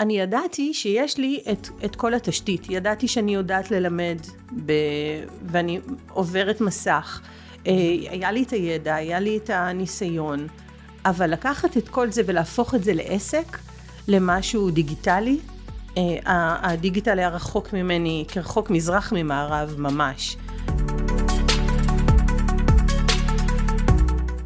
אני 0.00 0.18
ידעתי 0.18 0.74
שיש 0.74 1.18
לי 1.18 1.42
את, 1.52 1.68
את 1.84 1.96
כל 1.96 2.14
התשתית. 2.14 2.66
ידעתי 2.70 3.08
שאני 3.08 3.34
יודעת 3.34 3.70
ללמד 3.70 4.18
ב, 4.66 4.72
ואני 5.46 5.80
עוברת 6.12 6.60
מסך. 6.60 7.20
אה, 7.66 7.72
היה 8.10 8.32
לי 8.32 8.42
את 8.42 8.50
הידע, 8.50 8.94
היה 8.94 9.20
לי 9.20 9.36
את 9.36 9.50
הניסיון, 9.50 10.46
אבל 11.04 11.30
לקחת 11.30 11.76
את 11.76 11.88
כל 11.88 12.10
זה 12.10 12.22
ולהפוך 12.26 12.74
את 12.74 12.84
זה 12.84 12.94
לעסק, 12.94 13.58
למשהו 14.08 14.70
דיגיטלי, 14.70 15.38
אה, 15.98 16.20
הדיגיטל 16.62 17.18
היה 17.18 17.28
רחוק 17.28 17.72
ממני, 17.72 18.24
כרחוק 18.28 18.70
מזרח 18.70 19.12
ממערב 19.12 19.74
ממש. 19.78 20.36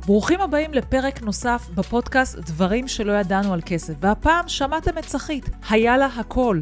ברוכים 0.09 0.41
הבאים 0.41 0.75
לפרק 0.75 1.23
נוסף 1.23 1.69
בפודקאסט 1.75 2.39
דברים 2.39 2.89
שלא 2.89 3.13
ידענו 3.13 3.53
על 3.53 3.61
כסף. 3.67 3.95
והפעם 4.01 4.49
שמעתם 4.49 4.99
את 4.99 5.05
צחית, 5.05 5.51
היה 5.71 5.97
לה 5.97 6.07
הכל, 6.07 6.61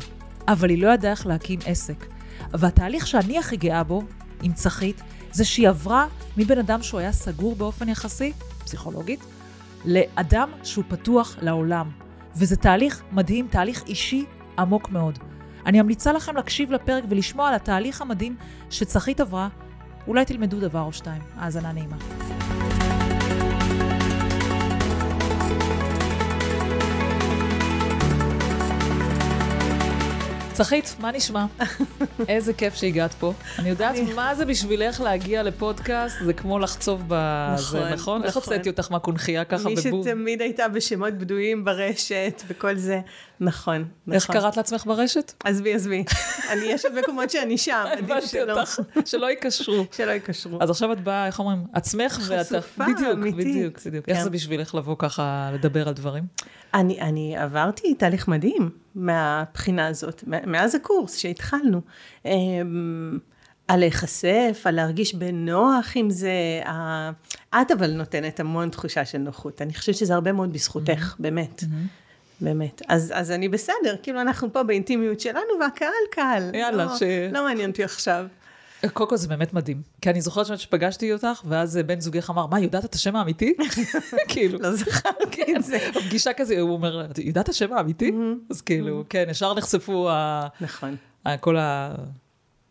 אבל 0.48 0.70
היא 0.70 0.82
לא 0.82 0.88
ידעה 0.88 1.11
איך 1.11 1.26
להקים 1.26 1.58
עסק. 1.66 2.07
והתהליך 2.52 3.07
שאני 3.07 3.38
הכי 3.38 3.57
גאה 3.57 3.85
בו, 3.85 4.02
עם 4.43 4.52
צחית, 4.52 5.02
זה 5.32 5.44
שהיא 5.44 5.68
עברה 5.68 6.07
מבן 6.36 6.58
אדם 6.58 6.82
שהוא 6.82 7.00
היה 7.00 7.12
סגור 7.12 7.57
באופן 7.57 7.88
יחסי, 7.88 8.32
פסיכולוגית, 8.64 9.21
לאדם 9.85 10.50
שהוא 10.63 10.85
פתוח 10.88 11.36
לעולם. 11.40 11.90
וזה 12.36 12.57
תהליך 12.57 13.02
מדהים, 13.13 13.49
תהליך 13.50 13.85
אישי 13.86 14.24
עמוק 14.58 14.90
מאוד. 14.90 15.18
אני 15.66 15.82
ממליצה 15.82 16.13
לכם 16.13 16.36
להקשיב 16.36 16.71
לפרק 16.71 17.04
ולשמוע 17.08 17.49
על 17.49 17.54
התהליך 17.54 18.02
המדהים 18.02 18.36
שצחית 18.71 19.21
עברה. 19.21 19.49
אולי 20.08 20.24
תלמדו 20.24 20.60
דבר 20.60 20.82
או 20.82 20.93
שתיים. 20.93 21.22
האזנה 21.36 21.72
נעימה. 21.72 21.96
צחית, 30.56 30.96
מה 31.00 31.12
נשמע? 31.12 31.46
איזה 32.28 32.52
כיף 32.52 32.74
שהגעת 32.74 33.14
פה. 33.14 33.32
אני 33.58 33.68
יודעת 33.68 33.96
מה 34.14 34.34
זה 34.34 34.44
בשבילך 34.44 35.00
להגיע 35.00 35.42
לפודקאסט, 35.42 36.16
זה 36.24 36.32
כמו 36.32 36.58
לחצוב 36.58 37.02
בזה, 37.08 37.78
נכון? 37.78 37.92
נכון. 37.92 38.24
איך 38.24 38.36
נכון. 38.36 38.52
הוצאתי 38.52 38.68
אותך 38.68 38.90
מהקונכייה 38.90 39.44
ככה 39.44 39.70
בבוב? 39.70 39.96
מי 39.96 40.02
שתמיד 40.02 40.42
הייתה 40.42 40.68
בשמות 40.68 41.14
בדויים 41.14 41.64
ברשת 41.64 42.42
וכל 42.46 42.76
זה, 42.76 43.00
נכון, 43.40 43.84
נכון. 44.06 44.14
איך 44.14 44.30
קראת 44.30 44.56
לעצמך 44.56 44.86
ברשת? 44.86 45.32
עזבי, 45.44 45.74
עזבי. 45.74 46.04
אני, 46.50 46.64
יש 46.64 46.84
עוד 46.84 46.94
מקומות 46.98 47.30
שאני 47.30 47.58
שם, 47.58 47.84
עדיף 47.92 48.26
שלא. 48.26 48.64
שלא 49.04 49.26
ייקשרו. 49.26 49.84
שלא 49.96 50.10
ייקשרו. 50.10 50.58
אז 50.62 50.70
עכשיו 50.70 50.92
את 50.92 51.00
באה, 51.00 51.26
איך 51.26 51.38
אומרים, 51.38 51.64
עצמך 51.72 52.20
ואתה... 52.26 52.44
חשופה, 52.44 52.84
אמיתית. 52.84 53.06
בדיוק, 53.06 53.18
בדיוק, 53.36 53.86
בדיוק. 53.86 54.08
איך 54.08 54.18
זה 54.18 54.28
כן. 54.28 54.34
בשבילך 54.34 54.74
לבוא 54.74 54.96
ככה 54.98 55.50
לדבר 55.54 55.88
על 55.88 55.94
דברים? 55.94 56.24
אני, 56.74 57.00
אני 57.00 57.36
עברתי 57.36 57.94
תהליך 57.94 58.28
מדהים 58.28 58.70
מהבחינה 58.94 59.86
הזאת, 59.86 60.24
מאז 60.26 60.74
הקורס 60.74 61.16
שהתחלנו. 61.16 61.80
אמ, 62.24 63.18
על 63.68 63.80
להיחשף, 63.80 64.62
על 64.64 64.74
להרגיש 64.74 65.14
בנוח 65.14 65.92
עם 65.94 66.10
זה. 66.10 66.62
את 67.54 67.70
אבל 67.78 67.90
נותנת 67.90 68.40
המון 68.40 68.68
תחושה 68.68 69.04
של 69.04 69.18
נוחות. 69.18 69.62
אני 69.62 69.74
חושבת 69.74 69.94
שזה 69.94 70.14
הרבה 70.14 70.32
מאוד 70.32 70.52
בזכותך. 70.52 71.14
באמת. 71.18 71.64
באמת. 72.40 72.82
אז, 72.88 73.12
אז 73.14 73.30
אני 73.30 73.48
בסדר, 73.48 73.96
כאילו 74.02 74.20
אנחנו 74.20 74.52
פה 74.52 74.62
באינטימיות 74.62 75.20
שלנו 75.20 75.60
והקהל 75.60 75.90
קהל. 76.10 76.54
יאללה, 76.54 76.84
לא, 76.84 76.96
ש... 76.96 77.02
לא 77.32 77.44
מעניין 77.44 77.70
אותי 77.70 77.84
עכשיו. 77.84 78.26
קודם 78.92 79.10
כל 79.10 79.16
זה 79.16 79.28
באמת 79.28 79.52
מדהים. 79.52 79.82
כי 80.00 80.10
אני 80.10 80.20
זוכרת 80.20 80.58
שפגשתי 80.58 81.12
אותך, 81.12 81.42
ואז 81.44 81.80
בן 81.86 82.00
זוגך 82.00 82.30
אמר, 82.30 82.46
מה, 82.46 82.60
יודעת 82.60 82.84
את 82.84 82.94
השם 82.94 83.16
האמיתי? 83.16 83.54
כאילו. 84.28 84.58
לא 84.58 84.72
זכרתי 84.72 85.56
את 85.56 85.64
זה. 85.64 85.78
פגישה 86.08 86.32
כזה, 86.32 86.60
הוא 86.60 86.70
אומר, 86.70 87.06
יודעת 87.18 87.44
את 87.44 87.48
השם 87.48 87.72
האמיתי? 87.72 88.08
Mm-hmm. 88.08 88.50
אז 88.50 88.60
כאילו, 88.60 89.00
mm-hmm. 89.00 89.08
כן, 89.08 89.24
ישר 89.30 89.54
נחשפו 89.54 90.08
נכון. 90.60 90.96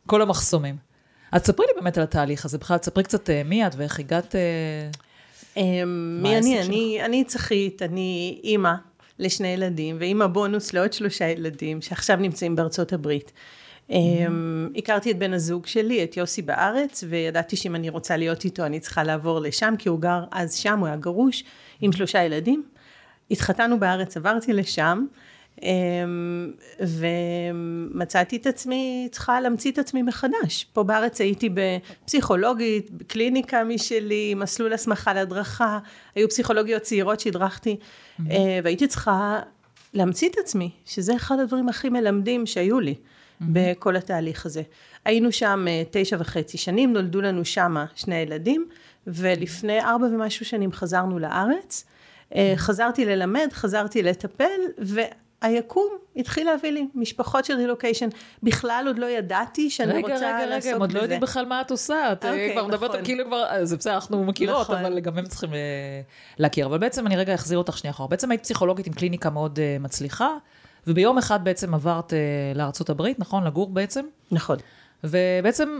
כל 0.08 0.21
המחסומים. 0.21 0.75
אז 1.31 1.41
ספרי 1.41 1.66
לי 1.66 1.73
באמת 1.81 1.97
על 1.97 2.03
התהליך 2.03 2.45
הזה, 2.45 2.58
בכלל, 2.58 2.77
ספרי 2.81 3.03
קצת 3.03 3.30
אה, 3.30 3.41
מי 3.45 3.67
את 3.67 3.71
ואיך 3.77 3.99
הגעת... 3.99 4.36
אה, 4.36 4.42
אמ, 5.58 6.20
מי 6.21 6.37
אני? 6.37 7.05
אני 7.05 7.23
צחית, 7.23 7.81
אני 7.81 8.39
אימא 8.43 8.73
לשני 9.20 9.48
ילדים, 9.48 9.98
ואימא 9.99 10.27
בונוס 10.27 10.73
לעוד 10.73 10.93
שלושה 10.93 11.30
ילדים, 11.30 11.81
שעכשיו 11.81 12.15
נמצאים 12.15 12.55
בארצות 12.55 12.93
הברית. 12.93 13.31
אמ, 13.89 14.70
הכרתי 14.76 15.11
את 15.11 15.17
בן 15.17 15.33
הזוג 15.33 15.65
שלי, 15.65 16.03
את 16.03 16.17
יוסי 16.17 16.42
בארץ, 16.42 17.03
וידעתי 17.09 17.55
שאם 17.55 17.75
אני 17.75 17.89
רוצה 17.89 18.17
להיות 18.17 18.45
איתו 18.45 18.65
אני 18.65 18.80
צריכה 18.80 19.04
לעבור 19.04 19.39
לשם, 19.39 19.73
כי 19.80 19.89
הוא 19.89 19.99
גר 19.99 20.23
אז 20.31 20.55
שם, 20.55 20.80
הוא 20.80 20.87
היה 20.87 20.95
גרוש, 20.95 21.43
עם 21.81 21.92
שלושה 21.92 22.23
ילדים. 22.23 22.64
התחתנו 23.31 23.80
בארץ, 23.80 24.17
עברתי 24.17 24.54
לשם, 24.54 25.05
ומצאתי 26.80 28.36
את 28.36 28.48
עצמי, 28.48 29.08
צריכה 29.11 29.42
להמציא 29.42 29.71
את 29.71 29.77
עצמי 29.77 30.02
מחדש. 30.02 30.66
פה 30.73 30.83
בארץ 30.83 31.21
הייתי 31.21 31.49
בפסיכולוגית, 31.54 32.92
בקליניקה 32.92 33.64
משלי, 33.64 34.33
מסלול 34.33 34.73
הסמכה 34.73 35.14
להדרכה, 35.14 35.80
היו 36.16 36.30
פסיכולוגיות 36.30 36.82
צעירות 36.82 37.20
שהדרכתי, 37.20 37.77
אה, 38.32 38.60
והייתי 38.64 38.88
צריכה 38.88 39.39
להמציא 39.93 40.30
את 40.30 40.38
עצמי, 40.38 40.71
שזה 40.86 41.16
אחד 41.16 41.39
הדברים 41.39 41.70
הכי 41.70 41.89
מלמדים 41.89 42.45
שהיו 42.45 42.80
לי. 42.80 42.95
mm-hmm. 43.42 43.45
בכל 43.54 43.95
התהליך 43.95 44.45
הזה. 44.45 44.61
היינו 45.05 45.32
שם 45.32 45.66
אה, 45.67 45.83
תשע 45.92 46.17
וחצי 46.20 46.58
שנים, 46.58 46.93
נולדו 46.93 47.22
לנו 47.22 47.45
שמה 47.45 47.86
שני 47.95 48.16
ילדים, 48.16 48.66
ולפני 49.08 49.82
ארבע 49.82 50.05
ומשהו 50.05 50.45
שנים 50.45 50.72
חזרנו 50.72 51.20
לארץ. 51.20 51.86
אה, 52.36 52.54
חזרתי 52.55 53.05
ללמד, 53.05 53.48
חזרתי 53.52 54.04
לטפל, 54.04 54.60
והיקום 55.45 55.98
התחיל 56.16 56.45
להביא 56.45 56.72
לי 56.72 56.88
משפחות 56.95 57.45
של 57.45 57.54
רילוקיישן. 57.54 58.10
בכלל 58.44 58.83
עוד 58.88 59.00
לא 59.00 59.06
ידעתי 59.06 59.70
שאני 59.70 59.94
רגע, 59.94 60.14
רוצה 60.14 60.16
רגע, 60.16 60.45
לעסוק 60.45 60.45
בזה. 60.45 60.56
רגע, 60.56 60.67
רגע, 60.67 60.76
הם 60.76 60.82
עוד 60.82 60.92
לא 60.92 61.00
יודעים 61.00 61.22
בכלל 61.22 61.45
מה 61.45 61.61
את 61.61 61.72
עושה. 61.72 62.11
את 62.11 62.26
אה, 62.26 62.32
אוקיי, 62.32 62.52
כבר 62.52 62.67
מדברת, 62.67 62.89
נכון. 62.89 63.04
כאילו 63.06 63.26
כבר, 63.26 63.45
זה 63.64 63.78
בסדר, 63.78 63.94
אנחנו 63.94 64.23
מכירות, 64.23 64.61
נכון. 64.61 64.76
אבל 64.76 65.00
גם 65.00 65.17
הם 65.17 65.26
צריכים 65.26 65.50
להכיר. 66.38 66.66
אבל 66.66 66.78
בעצם 66.78 67.08
אני 67.08 67.16
רגע 67.16 67.36
אחזיר 67.36 67.58
אותך 67.58 67.78
שנייה 67.78 67.92
אחורה. 67.92 68.10
בעצם 68.10 68.32
היית 68.32 68.44
פסיכולוגית 68.44 68.88
עם 68.88 68.94
קליניקה 68.94 69.30
מאוד 69.30 69.60
מצליחה. 69.80 70.30
וביום 70.88 71.17
אחד 71.17 71.44
בעצם 71.44 71.73
עברת 71.73 72.14
uh, 72.14 72.58
לארצות 72.58 72.89
הברית, 72.89 73.20
נכון? 73.20 73.44
לגור 73.44 73.70
בעצם? 73.70 74.05
נכון. 74.32 74.58
ובעצם, 75.04 75.80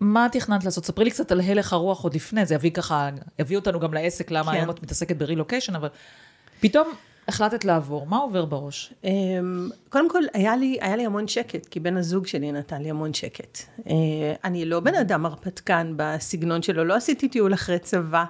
מה 0.00 0.26
תכננת 0.32 0.64
לעשות? 0.64 0.84
ספרי 0.84 1.04
לי 1.04 1.10
קצת 1.10 1.32
על 1.32 1.40
הלך 1.40 1.72
הרוח 1.72 2.02
עוד 2.02 2.14
לפני, 2.14 2.46
זה 2.46 2.54
יביא 2.54 2.70
ככה, 2.70 3.10
יביא 3.38 3.56
אותנו 3.56 3.80
גם 3.80 3.94
לעסק, 3.94 4.30
למה 4.30 4.52
כן. 4.52 4.58
היום 4.58 4.70
את 4.70 4.82
מתעסקת 4.82 5.16
ברילוקיישן, 5.16 5.74
אבל 5.74 5.88
פתאום 6.60 6.88
החלטת 7.28 7.64
לעבור, 7.64 8.06
מה 8.06 8.16
עובר 8.16 8.44
בראש? 8.44 8.94
אמ, 9.04 9.70
קודם 9.88 10.10
כל, 10.10 10.22
היה 10.32 10.56
לי, 10.56 10.78
היה 10.80 10.96
לי 10.96 11.06
המון 11.06 11.28
שקט, 11.28 11.66
כי 11.66 11.80
בן 11.80 11.96
הזוג 11.96 12.26
שלי 12.26 12.52
נתן 12.52 12.82
לי 12.82 12.90
המון 12.90 13.14
שקט. 13.14 13.58
אה, 13.86 13.94
אני 14.44 14.64
לא 14.64 14.80
בן 14.80 14.94
אדם 14.94 15.26
הרפתקן 15.26 15.92
בסגנון 15.96 16.62
שלו, 16.62 16.84
לא 16.84 16.94
עשיתי 16.94 17.28
טיול 17.28 17.54
אחרי 17.54 17.78
צבא, 17.78 18.24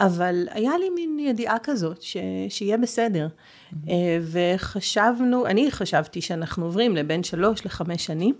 אבל 0.00 0.48
היה 0.50 0.78
לי 0.78 0.90
מין 0.90 1.18
ידיעה 1.18 1.58
כזאת, 1.62 2.02
ש, 2.02 2.16
שיהיה 2.48 2.76
בסדר. 2.76 3.28
Mm-hmm. 3.28 3.90
וחשבנו, 4.22 5.46
אני 5.46 5.70
חשבתי 5.70 6.20
שאנחנו 6.20 6.64
עוברים 6.64 6.96
לבין 6.96 7.22
שלוש 7.22 7.66
לחמש 7.66 8.06
שנים, 8.06 8.34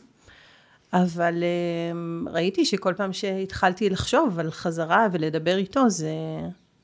אבל 0.92 1.42
אה, 1.42 2.32
ראיתי 2.32 2.64
שכל 2.64 2.94
פעם 2.96 3.12
שהתחלתי 3.12 3.90
לחשוב 3.90 4.38
על 4.38 4.50
חזרה 4.50 5.06
ולדבר 5.12 5.56
איתו, 5.56 5.90
זה 5.90 6.12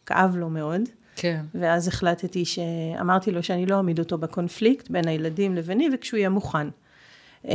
כאב 0.06 0.36
לו 0.36 0.50
מאוד. 0.50 0.82
כן. 1.20 1.40
ואז 1.54 1.88
החלטתי 1.88 2.44
שאמרתי 2.44 3.30
לו 3.30 3.42
שאני 3.42 3.66
לא 3.66 3.76
אעמיד 3.76 3.98
אותו 3.98 4.18
בקונפליקט 4.18 4.90
בין 4.90 5.08
הילדים 5.08 5.54
לביני, 5.54 5.88
וכשהוא 5.94 6.18
יהיה 6.18 6.28
מוכן. 6.28 6.68
אה, 7.48 7.54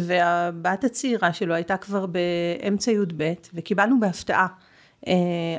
והבת 0.00 0.84
הצעירה 0.84 1.32
שלו 1.32 1.54
הייתה 1.54 1.76
כבר 1.76 2.06
באמצע 2.06 2.92
י"ב, 2.92 3.32
וקיבלנו 3.54 4.00
בהפתעה 4.00 4.46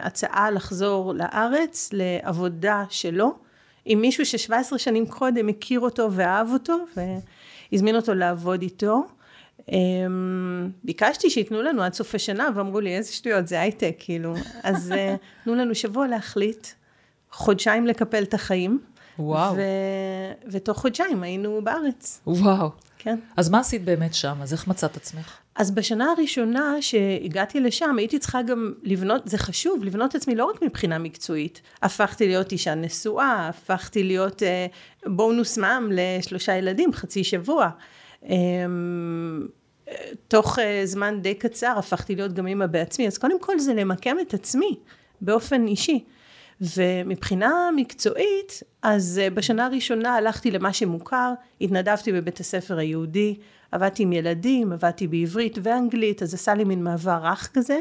הצעה 0.02 0.52
לחזור 0.52 1.14
לארץ 1.14 1.90
לעבודה 1.94 2.84
שלו. 2.90 3.36
עם 3.86 4.02
מישהו 4.02 4.26
ש-17 4.26 4.78
שנים 4.78 5.06
קודם 5.06 5.50
הכיר 5.50 5.80
אותו 5.80 6.12
ואהב 6.12 6.48
אותו 6.54 6.78
והזמין 7.72 7.96
אותו 7.96 8.14
לעבוד 8.14 8.62
איתו. 8.62 9.04
אמ, 9.72 10.70
ביקשתי 10.84 11.30
שייתנו 11.30 11.62
לנו 11.62 11.84
עד 11.84 11.94
סוף 11.94 12.16
השנה 12.16 12.50
ואמרו 12.56 12.80
לי 12.80 12.98
איזה 12.98 13.14
שטויות 13.14 13.48
זה 13.48 13.62
הייטק 13.62 13.96
כאילו 14.00 14.34
אז 14.64 14.92
אה, 14.92 15.16
תנו 15.44 15.56
לנו 15.56 15.76
שבוע 15.76 16.08
להחליט 16.08 16.68
חודשיים 17.34 17.88
לקפל 17.88 18.24
את 18.24 18.34
החיים. 18.34 18.80
וואו. 19.20 19.56
ו... 19.56 19.62
ותוך 20.48 20.78
חודשיים 20.78 21.24
היינו 21.24 21.60
בארץ. 21.64 22.22
וואו. 22.28 22.70
כן. 22.98 23.20
אז 23.38 23.50
מה 23.50 23.60
עשית 23.60 23.84
באמת 23.84 24.14
שם? 24.14 24.36
אז 24.42 24.54
איך 24.54 24.68
מצאת 24.68 24.98
עצמך? 24.98 25.38
אז 25.56 25.72
בשנה 25.72 26.12
הראשונה 26.12 26.82
שהגעתי 26.82 27.60
לשם, 27.60 27.96
הייתי 27.98 28.20
צריכה 28.20 28.42
גם 28.42 28.74
לבנות, 28.84 29.22
זה 29.26 29.38
חשוב, 29.38 29.84
לבנות 29.84 30.10
את 30.10 30.16
עצמי 30.16 30.36
לא 30.36 30.46
רק 30.46 30.62
מבחינה 30.62 30.98
מקצועית. 30.98 31.62
הפכתי 31.82 32.28
להיות 32.28 32.52
אישה 32.52 32.76
נשואה, 32.76 33.48
הפכתי 33.50 34.04
להיות 34.04 34.44
אה, 34.44 34.66
בונוס 35.06 35.58
מע"מ 35.58 35.90
לשלושה 35.92 36.56
ילדים, 36.56 36.94
חצי 36.94 37.24
שבוע. 37.24 37.70
אה, 38.30 38.36
תוך 40.28 40.60
אה, 40.60 40.82
זמן 40.86 41.22
די 41.22 41.36
קצר 41.36 41.74
הפכתי 41.78 42.16
להיות 42.16 42.34
גם 42.34 42.48
אימא 42.48 42.66
בעצמי, 42.66 43.08
אז 43.08 43.18
קודם 43.18 43.40
כל 43.40 43.60
זה 43.60 43.74
למקם 43.74 44.16
את 44.22 44.34
עצמי 44.34 44.80
באופן 45.22 45.68
אישי. 45.68 46.04
ומבחינה 46.76 47.70
מקצועית, 47.76 48.64
אז 48.82 49.20
אה, 49.24 49.30
בשנה 49.30 49.66
הראשונה 49.66 50.16
הלכתי 50.16 50.52
למה 50.52 50.74
שמוכר, 50.74 51.34
התנדבתי 51.62 52.12
בבית 52.12 52.40
הספר 52.40 52.78
היהודי, 52.78 53.36
עבדתי 53.72 54.04
עם 54.04 54.14
ילדים, 54.14 54.74
עבדתי 54.74 55.08
בעברית 55.08 55.58
ואנגלית, 55.64 56.24
אז 56.24 56.34
עשה 56.34 56.54
לי 56.54 56.64
מין 56.64 56.84
מעבר 56.84 57.20
רך 57.24 57.50
כזה. 57.54 57.80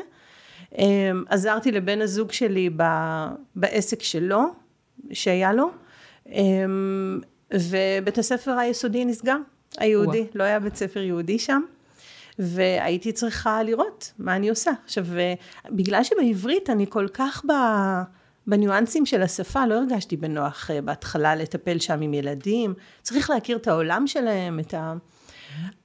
אמ, 0.79 1.25
עזרתי 1.29 1.73
לבן 1.73 2.00
הזוג 2.00 2.32
שלי 2.32 2.70
בעסק 3.56 4.02
שלו, 4.02 4.43
שהיה 5.12 5.52
לו, 5.52 5.70
אמ, 6.26 7.20
ובית 7.55 8.19
הספר 8.19 8.50
היסודי 8.50 9.05
נסגר, 9.05 9.37
היהודי, 9.79 10.20
ווא. 10.20 10.29
לא 10.34 10.44
היה 10.44 10.61
בית 10.61 10.76
ספר 10.76 11.00
יהודי 11.00 11.38
שם. 11.38 11.62
והייתי 12.38 13.12
צריכה 13.12 13.62
לראות 13.62 14.12
מה 14.19 14.37
אני 14.37 14.49
עושה. 14.49 14.70
עכשיו, 14.84 15.06
בגלל 15.70 16.05
שבעברית 16.05 16.70
אני 16.70 16.87
כל 16.88 17.06
כך 17.14 17.44
ב... 17.49 17.52
בניואנסים 18.47 19.06
של 19.06 19.23
השפה 19.23 19.67
לא 19.67 19.75
הרגשתי 19.75 20.17
בנוח 20.17 20.71
אה, 20.71 20.81
בהתחלה 20.81 21.35
לטפל 21.35 21.79
שם 21.79 22.00
עם 22.00 22.15
ילדים, 22.15 22.75
צריך 23.03 23.31
להכיר 23.31 23.56
את 23.56 23.69
העולם 23.69 24.06
שלהם, 24.06 24.61
את 24.61 24.75
ה... 24.75 24.94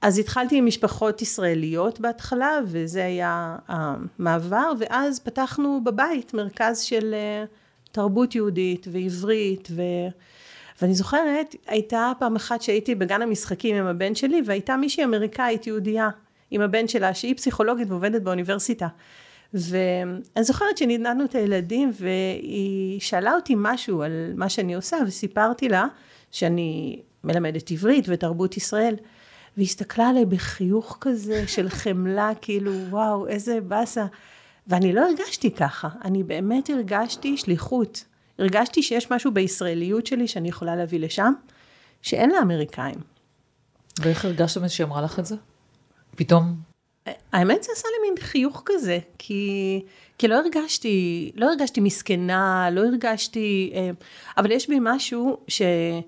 אז 0.02 0.18
התחלתי 0.18 0.56
עם 0.56 0.66
משפחות 0.66 1.22
ישראליות 1.22 2.00
בהתחלה, 2.00 2.58
וזה 2.66 3.04
היה 3.04 3.56
המעבר, 3.68 4.72
ואז 4.78 5.20
פתחנו 5.20 5.80
בבית 5.84 6.34
מרכז 6.34 6.80
של 6.80 7.14
אה, 7.14 7.44
תרבות 7.92 8.34
יהודית 8.34 8.86
ועברית, 8.92 9.68
ו... 9.70 9.82
ואני 10.82 10.94
זוכרת, 10.94 11.54
הייתה 11.66 12.12
פעם 12.18 12.36
אחת 12.36 12.62
שהייתי 12.62 12.94
בגן 12.94 13.22
המשחקים 13.22 13.76
עם 13.76 13.86
הבן 13.86 14.14
שלי, 14.14 14.42
והייתה 14.44 14.76
מישהי 14.76 15.04
אמריקאית 15.04 15.66
יהודייה 15.66 16.08
עם 16.50 16.60
הבן 16.60 16.88
שלה, 16.88 17.14
שהיא 17.14 17.36
פסיכולוגית 17.36 17.90
ועובדת 17.90 18.22
באוניברסיטה. 18.22 18.88
ואני 19.54 20.44
זוכרת 20.44 20.78
שנידנדנו 20.78 21.24
את 21.24 21.34
הילדים 21.34 21.90
והיא 22.00 23.00
שאלה 23.00 23.34
אותי 23.34 23.54
משהו 23.56 24.02
על 24.02 24.32
מה 24.36 24.48
שאני 24.48 24.74
עושה 24.74 24.96
וסיפרתי 25.06 25.68
לה 25.68 25.86
שאני 26.30 27.00
מלמדת 27.24 27.70
עברית 27.70 28.04
ותרבות 28.08 28.56
ישראל 28.56 28.94
והיא 29.56 29.66
הסתכלה 29.66 30.08
עליי 30.08 30.24
בחיוך 30.24 30.98
כזה 31.00 31.48
של 31.48 31.68
חמלה 31.68 32.30
כאילו 32.40 32.72
וואו 32.90 33.26
איזה 33.26 33.60
באסה 33.60 34.06
ואני 34.66 34.92
לא 34.92 35.00
הרגשתי 35.00 35.50
ככה 35.50 35.88
אני 36.04 36.22
באמת 36.22 36.70
הרגשתי 36.70 37.36
שליחות 37.36 38.04
הרגשתי 38.38 38.82
שיש 38.82 39.10
משהו 39.10 39.32
בישראליות 39.32 40.06
שלי 40.06 40.28
שאני 40.28 40.48
יכולה 40.48 40.76
להביא 40.76 41.00
לשם 41.00 41.32
שאין 42.02 42.30
לאמריקאים. 42.30 43.00
ואיך 44.00 44.24
הרגשת 44.24 44.70
שהיא 44.70 44.86
אמרה 44.86 45.02
לך 45.02 45.18
את 45.18 45.26
זה? 45.26 45.36
פתאום 46.16 46.67
האמת 47.32 47.62
זה 47.62 47.72
עשה 47.72 47.88
לי 47.88 48.08
מין 48.08 48.20
חיוך 48.20 48.62
כזה, 48.66 48.98
כי, 49.18 49.82
כי 50.18 50.28
לא 50.28 50.34
הרגשתי, 50.34 51.30
לא 51.34 51.46
הרגשתי 51.46 51.80
מסכנה, 51.80 52.68
לא 52.72 52.80
הרגשתי, 52.80 53.72
אה, 53.74 53.90
אבל 54.36 54.50
יש 54.50 54.68
בי 54.68 54.78
משהו 54.80 55.38
שאני 55.48 56.02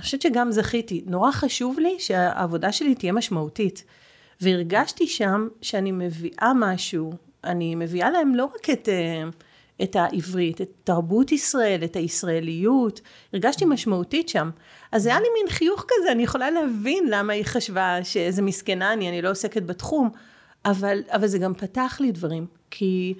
חושבת 0.00 0.22
שגם 0.22 0.52
זכיתי, 0.52 1.04
נורא 1.06 1.30
חשוב 1.30 1.78
לי 1.78 1.96
שהעבודה 1.98 2.72
שלי 2.72 2.94
תהיה 2.94 3.12
משמעותית. 3.12 3.84
והרגשתי 4.40 5.06
שם 5.06 5.48
שאני 5.62 5.92
מביאה 5.92 6.52
משהו, 6.54 7.12
אני 7.44 7.74
מביאה 7.74 8.10
להם 8.10 8.34
לא 8.34 8.44
רק 8.44 8.70
את, 8.70 8.88
אה, 8.88 9.22
את 9.82 9.96
העברית, 9.96 10.60
את 10.60 10.70
תרבות 10.84 11.32
ישראל, 11.32 11.84
את 11.84 11.96
הישראליות, 11.96 13.00
הרגשתי 13.32 13.64
משמעותית 13.64 14.28
שם. 14.28 14.50
אז 14.92 15.06
היה 15.06 15.20
לי 15.20 15.26
מין 15.34 15.50
חיוך 15.50 15.84
כזה, 15.88 16.12
אני 16.12 16.22
יכולה 16.22 16.50
להבין 16.50 17.04
למה 17.08 17.32
היא 17.32 17.44
חשבה 17.44 17.98
שאיזה 18.02 18.42
מסכנה 18.42 18.92
אני, 18.92 19.08
אני 19.08 19.22
לא 19.22 19.30
עוסקת 19.30 19.62
בתחום, 19.62 20.10
אבל, 20.64 21.02
אבל 21.08 21.26
זה 21.26 21.38
גם 21.38 21.54
פתח 21.54 21.98
לי 22.00 22.12
דברים, 22.12 22.46
כי, 22.70 23.14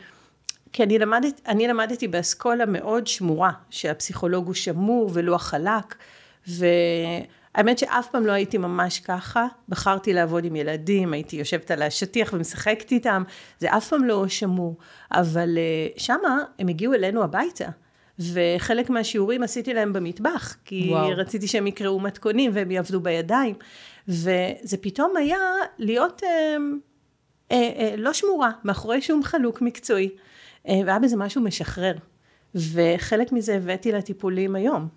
כי 0.72 0.82
אני, 0.82 0.98
למדת, 0.98 1.40
אני 1.48 1.68
למדתי 1.68 2.08
באסכולה 2.08 2.66
מאוד 2.66 3.06
שמורה, 3.06 3.52
שהפסיכולוג 3.70 4.46
הוא 4.46 4.54
שמור 4.54 5.10
ולוח 5.12 5.42
חלק, 5.42 5.94
והאמת 6.46 7.78
שאף 7.78 8.08
פעם 8.08 8.26
לא 8.26 8.32
הייתי 8.32 8.58
ממש 8.58 9.00
ככה, 9.00 9.46
בחרתי 9.68 10.12
לעבוד 10.12 10.44
עם 10.44 10.56
ילדים, 10.56 11.12
הייתי 11.12 11.36
יושבת 11.36 11.70
על 11.70 11.82
השטיח 11.82 12.32
ומשחקת 12.32 12.92
איתם, 12.92 13.22
זה 13.58 13.76
אף 13.76 13.88
פעם 13.88 14.04
לא 14.04 14.28
שמור, 14.28 14.76
אבל 15.12 15.58
אה, 15.58 15.86
שמה 15.96 16.42
הם 16.58 16.68
הגיעו 16.68 16.94
אלינו 16.94 17.22
הביתה. 17.22 17.68
וחלק 18.18 18.90
מהשיעורים 18.90 19.42
עשיתי 19.42 19.74
להם 19.74 19.92
במטבח, 19.92 20.56
כי 20.64 20.86
וואו. 20.90 21.08
רציתי 21.16 21.48
שהם 21.48 21.66
יקראו 21.66 22.00
מתכונים 22.00 22.50
והם 22.54 22.70
יעבדו 22.70 23.00
בידיים. 23.00 23.54
וזה 24.08 24.76
פתאום 24.80 25.16
היה 25.16 25.38
להיות 25.78 26.22
אה, 26.24 26.56
לא 27.96 28.12
שמורה, 28.12 28.50
מאחורי 28.64 29.02
שום 29.02 29.22
חלוק 29.22 29.62
מקצועי. 29.62 30.08
אה, 30.69 30.81
והיה 30.87 30.99
בזה 30.99 31.16
משהו 31.16 31.40
משחרר. 31.43 31.94
וחלק 32.54 33.32
מזה 33.32 33.56
הבאתי 33.56 33.93
לטיפולים 33.93 34.56
היום. 34.56 34.88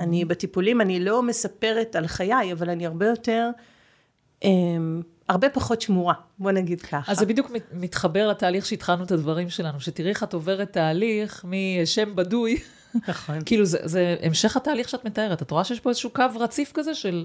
אני 0.00 0.24
בטיפולים, 0.24 0.80
אני 0.80 1.00
לא 1.00 1.22
מספרת 1.22 1.96
על 1.96 2.06
חיי, 2.06 2.52
אבל 2.52 2.70
אני 2.70 2.86
הרבה 2.86 3.06
יותר, 3.06 3.50
אה, 4.44 4.50
הרבה 5.28 5.48
פחות 5.48 5.80
שמורה, 5.80 6.14
בוא 6.38 6.50
נגיד 6.50 6.82
ככה. 6.82 7.12
אז 7.12 7.18
זה 7.18 7.26
בדיוק 7.26 7.50
מתחבר 7.72 8.28
לתהליך 8.28 8.66
שהתחלנו 8.66 9.04
את 9.04 9.10
הדברים 9.10 9.50
שלנו, 9.50 9.80
שתראי 9.80 10.08
איך 10.08 10.22
את 10.22 10.34
עוברת 10.34 10.72
תהליך 10.72 11.44
משם 11.48 12.16
בדוי. 12.16 12.58
נכון. 13.08 13.38
כאילו 13.46 13.64
זה, 13.64 13.78
זה 13.84 14.16
המשך 14.22 14.56
התהליך 14.56 14.88
שאת 14.88 15.04
מתארת, 15.04 15.42
את 15.42 15.50
רואה 15.50 15.64
שיש 15.64 15.80
פה 15.80 15.90
איזשהו 15.90 16.10
קו 16.10 16.24
רציף 16.40 16.72
כזה 16.74 16.94
של 16.94 17.24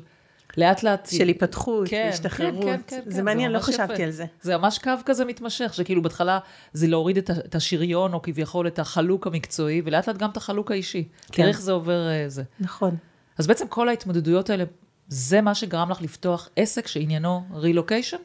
לאט 0.57 0.83
לאט... 0.83 1.09
של 1.11 1.27
היפתחות, 1.27 1.87
כן, 1.89 2.09
השתחררות. 2.13 2.63
כן, 2.63 2.77
כן, 2.87 2.99
כן. 3.03 3.11
זה 3.11 3.17
כן, 3.17 3.25
מעניין, 3.25 3.51
זה 3.51 3.57
לא 3.57 3.59
חשבתי 3.59 3.93
יפה. 3.93 4.03
על 4.03 4.11
זה. 4.11 4.25
זה 4.41 4.57
ממש 4.57 4.77
קו 4.77 4.91
כזה 5.05 5.25
מתמשך, 5.25 5.73
שכאילו 5.73 6.01
בהתחלה 6.01 6.39
זה 6.73 6.87
להוריד 6.87 7.17
את, 7.17 7.29
את 7.29 7.55
השריון, 7.55 8.13
או 8.13 8.21
כביכול 8.21 8.67
את 8.67 8.79
החלוק 8.79 9.27
המקצועי, 9.27 9.81
ולאט 9.85 10.07
לאט 10.07 10.17
גם 10.17 10.29
את 10.29 10.37
החלוק 10.37 10.71
האישי. 10.71 11.03
כן. 11.03 11.33
תראה 11.33 11.47
איך 11.47 11.61
זה 11.61 11.71
עובר 11.71 12.07
uh, 12.07 12.29
זה. 12.29 12.43
נכון. 12.59 12.95
אז 13.37 13.47
בעצם 13.47 13.67
כל 13.67 13.89
ההתמודדויות 13.89 14.49
האלה, 14.49 14.63
זה 15.07 15.41
מה 15.41 15.55
שגרם 15.55 15.91
לך 15.91 16.01
לפתוח 16.01 16.49
עסק 16.55 16.87
שעניינו 16.87 17.43
רילוקיישן? 17.53 18.17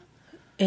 Uh, 0.59 0.61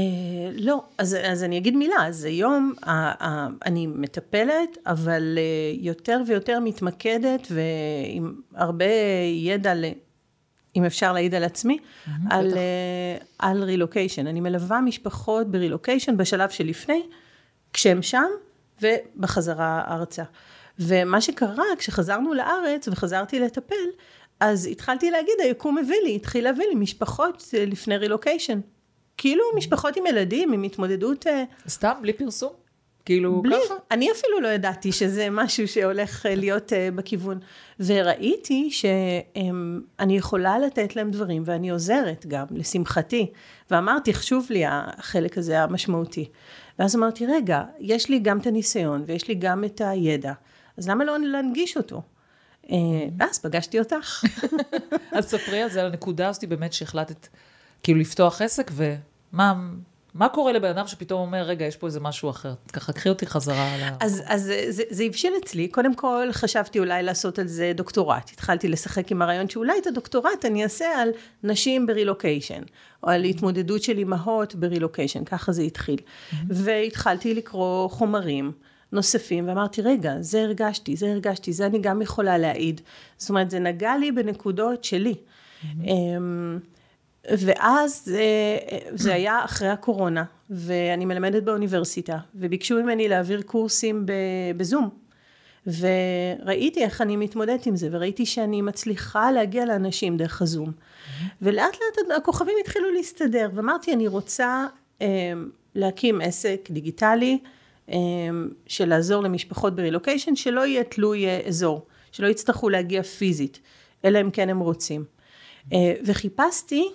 לא, 0.58 0.84
אז, 0.98 1.18
אז 1.24 1.44
אני 1.44 1.58
אגיד 1.58 1.76
מילה, 1.76 2.08
אז 2.08 2.24
היום 2.24 2.74
uh, 2.78 2.88
uh, 2.88 3.26
אני 3.66 3.88
מטפלת, 3.88 4.78
אבל 4.88 5.38
uh, 5.38 5.80
יותר 5.82 6.22
ויותר 6.28 6.60
מתמקדת 6.60 7.48
ועם 7.52 8.36
הרבה 8.56 8.86
ידע 9.36 9.74
אם 10.76 10.86
אפשר 10.86 11.14
להעיד 11.14 11.36
על 11.36 11.44
עצמי, 11.44 11.78
על, 12.30 12.52
uh, 12.52 13.24
על 13.40 13.64
רילוקיישן. 13.64 14.28
אני 14.28 14.40
מלווה 14.40 14.82
משפחות 14.82 15.52
ברילוקיישן 15.52 16.18
בשלב 16.18 16.50
שלפני, 16.50 17.02
כשהם 17.74 18.02
שם, 18.02 18.28
ובחזרה 18.82 19.84
ארצה. 19.88 20.24
ומה 20.80 21.22
שקרה, 21.22 21.64
כשחזרנו 21.78 22.34
לארץ 22.34 22.88
וחזרתי 22.88 23.40
לטפל, 23.40 23.76
אז 24.40 24.68
התחלתי 24.72 25.12
להגיד, 25.12 25.34
היקום 25.40 25.78
הביא 25.78 26.02
לי, 26.04 26.16
התחיל 26.16 26.44
להביא 26.44 26.66
לי 26.66 26.76
משפחות 26.76 27.44
אה, 27.54 27.66
לפני 27.66 27.98
רילוקיישן. 27.98 28.60
כאילו 29.18 29.44
משפחות 29.58 29.98
עם 29.98 30.06
ילדים, 30.06 30.54
עם 30.54 30.64
התמודדות... 30.64 31.28
אה, 31.28 31.44
סתם, 31.68 31.94
בלי 32.02 32.14
פרסום? 32.14 32.61
כאילו 33.06 33.42
בלי, 33.42 33.56
ככה? 33.66 33.74
אני 33.92 34.12
אפילו 34.12 34.42
לא 34.42 34.48
ידעתי 34.48 34.92
שזה 34.92 35.28
משהו 35.32 35.68
שהולך 35.68 36.26
אה, 36.26 36.36
להיות 36.36 36.72
uh, 36.72 36.96
בכיוון. 36.96 37.40
וראיתי 37.80 38.70
שאני 38.72 40.18
יכולה 40.18 40.60
לתת 40.60 40.96
להם 40.96 41.12
דברים 41.12 41.44
ואני 41.46 41.70
עוזרת 41.70 42.26
גם, 42.28 42.46
לשמחתי. 42.52 43.32
ואמרתי, 43.72 44.14
חשוב 44.14 44.48
לי 44.50 44.64
החלק 44.68 45.38
הזה 45.38 45.64
המשמעותי. 45.64 46.30
ואז 46.80 46.96
אמרתי, 46.96 47.26
רגע, 47.26 47.64
יש 47.80 48.10
לי 48.10 48.20
גם 48.20 48.38
את 48.38 48.48
הניסיון 48.48 49.04
ויש 49.08 49.28
לי 49.28 49.36
גם 49.36 49.64
את 49.64 49.82
הידע, 49.86 50.34
אז 50.78 50.90
למה 50.90 51.04
לא 51.04 51.20
להנגיש 51.20 51.78
אותו? 51.78 52.02
אה, 52.72 52.78
ואז 53.18 53.40
פגשתי 53.40 53.80
אותך. 53.80 54.24
אז 55.16 55.26
ספרי 55.26 55.62
על 55.62 55.70
זה, 55.70 55.82
על 55.82 55.88
הנקודה 55.88 56.28
הזאת 56.28 56.44
באמת 56.44 56.74
שהחלטת 56.74 57.28
כאילו 57.84 58.00
לפתוח 58.00 58.42
עסק, 58.42 58.72
ומה 58.74 59.54
מה 60.14 60.30
קורה 60.30 60.52
לבן 60.52 60.70
אדם 60.70 60.88
שפתאום 60.88 61.22
אומר, 61.22 61.42
רגע, 61.44 61.66
יש 61.66 61.76
פה 61.76 61.88
איזה 61.88 62.00
משהו 62.00 62.30
אחר? 62.30 62.54
ככה, 62.74 62.94
קחי 62.94 63.10
אותי 63.10 63.26
חזרה 63.26 63.74
על 63.74 63.82
ה... 63.82 63.98
אז, 64.00 64.24
אז 64.26 64.54
זה, 64.70 64.84
זה 64.90 65.04
הבשיל 65.04 65.34
אצלי. 65.44 65.68
קודם 65.68 65.96
כל, 65.96 66.28
חשבתי 66.32 66.80
אולי 66.80 67.04
לעשות 67.04 67.40
על 67.40 67.48
זה 67.48 67.72
דוקטורט. 67.76 68.30
התחלתי 68.34 68.68
לשחק 68.68 69.12
עם 69.12 69.22
הרעיון 69.22 69.50
שאולי 69.50 69.80
את 69.82 69.88
הדוקטורט 69.88 70.46
אני 70.46 70.64
אעשה 70.64 70.86
על 71.02 71.10
נשים 71.44 71.88
ברילוקיישן, 71.88 72.62
או 73.04 73.10
על 73.10 73.24
התמודדות 73.24 73.84
של 73.84 73.98
אימהות 73.98 74.56
ברילוקיישן, 74.56 75.24
ככה 75.24 75.52
זה 75.52 75.62
התחיל. 75.62 75.98
Mm-hmm. 75.98 76.36
והתחלתי 76.50 77.34
לקרוא 77.34 77.90
חומרים. 77.90 78.52
נוספים, 78.94 79.48
ואמרתי, 79.48 79.82
רגע, 79.82 80.14
זה 80.20 80.42
הרגשתי, 80.42 80.96
זה 80.96 81.12
הרגשתי, 81.12 81.54
זה 81.54 81.66
אני 81.66 81.80
גם 81.82 82.02
יכולה 82.02 82.38
להעיד. 82.38 82.82
זאת 83.18 83.30
אומרת, 83.30 83.52
זה 83.52 83.60
נגע 83.60 83.98
לי 83.98 84.12
בנקודות 84.12 84.84
שלי. 84.84 85.14
Mm-hmm. 85.14 85.66
ואז 87.30 88.02
זה, 88.06 88.58
זה 88.92 89.14
היה 89.14 89.46
אחרי 89.46 89.68
הקורונה, 89.68 90.24
ואני 90.50 91.06
מלמדת 91.06 91.44
באוניברסיטה, 91.44 92.18
וביקשו 92.36 92.84
ממני 92.84 93.10
להעביר 93.10 93.42
קורסים 93.42 94.06
בזום. 94.58 94.90
וראיתי 95.68 96.84
איך 96.84 97.02
אני 97.02 97.16
מתמודדת 97.16 97.66
עם 97.66 97.76
זה, 97.76 97.90
וראיתי 97.92 98.26
שאני 98.26 98.62
מצליחה 98.62 99.32
להגיע 99.32 99.66
לאנשים 99.66 100.18
דרך 100.18 100.42
הזום. 100.42 100.68
Mm-hmm. 100.70 101.26
ולאט 101.42 101.76
לאט 101.76 102.18
הכוכבים 102.18 102.56
התחילו 102.62 102.92
להסתדר, 102.92 103.50
ואמרתי, 103.54 103.94
אני 103.94 104.08
רוצה 104.08 104.66
אה, 105.02 105.08
להקים 105.76 106.22
עסק 106.22 106.68
דיגיטלי, 106.72 107.40
של 108.68 108.86
לעזור 108.86 109.24
למשפחות 109.24 109.76
ברילוקיישן, 109.76 110.36
שלא 110.36 110.66
יהיה 110.66 110.84
תלוי 110.84 111.26
אזור, 111.48 111.86
שלא 112.12 112.28
יצטרכו 112.28 112.70
להגיע 112.70 113.04
פיזית, 113.04 113.60
אלא 114.06 114.22
אם 114.22 114.32
כן 114.32 114.50
הם 114.50 114.60
רוצים. 114.60 115.04
וחיפשתי 116.06 116.90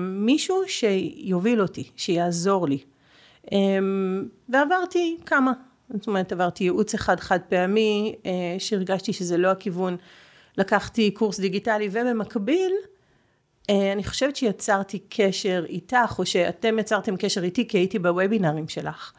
מישהו 0.00 0.62
שיוביל 0.66 1.62
אותי, 1.62 1.90
שיעזור 1.96 2.68
לי. 2.68 2.78
ועברתי 4.48 5.16
כמה, 5.26 5.52
זאת 5.94 6.06
אומרת 6.06 6.32
עברתי 6.32 6.64
ייעוץ 6.64 6.94
אחד 6.94 7.20
חד 7.20 7.38
פעמי, 7.48 8.14
שהרגשתי 8.58 9.12
שזה 9.12 9.36
לא 9.36 9.48
הכיוון, 9.48 9.96
לקחתי 10.58 11.10
קורס 11.10 11.40
דיגיטלי 11.40 11.88
ובמקביל 11.92 12.72
אני 13.70 14.04
חושבת 14.04 14.36
שיצרתי 14.36 14.98
קשר 15.08 15.64
איתך, 15.68 16.14
או 16.18 16.26
שאתם 16.26 16.78
יצרתם 16.78 17.16
קשר 17.16 17.42
איתי, 17.42 17.68
כי 17.68 17.78
הייתי 17.78 17.98
בוובינרים 17.98 18.68
שלך. 18.68 19.12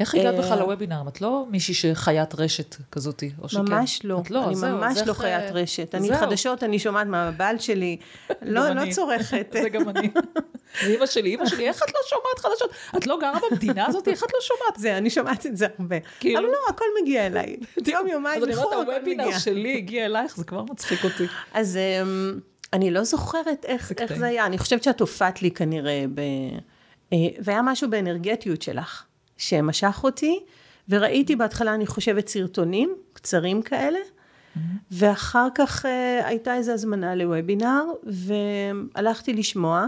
איך 0.00 0.14
הגעת 0.14 0.34
בכלל 0.34 0.58
אה, 0.58 0.60
לוובינרים? 0.60 1.08
את 1.08 1.20
לא 1.20 1.44
מישהי 1.50 1.74
שחיית 1.74 2.34
רשת 2.34 2.76
כזאת, 2.92 3.24
או 3.42 3.48
שכן? 3.48 3.60
ממש 3.60 4.00
לא. 4.04 4.20
את 4.20 4.30
לא, 4.30 4.46
אני 4.46 4.54
זהו, 4.54 4.76
ממש 4.76 4.98
לא 5.06 5.12
חיית 5.12 5.42
אה, 5.42 5.50
רשת. 5.50 5.94
אני 5.94 6.16
חדשות, 6.16 6.62
אני 6.62 6.78
שומעת 6.78 7.06
מהבעל 7.06 7.58
שלי, 7.58 7.96
לא, 8.42 8.70
לא 8.70 8.92
צורכת. 8.92 9.56
זה 9.62 9.68
גם 9.68 9.88
אני. 9.88 10.10
ואימא 10.84 11.06
שלי, 11.06 11.30
אימא 11.30 11.46
שלי, 11.46 11.68
איך 11.68 11.82
את 11.82 11.88
לא 11.94 12.00
שומעת 12.08 12.38
חדשות? 12.38 12.70
את 12.96 13.06
לא 13.06 13.18
גרה 13.20 13.38
במדינה 13.50 13.86
הזאת, 13.86 14.08
איך 14.08 14.24
את 14.24 14.30
לא 14.34 14.40
שומעת? 14.40 14.80
זה, 14.80 14.98
אני 14.98 15.10
שומעת 15.10 15.46
את 15.46 15.56
זה 15.56 15.66
הרבה. 15.78 15.96
כאילו... 16.20 16.40
אבל 16.40 16.48
לא, 16.48 16.58
הכל 16.68 16.84
מגיע 17.02 17.26
אליי. 17.26 17.56
יום, 17.86 18.06
יומיים, 18.06 18.42
אז 18.42 18.48
אני 18.48 18.56
אומרת, 18.56 18.88
הוובינר 18.88 19.38
שלי 19.38 19.76
הגיע 19.76 20.06
אלייך, 20.06 20.36
זה 20.36 20.44
כבר 20.44 20.62
מצחיק 20.62 21.04
אותי. 21.04 21.26
אז... 21.54 21.76
אמ, 21.76 22.40
אני 22.72 22.90
לא 22.90 23.04
זוכרת 23.04 23.64
איך, 23.64 23.92
איך 23.98 24.12
זה 24.18 24.26
היה, 24.26 24.46
אני 24.46 24.58
חושבת 24.58 24.82
שאת 24.82 25.00
הופעת 25.00 25.42
לי 25.42 25.50
כנראה, 25.50 26.04
ב... 26.14 26.20
אה, 27.12 27.18
והיה 27.38 27.62
משהו 27.62 27.90
באנרגטיות 27.90 28.62
שלך, 28.62 29.04
שמשך 29.36 30.00
אותי, 30.04 30.40
וראיתי 30.88 31.36
בהתחלה, 31.36 31.74
אני 31.74 31.86
חושבת, 31.86 32.28
סרטונים 32.28 32.94
קצרים 33.12 33.62
כאלה, 33.62 33.98
mm-hmm. 33.98 34.60
ואחר 34.90 35.48
כך 35.54 35.86
אה, 35.86 36.26
הייתה 36.26 36.54
איזו 36.54 36.72
הזמנה 36.72 37.14
לוובינר, 37.14 37.84
והלכתי 38.02 39.32
לשמוע. 39.32 39.86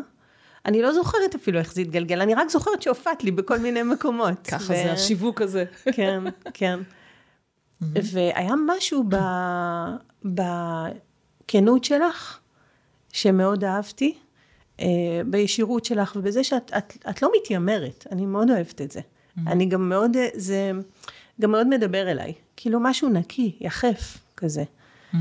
אני 0.67 0.83
לא 0.83 0.93
זוכרת 0.93 1.35
אפילו 1.35 1.59
איך 1.59 1.75
זה 1.75 1.81
התגלגל, 1.81 2.21
אני 2.21 2.35
רק 2.35 2.49
זוכרת 2.49 2.83
שהופעת 2.83 3.25
לי 3.25 3.31
בכל 3.31 3.59
מיני 3.59 3.83
מקומות. 3.83 4.47
ככה 4.49 4.73
ו... 4.73 4.77
זה 4.77 4.93
השיווק 4.93 5.43
הזה. 5.43 5.65
כן, 5.93 6.23
כן. 6.55 6.79
Mm-hmm. 6.81 7.87
והיה 8.13 8.55
משהו 8.67 9.05
ב... 9.09 9.17
בכנות 10.25 11.85
שלך, 11.85 12.39
שמאוד 13.13 13.65
אהבתי, 13.65 14.15
אה, 14.81 14.87
בישירות 15.27 15.85
שלך 15.85 16.17
ובזה 16.17 16.45
שאת 16.45 16.71
את, 16.79 16.97
את 17.11 17.23
לא 17.23 17.31
מתיימרת, 17.37 18.07
אני 18.13 18.27
מאוד 18.27 18.51
אוהבת 18.51 18.81
את 18.81 18.91
זה. 18.91 19.01
Mm-hmm. 19.45 19.51
אני 19.51 19.67
גם 19.67 19.89
מאוד, 19.89 20.17
אה, 20.17 20.29
זה 20.35 20.73
גם 21.41 21.51
מאוד 21.51 21.67
מדבר 21.67 22.11
אליי, 22.11 22.33
כאילו 22.57 22.81
משהו 22.81 23.09
נקי, 23.09 23.57
יחף 23.61 24.19
כזה. 24.37 24.65
Mm-hmm. 25.13 25.17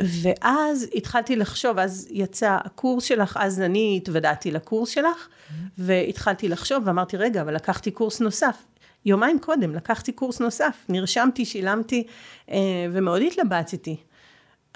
ואז 0.00 0.86
התחלתי 0.94 1.36
לחשוב, 1.36 1.78
אז 1.78 2.08
יצא 2.10 2.58
הקורס 2.64 3.04
שלך, 3.04 3.38
אז 3.40 3.60
אני 3.60 4.00
התוודעתי 4.02 4.50
לקורס 4.50 4.88
שלך, 4.88 5.28
mm-hmm. 5.28 5.52
והתחלתי 5.78 6.48
לחשוב 6.48 6.82
ואמרתי, 6.86 7.16
רגע, 7.16 7.42
אבל 7.42 7.54
לקחתי 7.54 7.90
קורס 7.90 8.20
נוסף. 8.20 8.62
יומיים 9.06 9.38
קודם 9.38 9.74
לקחתי 9.74 10.12
קורס 10.12 10.40
נוסף, 10.40 10.86
נרשמתי, 10.88 11.44
שילמתי, 11.44 12.06
אה, 12.50 12.56
ומאוד 12.92 13.22
התלבטתי. 13.22 13.96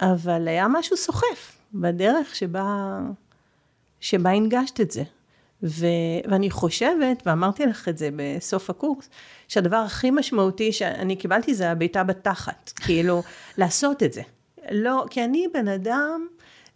אבל 0.00 0.49
היה 0.49 0.68
משהו 0.68 0.97
סוחף 0.97 1.59
בדרך 1.75 2.35
שבה, 2.35 2.99
שבה 4.00 4.30
הנגשת 4.30 4.80
את 4.80 4.90
זה. 4.90 5.02
ו, 5.62 5.86
ואני 6.30 6.50
חושבת, 6.50 7.22
ואמרתי 7.26 7.66
לך 7.66 7.88
את 7.88 7.98
זה 7.98 8.08
בסוף 8.16 8.70
הקורס, 8.70 9.08
שהדבר 9.48 9.76
הכי 9.76 10.10
משמעותי 10.10 10.72
שאני 10.72 11.16
קיבלתי 11.16 11.54
זה 11.54 11.70
הבעיטה 11.70 12.04
בתחת, 12.04 12.72
כאילו, 12.84 13.22
לעשות 13.58 14.02
את 14.02 14.12
זה. 14.12 14.22
לא, 14.70 15.04
כי 15.10 15.24
אני 15.24 15.46
בן 15.54 15.68
אדם 15.68 16.26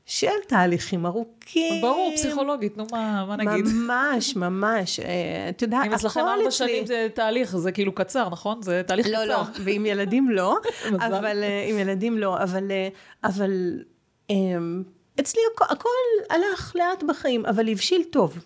של 0.06 0.26
תהליכים 0.48 1.06
ארוכים. 1.06 1.82
ברור, 1.82 2.12
פסיכולוגית, 2.16 2.76
נו 2.76 2.86
מה, 2.92 3.24
מה 3.26 3.36
נגיד? 3.36 3.64
ממש, 3.74 4.36
ממש. 4.36 5.00
אה, 5.00 5.48
אתה 5.48 5.64
יודע, 5.64 5.78
הכל 5.78 5.86
אצלי... 5.86 5.90
אם 5.90 5.94
אצלכם 5.94 6.20
ארבע 6.20 6.50
שנים 6.50 6.86
זה 6.86 7.08
תהליך, 7.14 7.56
זה 7.56 7.72
כאילו 7.72 7.94
קצר, 7.94 8.28
נכון? 8.28 8.62
זה 8.62 8.82
תהליך 8.86 9.06
לא, 9.06 9.12
קצר. 9.12 9.26
לא, 9.26 9.32
לא, 9.32 9.42
ועם 9.64 9.86
ילדים 9.86 10.30
לא, 10.30 10.58
אבל 11.06 11.42
אה, 11.42 11.66
עם 11.68 11.78
ילדים 11.78 12.18
לא, 12.18 12.42
אבל, 12.42 12.70
אה, 12.70 12.88
אבל 13.24 13.82
אמ, 14.30 14.82
אצלי 15.20 15.40
הכל, 15.54 15.64
הכל 15.68 15.88
הלך 16.30 16.76
לאט 16.76 17.02
בחיים, 17.02 17.46
אבל 17.46 17.68
הבשיל 17.68 18.02
טוב. 18.10 18.38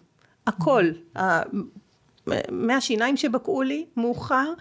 הכל. 0.46 0.90
מהשיניים 2.50 3.16
שבקעו 3.16 3.62
לי 3.62 3.86
מאוחר, 3.96 4.52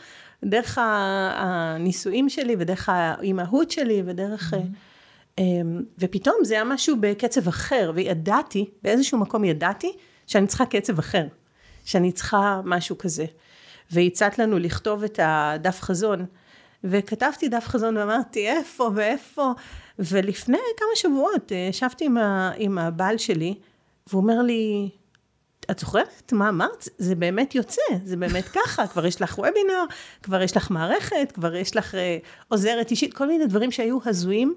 דרך 0.45 0.77
הנישואים 0.81 2.29
שלי 2.29 2.55
ודרך 2.59 2.89
האימהות 2.89 3.71
שלי 3.71 4.03
ודרך... 4.05 4.53
Mm-hmm. 4.53 4.95
אמ, 5.37 5.83
ופתאום 5.99 6.35
זה 6.43 6.53
היה 6.53 6.63
משהו 6.63 6.95
בקצב 6.99 7.47
אחר, 7.47 7.91
וידעתי, 7.95 8.69
באיזשהו 8.83 9.17
מקום 9.17 9.43
ידעתי, 9.43 9.91
שאני 10.27 10.47
צריכה 10.47 10.65
קצב 10.65 10.99
אחר, 10.99 11.27
שאני 11.85 12.11
צריכה 12.11 12.61
משהו 12.65 12.97
כזה. 12.97 13.25
והצעת 13.91 14.39
לנו 14.39 14.59
לכתוב 14.59 15.03
את 15.03 15.19
הדף 15.23 15.81
חזון, 15.81 16.25
וכתבתי 16.83 17.47
דף 17.47 17.67
חזון 17.67 17.97
ואמרתי 17.97 18.47
איפה 18.47 18.89
ואיפה, 18.95 19.51
ולפני 19.99 20.57
כמה 20.77 20.95
שבועות 20.95 21.51
אה, 21.51 21.57
ישבתי 21.69 22.05
עם, 22.05 22.17
עם 22.57 22.77
הבעל 22.77 23.17
שלי, 23.17 23.55
והוא 24.07 24.21
אומר 24.21 24.41
לי, 24.41 24.89
את 25.71 25.79
זוכרת 25.79 26.33
מה 26.33 26.49
אמרת? 26.49 26.87
זה 26.97 27.15
באמת 27.15 27.55
יוצא, 27.55 27.81
זה 28.03 28.17
באמת 28.17 28.45
ככה, 28.47 28.87
כבר 28.91 29.05
יש 29.05 29.21
לך 29.21 29.37
וובינר, 29.37 29.83
כבר 30.23 30.41
יש 30.41 30.57
לך 30.57 30.71
מערכת, 30.71 31.31
כבר 31.33 31.55
יש 31.55 31.75
לך 31.75 31.95
אה, 31.95 32.17
עוזרת 32.47 32.91
אישית, 32.91 33.13
כל 33.13 33.27
מיני 33.27 33.45
דברים 33.47 33.71
שהיו 33.71 33.97
הזויים. 34.05 34.55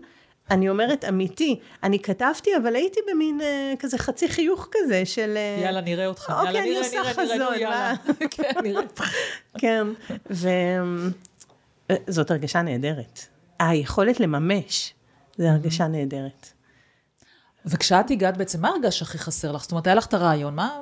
אני 0.50 0.68
אומרת 0.68 1.04
אמיתי, 1.04 1.60
אני 1.82 1.98
כתבתי, 1.98 2.56
אבל 2.56 2.74
הייתי 2.74 3.00
במין 3.10 3.40
uh, 3.40 3.76
כזה 3.78 3.98
חצי 3.98 4.28
חיוך 4.28 4.68
כזה 4.72 5.06
של... 5.06 5.38
Uh, 5.58 5.62
יאללה, 5.64 5.80
נראה 5.80 6.06
אותך. 6.06 6.32
אוקיי, 6.38 6.44
יאללה, 6.44 6.60
אני 6.60 6.70
נראה, 6.70 6.82
עושה 6.82 7.00
נראה, 7.00 7.12
חזון. 7.12 7.38
נראה, 7.38 7.58
יאללה. 7.60 7.94
כן, 8.30 8.52
נראה. 8.62 8.82
כן, 9.58 9.86
וזאת 12.08 12.30
הרגשה 12.30 12.62
נהדרת. 12.62 13.20
היכולת 13.58 14.20
לממש, 14.20 14.94
זו 15.38 15.46
הרגשה 15.46 15.86
נהדרת. 15.86 16.52
וכשאת 17.66 18.10
הגעת 18.10 18.36
בעצם, 18.36 18.60
מה 18.60 18.68
הרגש 18.68 19.02
הכי 19.02 19.18
חסר 19.18 19.52
לך? 19.52 19.62
זאת 19.62 19.70
אומרת, 19.70 19.86
היה 19.86 19.94
לך 19.94 20.06
את 20.06 20.14
הרעיון, 20.14 20.54
מה... 20.54 20.80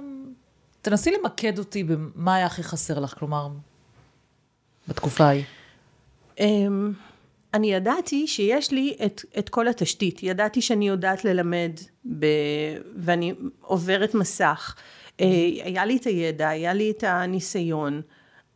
תנסי 0.86 1.10
למקד 1.10 1.58
אותי 1.58 1.84
במה 1.84 2.34
היה 2.34 2.46
הכי 2.46 2.62
חסר 2.62 2.98
לך, 2.98 3.18
כלומר, 3.18 3.48
בתקופה 4.88 5.24
ההיא. 5.24 5.44
אמ, 6.40 6.92
אני 7.54 7.72
ידעתי 7.72 8.26
שיש 8.26 8.70
לי 8.70 8.96
את, 9.06 9.24
את 9.38 9.48
כל 9.48 9.68
התשתית, 9.68 10.22
ידעתי 10.22 10.62
שאני 10.62 10.88
יודעת 10.88 11.24
ללמד 11.24 11.70
ב, 12.18 12.26
ואני 12.96 13.34
עוברת 13.60 14.14
מסך, 14.14 14.74
אה, 15.20 15.26
היה 15.64 15.84
לי 15.84 15.96
את 15.96 16.04
הידע, 16.04 16.48
היה 16.48 16.72
לי 16.72 16.90
את 16.90 17.04
הניסיון, 17.04 18.00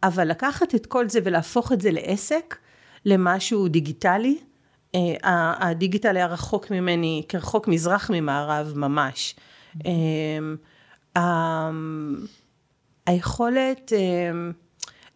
אבל 0.03 0.29
לקחת 0.29 0.75
את 0.75 0.87
כל 0.87 1.09
זה 1.09 1.21
ולהפוך 1.25 1.73
את 1.73 1.81
זה 1.81 1.91
לעסק, 1.91 2.57
למשהו 3.05 3.69
דיגיטלי, 3.69 4.39
אה, 4.95 5.55
הדיגיטל 5.69 6.17
היה 6.17 6.27
רחוק 6.27 6.71
ממני, 6.71 7.23
כרחוק 7.29 7.69
מזרח 7.69 8.11
ממערב 8.11 8.73
ממש. 8.77 9.35
אה, 9.87 9.91
היכולת 13.07 13.93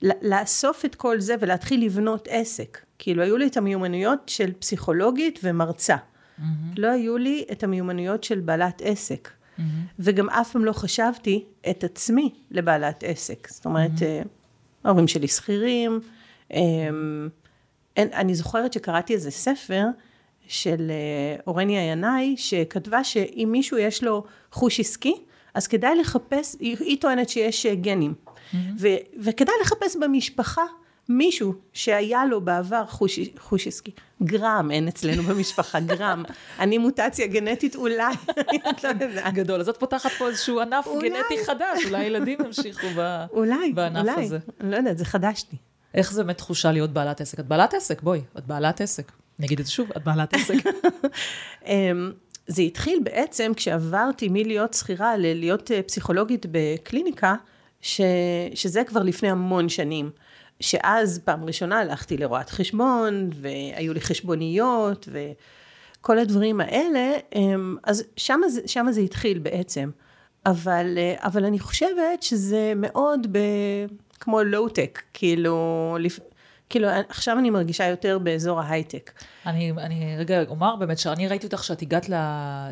לאסוף 0.03 0.85
את 0.85 0.95
כל 0.95 1.21
זה 1.21 1.35
ולהתחיל 1.41 1.85
לבנות 1.85 2.29
עסק. 2.31 2.79
כאילו 2.99 3.23
היו 3.23 3.37
לי 3.37 3.47
את 3.47 3.57
המיומנויות 3.57 4.19
של 4.27 4.53
פסיכולוגית 4.53 5.39
ומרצה. 5.43 5.97
Mm-hmm. 5.97 6.43
לא 6.77 6.89
היו 6.89 7.19
לי 7.19 7.45
את 7.53 7.63
המיומנויות 7.63 8.25
של 8.25 8.41
בעלת 8.41 8.83
עסק. 8.85 9.29
Mm-hmm. 9.29 9.63
וגם 9.99 10.31
אף 10.31 10.53
פעם 10.53 10.65
לא 10.65 10.73
חשבתי 10.73 11.45
את 11.71 11.85
עצמי 11.85 12.35
לבעלת 12.51 13.05
עסק. 13.07 13.49
זאת 13.51 13.65
אומרת, 13.65 13.91
mm-hmm. 13.91 14.29
ההורים 14.85 15.09
שלי 15.09 15.29
שכירים. 15.29 16.01
אה, 16.53 16.89
אני 17.97 18.35
זוכרת 18.35 18.73
שקראתי 18.73 19.15
איזה 19.15 19.31
ספר 19.31 19.85
של 20.47 20.91
אה, 20.91 21.41
אורניה 21.47 21.91
ינאי, 21.91 22.35
שכתבה 22.37 23.05
שאם 23.05 23.49
מישהו 23.53 23.79
יש 23.79 24.05
לו 24.05 24.25
חוש 24.53 24.81
עסקי, 24.81 25.15
אז 25.55 25.67
כדאי 25.67 25.97
לחפש, 25.97 26.57
היא, 26.61 26.77
היא 26.81 27.01
טוענת 27.01 27.29
שיש 27.29 27.67
גנים. 27.67 28.15
Mm-hmm. 28.15 28.57
ו, 28.79 28.89
וכדאי 29.19 29.55
לחפש 29.63 29.97
במשפחה 29.97 30.63
מישהו 31.09 31.55
שהיה 31.73 32.27
לו 32.27 32.41
בעבר 32.41 32.87
חוש, 32.87 33.19
חוש 33.39 33.67
עסקי, 33.67 33.91
גרם 34.23 34.71
אין 34.71 34.89
אצלנו 34.89 35.23
במשפחה, 35.29 35.81
גרם. 35.81 36.23
אני 36.59 36.79
מוטציה 36.79 37.27
גנטית 37.27 37.77
אולי, 37.77 38.15
לא 38.85 38.91
גדול, 39.31 39.61
אז 39.61 39.69
את 39.69 39.77
פותחת 39.77 40.11
פה 40.11 40.29
איזשהו 40.29 40.61
ענף 40.61 40.87
אולי. 40.87 41.09
גנטי 41.09 41.45
חדש, 41.45 41.85
אולי 41.87 42.05
ילדים 42.05 42.39
ימשיכו 42.45 42.87
ב... 42.97 43.25
אולי, 43.31 43.73
בענף 43.73 44.09
אולי. 44.09 44.25
הזה. 44.25 44.39
לא 44.61 44.77
יודעת, 44.77 44.99
זה 44.99 45.05
חדש 45.05 45.45
לי. 45.53 45.59
איך 45.95 46.13
זה 46.13 46.23
באמת 46.23 46.39
תחושה 46.39 46.73
להיות 46.73 46.91
בעלת 46.91 47.21
עסק? 47.21 47.41
את 47.41 47.47
בעלת 47.47 47.75
עסק, 47.75 48.03
בואי, 48.03 48.21
את 48.39 48.47
בעלת 48.47 48.81
עסק. 48.81 49.13
אני 49.39 49.47
אגיד 49.47 49.61
את 49.61 49.67
זה 49.67 49.73
שוב, 49.73 49.91
את 49.97 50.05
בעלת 50.05 50.35
עסק. 50.35 50.55
אמ, 52.49 52.55
זה 52.55 52.63
התחיל 52.63 52.99
בעצם 53.03 53.53
כשעברתי 53.57 54.29
מלהיות 54.31 54.75
שכירה 54.75 55.17
ללהיות 55.17 55.71
אה, 55.71 55.83
פסיכולוגית 55.83 56.47
בקליניקה, 56.51 57.35
ש, 57.81 58.01
שזה 58.55 58.85
כבר 58.85 59.03
לפני 59.03 59.31
המון 59.31 59.69
שנים. 59.69 60.11
שאז 60.61 61.21
פעם 61.25 61.45
ראשונה 61.45 61.79
הלכתי 61.79 62.17
לרואת 62.17 62.51
חשבון, 62.51 63.31
והיו 63.41 63.95
לי 63.95 64.01
חשבוניות, 64.01 65.09
וכל 65.13 66.19
הדברים 66.19 66.61
האלה, 66.61 67.13
אז 67.85 68.05
שם 68.17 68.41
זה, 68.49 68.61
שם 68.67 68.87
זה 68.91 69.01
התחיל 69.01 69.39
בעצם. 69.39 69.91
אבל, 70.47 70.99
אבל 71.17 71.45
אני 71.45 71.59
חושבת 71.59 72.23
שזה 72.23 72.73
מאוד 72.77 73.27
ב, 73.33 73.39
כמו 74.21 74.43
לואו-טק, 74.43 75.03
כאילו, 75.15 75.97
כאילו, 76.75 76.89
עכשיו 77.09 77.39
אני 77.39 77.51
מרגישה 77.51 77.87
יותר 77.87 78.19
באזור 78.19 78.61
ההייטק. 78.61 79.13
אני, 79.47 79.71
אני 79.71 80.17
רגע 80.19 80.45
אומר 80.49 80.77
באמת, 80.77 80.99
שאני 80.99 81.29
ראיתי 81.29 81.47
אותך 81.47 81.65
שאת 81.65 81.83
הגעת 81.83 82.07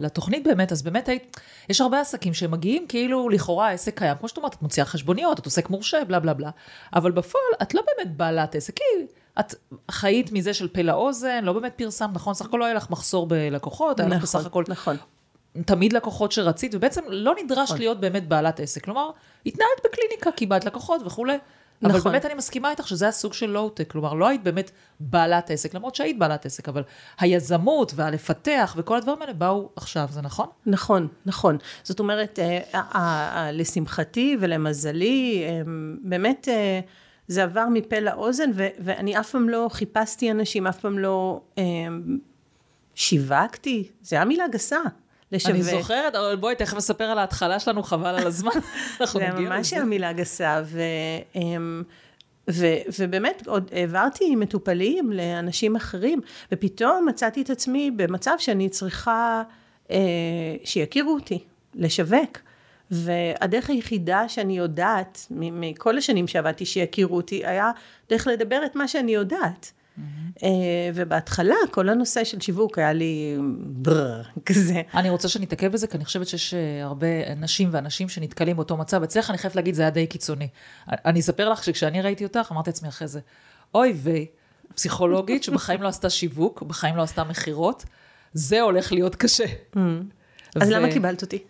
לתוכנית 0.00 0.44
באמת, 0.44 0.72
אז 0.72 0.82
באמת 0.82 1.08
היית, 1.08 1.40
יש 1.68 1.80
הרבה 1.80 2.00
עסקים 2.00 2.34
שמגיעים 2.34 2.86
כאילו 2.88 3.28
לכאורה 3.28 3.68
העסק 3.68 3.98
קיים, 3.98 4.16
כמו 4.18 4.28
שאת 4.28 4.36
אומרת, 4.36 4.54
את 4.54 4.62
מוציאה 4.62 4.86
חשבוניות, 4.86 5.38
את 5.38 5.44
עוסק 5.44 5.70
מורשה, 5.70 6.04
בלה 6.04 6.20
בלה 6.20 6.34
בלה, 6.34 6.50
אבל 6.94 7.10
בפועל 7.10 7.44
את 7.62 7.74
לא 7.74 7.82
באמת 7.86 8.16
בעלת 8.16 8.54
עסק, 8.54 8.76
כי 8.76 8.82
את 9.40 9.54
חיית 9.90 10.32
מזה 10.32 10.54
של 10.54 10.68
פה 10.68 10.82
לאוזן, 10.82 11.44
לא 11.44 11.52
באמת 11.52 11.72
פרסמת, 11.76 12.14
נכון? 12.14 12.34
סך 12.34 12.46
הכל 12.46 12.56
לא 12.56 12.64
היה 12.64 12.74
לך 12.74 12.90
מחסור 12.90 13.26
בלקוחות, 13.26 14.00
היה 14.00 14.08
לך 14.08 14.22
בסך 14.22 14.46
הכל... 14.46 14.64
נכון. 14.68 14.96
תמיד 15.66 15.92
לקוחות 15.92 16.32
שרצית, 16.32 16.74
ובעצם 16.74 17.00
לא 17.08 17.34
נדרש 17.44 17.68
נכון. 17.68 17.78
להיות 17.78 18.00
באמת 18.00 18.28
בעלת 18.28 18.60
עסק. 18.60 18.84
כלומר, 18.84 19.10
התנהלת 19.46 19.80
בקליניקה, 19.84 20.32
קיבלת 20.32 20.64
לקוחות 20.64 21.02
וכולי. 21.06 21.38
נכון. 21.82 22.00
אבל 22.00 22.10
באמת 22.10 22.24
אני 22.24 22.34
מסכימה 22.34 22.70
איתך 22.70 22.88
שזה 22.88 23.08
הסוג 23.08 23.32
של 23.32 23.46
לואו-טק, 23.46 23.90
כלומר, 23.90 24.14
לא 24.14 24.28
היית 24.28 24.42
באמת 24.42 24.70
בעלת 25.00 25.50
עסק, 25.50 25.74
למרות 25.74 25.94
שהיית 25.94 26.18
בעלת 26.18 26.46
עסק, 26.46 26.68
אבל 26.68 26.82
היזמות 27.20 27.92
והלפתח 27.96 28.74
וכל 28.78 28.96
הדברים 28.96 29.22
האלה 29.22 29.32
באו 29.32 29.68
עכשיו, 29.76 30.08
זה 30.10 30.22
נכון? 30.22 30.46
נכון, 30.66 31.08
נכון. 31.26 31.58
זאת 31.82 32.00
אומרת, 32.00 32.38
אה, 32.38 33.50
לשמחתי 33.52 34.36
ולמזלי, 34.40 35.44
אה, 35.46 35.62
באמת 36.02 36.48
אה, 36.48 36.80
זה 37.28 37.42
עבר 37.42 37.66
מפה 37.72 38.00
לאוזן, 38.00 38.50
ואני 38.54 39.20
אף 39.20 39.30
פעם 39.30 39.48
לא 39.48 39.68
חיפשתי 39.72 40.30
אנשים, 40.30 40.66
אף 40.66 40.80
פעם 40.80 40.98
לא 40.98 41.40
שיווקתי, 42.94 43.88
זה 44.02 44.16
היה 44.16 44.24
מילה 44.24 44.48
גסה. 44.48 44.80
לשווק. 45.32 45.54
אני 45.54 45.62
זוכרת, 45.62 46.14
אבל 46.14 46.36
בואי 46.36 46.54
תכף 46.54 46.76
נספר 46.76 47.04
על 47.04 47.18
ההתחלה 47.18 47.60
שלנו, 47.60 47.82
חבל 47.82 48.14
על 48.14 48.26
הזמן. 48.26 48.50
זה 49.12 49.28
ממש 49.36 49.72
היה 49.72 49.84
מילה 49.84 50.12
גסה, 50.12 50.62
ו, 50.64 50.80
אמ, 51.34 51.82
ו, 52.50 52.66
ובאמת 52.98 53.42
עוד 53.46 53.70
העברתי 53.72 54.36
מטופלים 54.36 55.12
לאנשים 55.12 55.76
אחרים, 55.76 56.20
ופתאום 56.52 57.06
מצאתי 57.08 57.42
את 57.42 57.50
עצמי 57.50 57.90
במצב 57.90 58.34
שאני 58.38 58.68
צריכה 58.68 59.42
אה, 59.90 59.96
שיכירו 60.64 61.14
אותי, 61.14 61.44
לשווק. 61.74 62.38
והדרך 62.90 63.70
היחידה 63.70 64.28
שאני 64.28 64.58
יודעת, 64.58 65.26
מכל 65.30 65.98
השנים 65.98 66.28
שעבדתי 66.28 66.66
שיכירו 66.66 67.16
אותי, 67.16 67.46
היה 67.46 67.70
דרך 68.08 68.26
לדבר 68.26 68.64
את 68.66 68.76
מה 68.76 68.88
שאני 68.88 69.14
יודעת. 69.14 69.72
Mm-hmm. 69.98 70.44
ובהתחלה 70.94 71.54
כל 71.70 71.88
הנושא 71.88 72.24
של 72.24 72.40
שיווק 72.40 72.78
היה 72.78 72.92
לי 72.92 73.36
ברר, 73.58 74.22
כזה. 74.46 74.82
אני 74.94 75.10
רוצה 75.10 75.28
שנתעכב 75.28 75.72
בזה, 75.72 75.86
כי 75.86 75.96
אני 75.96 76.04
חושבת 76.04 76.26
שיש 76.28 76.54
אה, 76.54 76.84
הרבה 76.84 77.34
נשים 77.36 77.68
ואנשים 77.72 78.08
שנתקלים 78.08 78.56
באותו 78.56 78.76
מצב. 78.76 79.02
אצלך 79.02 79.30
אני 79.30 79.38
חייבת 79.38 79.56
להגיד, 79.56 79.74
זה 79.74 79.82
היה 79.82 79.90
די 79.90 80.06
קיצוני. 80.06 80.48
אני 80.88 81.20
אספר 81.20 81.48
לך 81.48 81.64
שכשאני 81.64 82.02
ראיתי 82.02 82.24
אותך, 82.24 82.48
אמרתי 82.52 82.70
לעצמי 82.70 82.88
אחרי 82.88 83.08
זה, 83.08 83.20
אוי 83.74 83.92
ויי, 84.02 84.26
פסיכולוגית 84.74 85.44
שבחיים 85.44 85.82
לא 85.82 85.88
עשתה 85.88 86.10
שיווק, 86.10 86.62
בחיים 86.62 86.96
לא 86.96 87.02
עשתה 87.02 87.24
מכירות, 87.24 87.84
זה 88.32 88.60
הולך 88.60 88.92
להיות 88.92 89.16
קשה. 89.16 89.44
Mm-hmm. 89.44 89.78
אז 90.60 90.70
למה 90.70 90.92
קיבלת 90.92 91.22
אותי? 91.22 91.42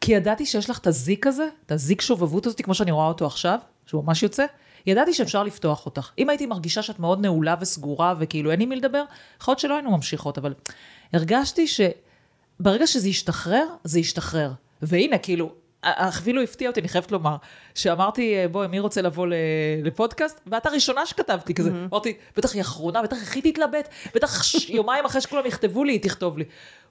כי 0.00 0.12
ידעתי 0.12 0.46
שיש 0.46 0.70
לך 0.70 0.78
את 0.78 0.86
הזיק 0.86 1.26
הזה, 1.26 1.48
את 1.66 1.72
הזיק 1.72 2.00
שובבות 2.00 2.46
הזאת, 2.46 2.60
כמו 2.60 2.74
שאני 2.74 2.90
רואה 2.90 3.06
אותו 3.06 3.26
עכשיו, 3.26 3.58
שהוא 3.86 4.04
ממש 4.04 4.22
יוצא. 4.22 4.44
ידעתי 4.86 5.14
שאפשר 5.14 5.42
לפתוח 5.42 5.86
אותך. 5.86 6.10
אם 6.18 6.28
הייתי 6.28 6.46
מרגישה 6.46 6.82
שאת 6.82 6.98
מאוד 6.98 7.20
נעולה 7.20 7.54
וסגורה 7.60 8.14
וכאילו 8.18 8.50
אין 8.50 8.60
עם 8.60 8.68
מי 8.68 8.76
לדבר, 8.76 9.04
יכול 9.40 9.52
להיות 9.52 9.58
שלא 9.58 9.74
היינו 9.74 9.90
ממשיכות, 9.90 10.38
אבל 10.38 10.54
הרגשתי 11.12 11.66
שברגע 11.66 12.86
שזה 12.86 13.08
ישתחרר, 13.08 13.66
זה 13.84 14.00
ישתחרר. 14.00 14.52
והנה, 14.82 15.18
כאילו, 15.18 15.52
אפילו 15.82 16.42
הפתיע 16.42 16.68
אותי, 16.68 16.80
אני 16.80 16.88
חייבת 16.88 17.12
לומר, 17.12 17.36
שאמרתי, 17.74 18.34
בואי, 18.50 18.68
מי 18.68 18.78
רוצה 18.78 19.02
לבוא 19.02 19.26
לפודקאסט? 19.82 20.40
ואת 20.46 20.66
הראשונה 20.66 21.06
שכתבת 21.06 21.48
לי 21.48 21.54
כזה. 21.54 21.70
Mm-hmm. 21.70 21.92
אמרתי, 21.92 22.16
בטח 22.36 22.54
היא 22.54 22.60
אחרונה, 22.60 23.02
בטח 23.02 23.34
היא 23.34 23.52
תתלבט, 23.52 23.88
בטח 24.14 24.54
יומיים 24.68 25.04
אחרי 25.04 25.20
שכולם 25.20 25.46
יכתבו 25.46 25.84
לי, 25.84 25.92
היא 25.92 26.00
תכתוב 26.02 26.38
לי. 26.38 26.44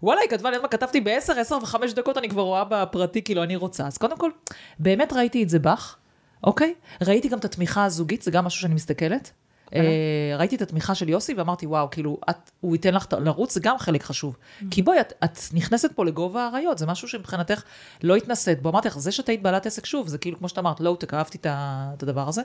וואלה, 0.04 0.21
היא 0.21 0.30
כתבה 0.30 0.52
לי, 0.52 0.58
כתבתי 0.71 1.02
בעשר, 1.02 1.39
עשר 1.39 1.58
וחמש 1.62 1.93
דקות, 1.93 2.17
אני 2.17 2.30
כבר 2.30 2.41
רואה 2.41 2.63
בפרטי, 2.63 3.21
כאילו, 3.21 3.43
אני 3.43 3.56
רוצה. 3.56 3.88
אז 3.88 3.97
קודם 3.97 4.17
כל, 4.17 4.32
באמת 4.80 5.13
ראיתי 5.13 5.43
את 5.43 5.49
זה 5.49 5.60
בך. 5.60 5.95
אוקיי? 6.43 6.73
ראיתי 7.02 7.30
גם 7.30 7.38
את 7.38 7.45
התמיכה 7.45 7.86
הזוגית, 7.86 8.21
זה 8.21 8.32
גם 8.32 8.45
משהו 8.45 8.62
שאני 8.62 8.73
מסתכלת. 8.73 9.32
אה, 9.75 10.36
ראיתי 10.38 10.56
את 10.56 10.62
התמיכה 10.62 10.95
של 10.95 11.10
יוסי 11.10 11.34
ואמרתי, 11.34 11.65
וואו, 11.65 11.89
כאילו, 11.89 12.17
את, 12.30 12.52
הוא 12.62 12.75
ייתן 12.75 12.93
לך 12.93 13.06
לרוץ, 13.19 13.54
זה 13.54 13.60
גם 13.63 13.78
חלק 13.78 14.04
חשוב. 14.04 14.38
כי 14.71 14.82
בואי, 14.82 15.02
את, 15.02 15.13
את 15.23 15.39
נכנסת 15.54 15.91
פה 15.91 16.06
לגובה 16.06 16.43
האריות, 16.43 16.78
זה 16.78 16.86
משהו 16.86 17.08
שמבחינתך 17.08 17.63
לא 18.04 18.15
התנסית 18.15 18.62
בו. 18.62 18.69
אמרתי 18.69 18.88
לך, 18.88 18.99
זה 18.99 19.12
שאת 19.12 19.30
היית 19.30 19.41
בעלת 19.41 19.65
עסק, 19.65 19.86
שוב, 19.86 20.08
זה 20.08 20.17
כאילו, 20.17 20.38
כמו 20.38 20.49
שאת 20.49 20.58
אמרת, 20.58 20.80
לואו-טק, 20.80 21.13
אהבתי 21.13 21.38
את 21.41 22.04
הדבר 22.04 22.28
הזה. 22.28 22.41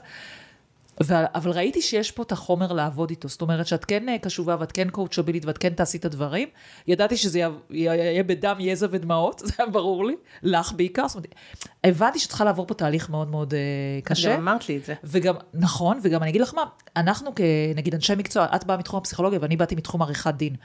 ו- 1.03 1.13
אבל 1.35 1.51
ראיתי 1.51 1.81
שיש 1.81 2.11
פה 2.11 2.23
את 2.23 2.31
החומר 2.31 2.73
לעבוד 2.73 3.09
איתו, 3.09 3.27
זאת 3.27 3.41
אומרת 3.41 3.67
שאת 3.67 3.85
כן 3.85 4.09
אה, 4.09 4.17
קשובה 4.17 4.55
ואת 4.59 4.71
כן 4.71 4.89
קואוצ'בילית 4.89 5.45
ואת 5.45 5.57
כן 5.57 5.69
תעשי 5.69 5.97
את 5.97 6.05
הדברים. 6.05 6.47
ידעתי 6.87 7.17
שזה 7.17 7.39
יהיה 7.69 8.23
בדם, 8.23 8.55
יזע 8.59 8.87
ודמעות, 8.91 9.39
זה 9.45 9.53
היה 9.57 9.67
ברור 9.67 10.05
לי, 10.05 10.15
לך 10.43 10.73
בעיקר. 10.75 11.07
זאת 11.07 11.15
אומרת, 11.15 11.35
הבנתי 11.83 12.19
שאת 12.19 12.29
צריכה 12.29 12.45
לעבור 12.45 12.67
פה 12.67 12.73
תהליך 12.73 13.09
מאוד 13.09 13.27
מאוד 13.27 13.53
uh, 13.53 14.05
קשה. 14.05 14.33
גם 14.33 14.39
אמרת 14.39 14.69
לי 14.69 14.77
את 14.77 14.85
זה. 14.85 14.93
וגם, 15.03 15.35
נכון, 15.53 15.99
וגם 16.03 16.21
אני 16.21 16.29
אגיד 16.29 16.41
לך 16.41 16.53
מה, 16.53 16.63
אנחנו 16.95 17.31
כנגיד 17.35 17.95
אנשי 17.95 18.13
מקצוע, 18.17 18.47
את 18.55 18.63
באה 18.63 18.77
מתחום 18.77 18.97
הפסיכולוגיה 18.97 19.39
ואני 19.41 19.57
באתי 19.57 19.75
מתחום 19.75 20.01
עריכת 20.01 20.33
דין. 20.33 20.55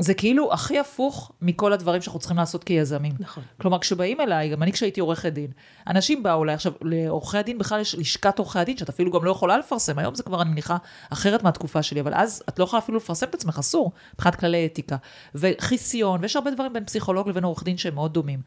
זה 0.00 0.14
כאילו 0.14 0.52
הכי 0.52 0.78
הפוך 0.78 1.32
מכל 1.42 1.72
הדברים 1.72 2.02
שאנחנו 2.02 2.20
צריכים 2.20 2.36
לעשות 2.36 2.64
כיזמים. 2.64 3.12
נכון. 3.18 3.42
כלומר, 3.60 3.78
כשבאים 3.78 4.20
אליי, 4.20 4.48
גם 4.48 4.62
אני 4.62 4.72
כשהייתי 4.72 5.00
עורכת 5.00 5.32
דין, 5.32 5.50
אנשים 5.86 6.22
באו 6.22 6.44
אליי, 6.44 6.54
עכשיו, 6.54 6.72
לעורכי 6.82 7.38
הדין 7.38 7.58
בכלל 7.58 7.80
יש 7.80 7.94
לשכת 7.94 8.38
עורכי 8.38 8.58
הדין, 8.58 8.76
שאת 8.76 8.88
אפילו 8.88 9.12
גם 9.12 9.24
לא 9.24 9.30
יכולה 9.30 9.58
לפרסם, 9.58 9.98
היום 9.98 10.14
זה 10.14 10.22
כבר, 10.22 10.42
אני 10.42 10.50
מניחה, 10.50 10.76
אחרת 11.10 11.42
מהתקופה 11.42 11.82
שלי, 11.82 12.00
אבל 12.00 12.14
אז 12.14 12.42
את 12.48 12.58
לא 12.58 12.64
יכולה 12.64 12.82
אפילו 12.82 12.98
לפרסם 12.98 13.26
את 13.26 13.34
עצמך, 13.34 13.58
אסור, 13.58 13.92
מבחינת 14.14 14.36
כללי 14.36 14.66
אתיקה. 14.66 14.96
וחיסיון, 15.34 16.20
ויש 16.22 16.36
הרבה 16.36 16.50
דברים 16.50 16.72
בין 16.72 16.84
פסיכולוג 16.84 17.28
לבין 17.28 17.44
עורך 17.44 17.62
דין 17.62 17.76
שהם 17.76 17.94
מאוד 17.94 18.12
דומים. 18.12 18.40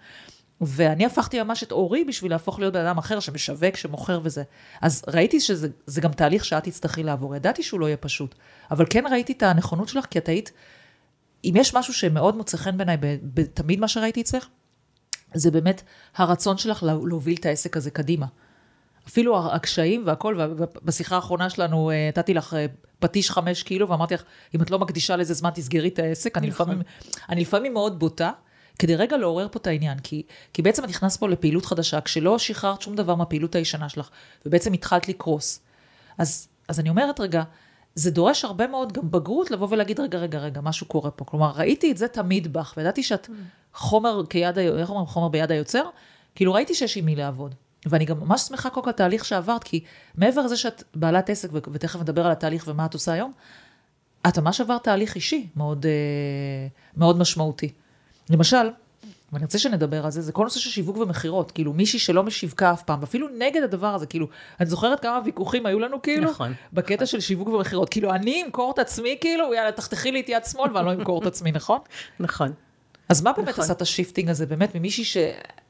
ואני 0.62 1.06
הפכתי 1.06 1.44
ממש 1.44 1.64
את 1.64 1.72
אורי 1.72 2.04
בשביל 2.04 2.32
להפוך 2.32 2.60
להיות 2.60 2.74
בן 2.74 2.86
אדם 2.86 2.98
אחר 2.98 3.20
שמשווק, 3.20 3.76
שמוכר 3.76 4.20
וזה. 4.24 4.44
אז 4.82 5.04
ראיתי 5.08 5.40
שזה 5.40 6.02
גם 6.02 6.12
תהליך 6.12 6.46
שאת 6.46 6.64
תצטרכי 6.64 7.04
לעבור. 7.04 7.36
ידעתי 7.36 7.64
שהוא 7.64 7.80
לא 7.80 7.86
יהיה 7.86 7.98
פשוט, 7.98 8.36
אבל 8.72 8.86
כן 8.90 9.04
ראיתי 9.12 9.34
את 9.34 9.44
הנכונות 9.44 9.88
שלך, 9.88 10.06
כי 10.06 10.20
את 10.20 10.30
היית 10.30 10.52
אם 11.44 11.54
יש 11.56 11.76
משהו 11.76 11.94
שמאוד 11.94 12.38
מוצא 12.38 12.58
חן 12.58 12.78
בעיניי, 12.78 12.98
תמיד 13.54 13.80
מה 13.80 13.88
שראיתי 13.88 14.22
אצלך, 14.22 14.48
זה 15.34 15.52
באמת 15.52 15.82
הרצון 16.16 16.58
שלך 16.58 16.84
להוביל 16.84 17.38
את 17.40 17.46
העסק 17.46 17.78
הזה 17.78 17.92
קדימה. 17.92 18.26
אפילו 19.08 19.54
הקשיים 19.54 20.04
והכל, 20.06 20.40
ובשיחה 20.58 21.16
האחרונה 21.16 21.50
שלנו 21.50 21.92
אה, 21.92 22.08
נתתי 22.08 22.34
לך 22.34 22.54
אה, 22.54 22.66
פטיש 23.00 23.32
חמש 23.32 23.64
קילו, 23.64 23.90
ואמרתי 23.90 24.14
לך, 24.14 24.24
אם 24.56 24.62
את 24.62 24.72
לא 24.72 24.80
מקדישה 24.80 25.16
לזה 25.16 25.34
זמן, 25.34 25.50
תסגרי 25.50 25.88
את 25.88 26.00
העסק. 26.00 26.38
אני 26.38 26.48
לפעמים, 26.48 26.80
נכון. 26.80 27.12
אני 27.30 27.42
לפעמים 27.42 27.74
מאוד 27.74 28.00
בוטה, 28.00 28.32
כדי 28.80 28.96
רגע 28.96 29.18
לעורר 29.18 29.48
פה 29.52 29.60
את 29.60 29.68
העניין, 29.68 30.00
כי, 30.00 30.24
כי 30.54 30.62
בעצם 30.62 30.84
את 30.84 30.90
נכנסת 30.90 31.20
פה 31.20 31.30
לפעילות 31.30 31.66
חדשה, 31.66 32.02
כשלא 32.02 32.40
שחררת 32.40 32.82
שום 32.82 32.96
דבר 32.96 33.16
מהפעילות 33.16 33.56
הישנה 33.56 33.90
שלך, 33.90 34.10
ובעצם 34.46 34.74
התחלת 34.74 35.10
לקרוס. 35.10 35.60
אז, 36.18 36.48
אז 36.68 36.80
אני 36.80 36.90
אומרת 36.90 37.20
רגע, 37.20 37.44
זה 37.96 38.12
דורש 38.12 38.46
הרבה 38.46 38.68
מאוד 38.68 38.94
גם 38.94 39.12
בגרות 39.12 39.52
לבוא 39.52 39.68
ולהגיד, 39.72 40.00
רגע, 40.00 40.18
רגע, 40.18 40.40
רגע, 40.40 40.62
משהו 40.62 40.88
קורה 40.88 41.12
פה. 41.12 41.26
כלומר, 41.26 41.52
ראיתי 41.56 41.92
את 41.92 41.98
זה 41.98 42.08
תמיד 42.08 42.54
בך, 42.54 42.74
וידעתי 42.78 43.04
שאת 43.04 43.30
חומר 43.74 44.26
כיד, 44.30 44.58
איך 44.58 44.90
אומרים, 44.90 45.08
חומר 45.08 45.28
ביד 45.28 45.52
היוצר, 45.52 45.84
כאילו 46.36 46.54
ראיתי 46.54 46.76
שיש 46.76 46.98
עם 46.98 47.06
מי 47.06 47.16
לעבוד. 47.16 47.56
ואני 47.86 48.06
גם 48.06 48.20
ממש 48.20 48.42
שמחה 48.42 48.70
כל 48.70 48.82
כך 48.82 48.88
התהליך 48.88 49.26
שעברת, 49.26 49.64
כי 49.64 49.84
מעבר 50.16 50.42
לזה 50.42 50.58
שאת 50.58 50.84
בעלת 50.96 51.30
עסק, 51.30 51.50
ותכף 51.54 52.00
נדבר 52.00 52.26
על 52.26 52.32
התהליך 52.32 52.68
ומה 52.68 52.86
את 52.86 52.94
עושה 52.94 53.14
היום, 53.14 53.32
את 54.28 54.40
ממש 54.40 54.62
עברת 54.62 54.84
תהליך 54.84 55.16
אישי 55.16 55.48
מאוד, 55.56 55.86
אה, 55.86 56.68
מאוד 56.98 57.18
משמעותי. 57.18 57.72
למשל, 58.30 58.70
ואני 59.34 59.46
רוצה 59.46 59.60
שנדבר 59.60 60.06
על 60.06 60.12
זה, 60.12 60.22
זה 60.22 60.32
כל 60.32 60.44
נושא 60.44 60.60
של 60.60 60.70
שיווק 60.70 60.98
ומכירות, 60.98 61.52
כאילו 61.52 61.74
מישהי 61.74 62.00
שלא 62.00 62.24
משיווקה 62.24 62.74
אף 62.74 62.84
פעם, 62.84 63.00
ואפילו 63.02 63.28
נגד 63.38 63.64
הדבר 63.64 63.96
הזה, 63.96 64.06
כאילו, 64.06 64.28
אני 64.60 64.70
זוכרת 64.70 65.00
כמה 65.00 65.20
ויכוחים 65.26 65.66
היו 65.66 65.80
לנו, 65.80 66.02
כאילו, 66.02 66.30
נכון, 66.30 66.54
בקטע 66.74 66.94
נכון. 66.94 67.06
של 67.06 67.20
שיווק 67.20 67.48
ומכירות, 67.48 67.90
כאילו, 67.90 68.12
אני 68.12 68.44
אמכור 68.46 68.72
את 68.72 68.80
עצמי, 68.80 69.18
כאילו, 69.22 69.54
יאללה, 69.54 69.72
תחתכי 69.72 70.12
לי 70.12 70.20
את 70.20 70.30
יד 70.30 70.46
שמאל 70.46 70.76
ואני 70.76 70.86
לא 70.86 70.94
אמכור 70.94 71.22
את 71.22 71.28
עצמי, 71.28 71.52
נכון? 71.52 71.80
נכון. 72.20 72.54
אז 73.10 73.22
מה 73.22 73.34
באמת 73.34 73.50
נכון. 73.50 73.64
עשה 73.64 73.74
את 73.74 73.82
ה 73.82 73.87
shifting 73.87 74.30
הזה, 74.30 74.46
באמת, 74.46 74.76
ממישהי 74.76 75.24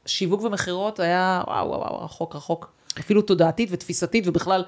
ששיווק 0.06 0.42
ומכירות 0.42 1.00
היה, 1.00 1.42
וואו, 1.46 1.68
וואו, 1.68 1.80
וואו, 1.80 2.04
רחוק, 2.04 2.36
רחוק, 2.36 2.72
אפילו 3.00 3.22
תודעתית 3.22 3.68
ותפיסתית, 3.72 4.28
ובכלל, 4.28 4.64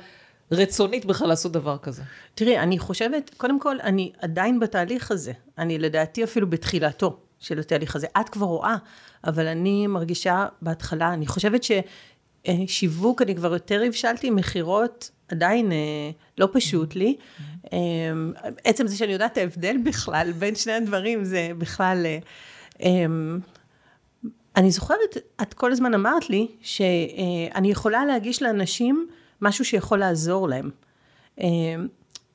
רצונית 0.52 1.04
בכלל 1.04 1.28
לעשות 1.28 1.52
דבר 1.52 1.78
כזה. 1.78 2.02
תראי, 2.34 2.58
אני 2.58 2.78
חושבת, 2.78 3.30
קודם 3.36 3.60
כל, 3.60 3.80
אני 3.80 4.12
עדיין 4.20 4.60
בתהליך 4.60 5.10
הזה. 5.10 5.32
אני 5.58 5.78
לדעתי 5.78 6.24
אפילו 6.24 6.50
בתחילתו. 6.50 7.18
של 7.40 7.58
התהליך 7.58 7.96
הזה. 7.96 8.06
את 8.20 8.28
כבר 8.28 8.46
רואה, 8.46 8.76
אבל 9.24 9.46
אני 9.46 9.86
מרגישה 9.86 10.46
בהתחלה, 10.62 11.12
אני 11.12 11.26
חושבת 11.26 11.62
ש... 11.62 11.70
שיווק 12.66 13.22
אני 13.22 13.36
כבר 13.36 13.52
יותר 13.52 13.82
הבשלתי, 13.86 14.30
מכירות 14.30 15.10
עדיין 15.28 15.72
לא 16.38 16.48
פשוט 16.52 16.94
לי. 16.94 17.16
עצם 18.64 18.86
זה 18.86 18.96
שאני 18.96 19.12
יודעת 19.12 19.32
את 19.32 19.38
ההבדל 19.38 19.76
בכלל 19.84 20.32
בין 20.32 20.54
שני 20.54 20.72
הדברים, 20.72 21.24
זה 21.24 21.48
בכלל... 21.58 22.06
אני 24.56 24.70
זוכרת, 24.70 25.16
את 25.42 25.54
כל 25.54 25.72
הזמן 25.72 25.94
אמרת 25.94 26.30
לי 26.30 26.48
שאני 26.60 27.70
יכולה 27.70 28.04
להגיש 28.04 28.42
לאנשים 28.42 29.08
משהו 29.42 29.64
שיכול 29.64 29.98
לעזור 29.98 30.48
להם. 30.48 30.70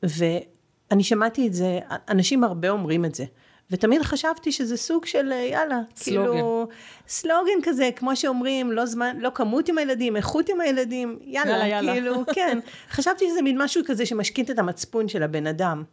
ואני 0.03 1.03
שמעתי 1.03 1.47
את 1.47 1.53
זה, 1.53 1.79
אנשים 2.09 2.43
הרבה 2.43 2.69
אומרים 2.69 3.05
את 3.05 3.15
זה. 3.15 3.25
ותמיד 3.71 4.01
חשבתי 4.01 4.51
שזה 4.51 4.77
סוג 4.77 5.05
של 5.05 5.31
יאללה, 5.31 5.79
סלוגן. 5.95 6.31
כאילו, 6.31 6.67
סלוגן 7.07 7.61
כזה, 7.63 7.89
כמו 7.95 8.15
שאומרים, 8.15 8.71
לא 8.71 8.85
זמן, 8.85 9.17
לא 9.19 9.31
כמות 9.33 9.69
עם 9.69 9.77
הילדים, 9.77 10.15
איכות 10.15 10.49
עם 10.49 10.61
הילדים, 10.61 11.19
יאללה, 11.25 11.51
יאללה, 11.51 11.67
יאללה. 11.67 11.93
כאילו, 11.93 12.23
כן. 12.35 12.59
חשבתי 12.89 13.25
שזה 13.29 13.41
מין 13.41 13.61
משהו 13.61 13.81
כזה 13.85 14.05
שמשקיט 14.05 14.51
את 14.51 14.59
המצפון 14.59 15.07
של 15.07 15.23
הבן 15.23 15.47
אדם. 15.47 15.83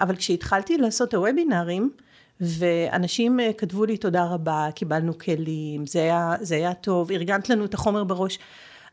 אבל 0.00 0.16
כשהתחלתי 0.16 0.78
לעשות 0.78 1.08
את 1.08 1.14
הוובינרים, 1.14 1.90
ואנשים 2.40 3.40
אה, 3.40 3.52
כתבו 3.52 3.84
לי 3.84 3.96
תודה 3.96 4.24
רבה, 4.24 4.68
קיבלנו 4.74 5.18
כלים, 5.18 5.86
זה 5.86 5.98
היה, 5.98 6.34
זה 6.40 6.54
היה 6.54 6.74
טוב, 6.74 7.10
ארגנת 7.10 7.48
לנו 7.48 7.64
את 7.64 7.74
החומר 7.74 8.04
בראש. 8.04 8.38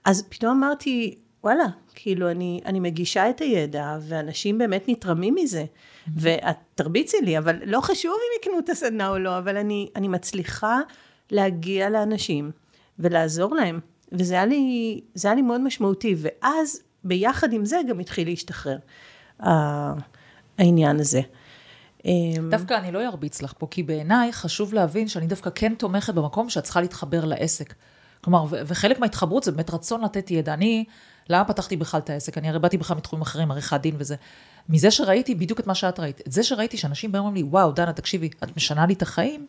אז 0.06 0.23
פתאום 0.30 0.63
אמרתי, 0.63 1.15
וואלה, 1.48 1.66
כאילו 1.96 2.32
אני, 2.32 2.62
אני 2.66 2.80
מגישה 2.80 3.30
את 3.30 3.40
הידע, 3.40 3.98
ואנשים 4.02 4.58
באמת 4.58 4.86
נתרמים 4.88 5.36
מזה. 5.36 5.66
ואת 6.16 6.58
תרביצי 6.76 7.18
לי, 7.22 7.38
אבל 7.38 7.56
לא 7.66 7.82
חשוב 7.82 8.12
אם 8.12 8.40
יקנו 8.42 8.60
את 8.60 8.70
הסדנה 8.70 9.10
או 9.10 9.18
לא, 9.18 9.38
אבל 9.38 9.58
אני, 9.58 9.90
אני 9.96 10.08
מצליחה 10.08 10.80
להגיע 11.32 11.90
לאנשים 11.90 12.52
ולעזור 13.00 13.56
להם. 13.56 13.80
וזה 14.12 14.34
היה 14.34 14.46
לי, 14.46 15.02
היה 15.24 15.36
לי 15.36 15.42
מאוד 15.42 15.62
משמעותי, 15.62 16.16
ואז 16.18 16.82
ביחד 17.04 17.54
עם 17.54 17.66
זה 17.66 17.80
גם 17.90 18.00
התחיל 18.00 18.28
להשתחרר 18.28 18.78
העניין 20.58 21.00
הזה. 21.00 21.22
אמ, 22.06 22.50
דווקא 22.52 22.74
אני 22.74 22.92
לא 22.92 23.06
ארביץ 23.06 23.42
לך 23.42 23.54
פה, 23.58 23.68
כי 23.72 23.84
בעיניי 23.84 24.34
חשוב 24.34 24.74
להבין 24.74 25.08
שאני 25.08 25.28
דווקא 25.28 25.50
כן 25.56 25.76
תומכת 25.76 26.14
במקום 26.14 26.50
שאת 26.50 26.64
צריכה 26.64 26.82
להתחבר 26.82 27.26
לעסק. 27.26 27.74
כלומר, 28.24 28.46
וחלק 28.50 29.00
מההתחברות 29.00 29.44
זה 29.44 29.52
באמת 29.52 29.70
רצון 29.70 30.04
לתת 30.04 30.32
ידע. 30.32 30.54
אני, 30.54 30.86
למה 31.30 31.44
פתחתי 31.44 31.78
בכלל 31.78 32.00
את 32.00 32.10
העסק? 32.10 32.38
אני 32.38 32.50
הרי 32.50 32.60
באתי 32.60 32.78
בכלל 32.78 32.98
מתחומים 32.98 33.22
אחרים, 33.22 33.52
עריכת 33.52 33.82
דין 33.82 33.96
וזה. 33.98 34.16
מזה 34.70 34.92
שראיתי 34.92 35.36
בדיוק 35.36 35.60
את 35.60 35.68
מה 35.68 35.76
שאת 35.76 36.00
ראית. 36.00 36.22
את 36.28 36.32
זה 36.32 36.44
שראיתי 36.44 36.78
שאנשים 36.78 37.12
באים 37.12 37.24
אומרים 37.24 37.46
לי, 37.46 37.50
וואו, 37.50 37.72
דנה, 37.72 37.94
תקשיבי, 37.94 38.30
את 38.44 38.58
משנה 38.58 38.86
לי 38.86 38.94
את 38.94 39.02
החיים, 39.02 39.48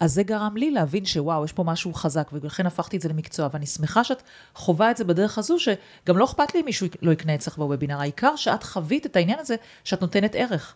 אז 0.00 0.12
זה 0.12 0.22
גרם 0.22 0.56
לי 0.56 0.70
להבין 0.70 1.04
שוואו, 1.04 1.44
יש 1.44 1.52
פה 1.52 1.64
משהו 1.64 1.94
חזק, 1.94 2.30
ולכן 2.32 2.66
הפכתי 2.66 2.96
את 2.96 3.02
זה 3.02 3.08
למקצוע. 3.08 3.48
ואני 3.52 3.66
שמחה 3.66 4.04
שאת 4.04 4.22
חווה 4.54 4.90
את 4.90 4.96
זה 4.96 5.04
בדרך 5.04 5.38
הזו, 5.38 5.56
שגם 5.58 6.18
לא 6.18 6.24
אכפת 6.24 6.54
לי 6.54 6.60
אם 6.60 6.64
מישהו 6.64 6.86
לא 7.02 7.12
יקנה 7.12 7.34
אצלך 7.34 7.58
בוובינר. 7.58 8.00
העיקר 8.00 8.36
שאת 8.36 8.62
חווית 8.62 9.06
את 9.06 9.16
העניין 9.16 9.38
הזה, 9.38 9.56
שאת 9.84 10.00
נותנת 10.00 10.34
ערך. 10.34 10.74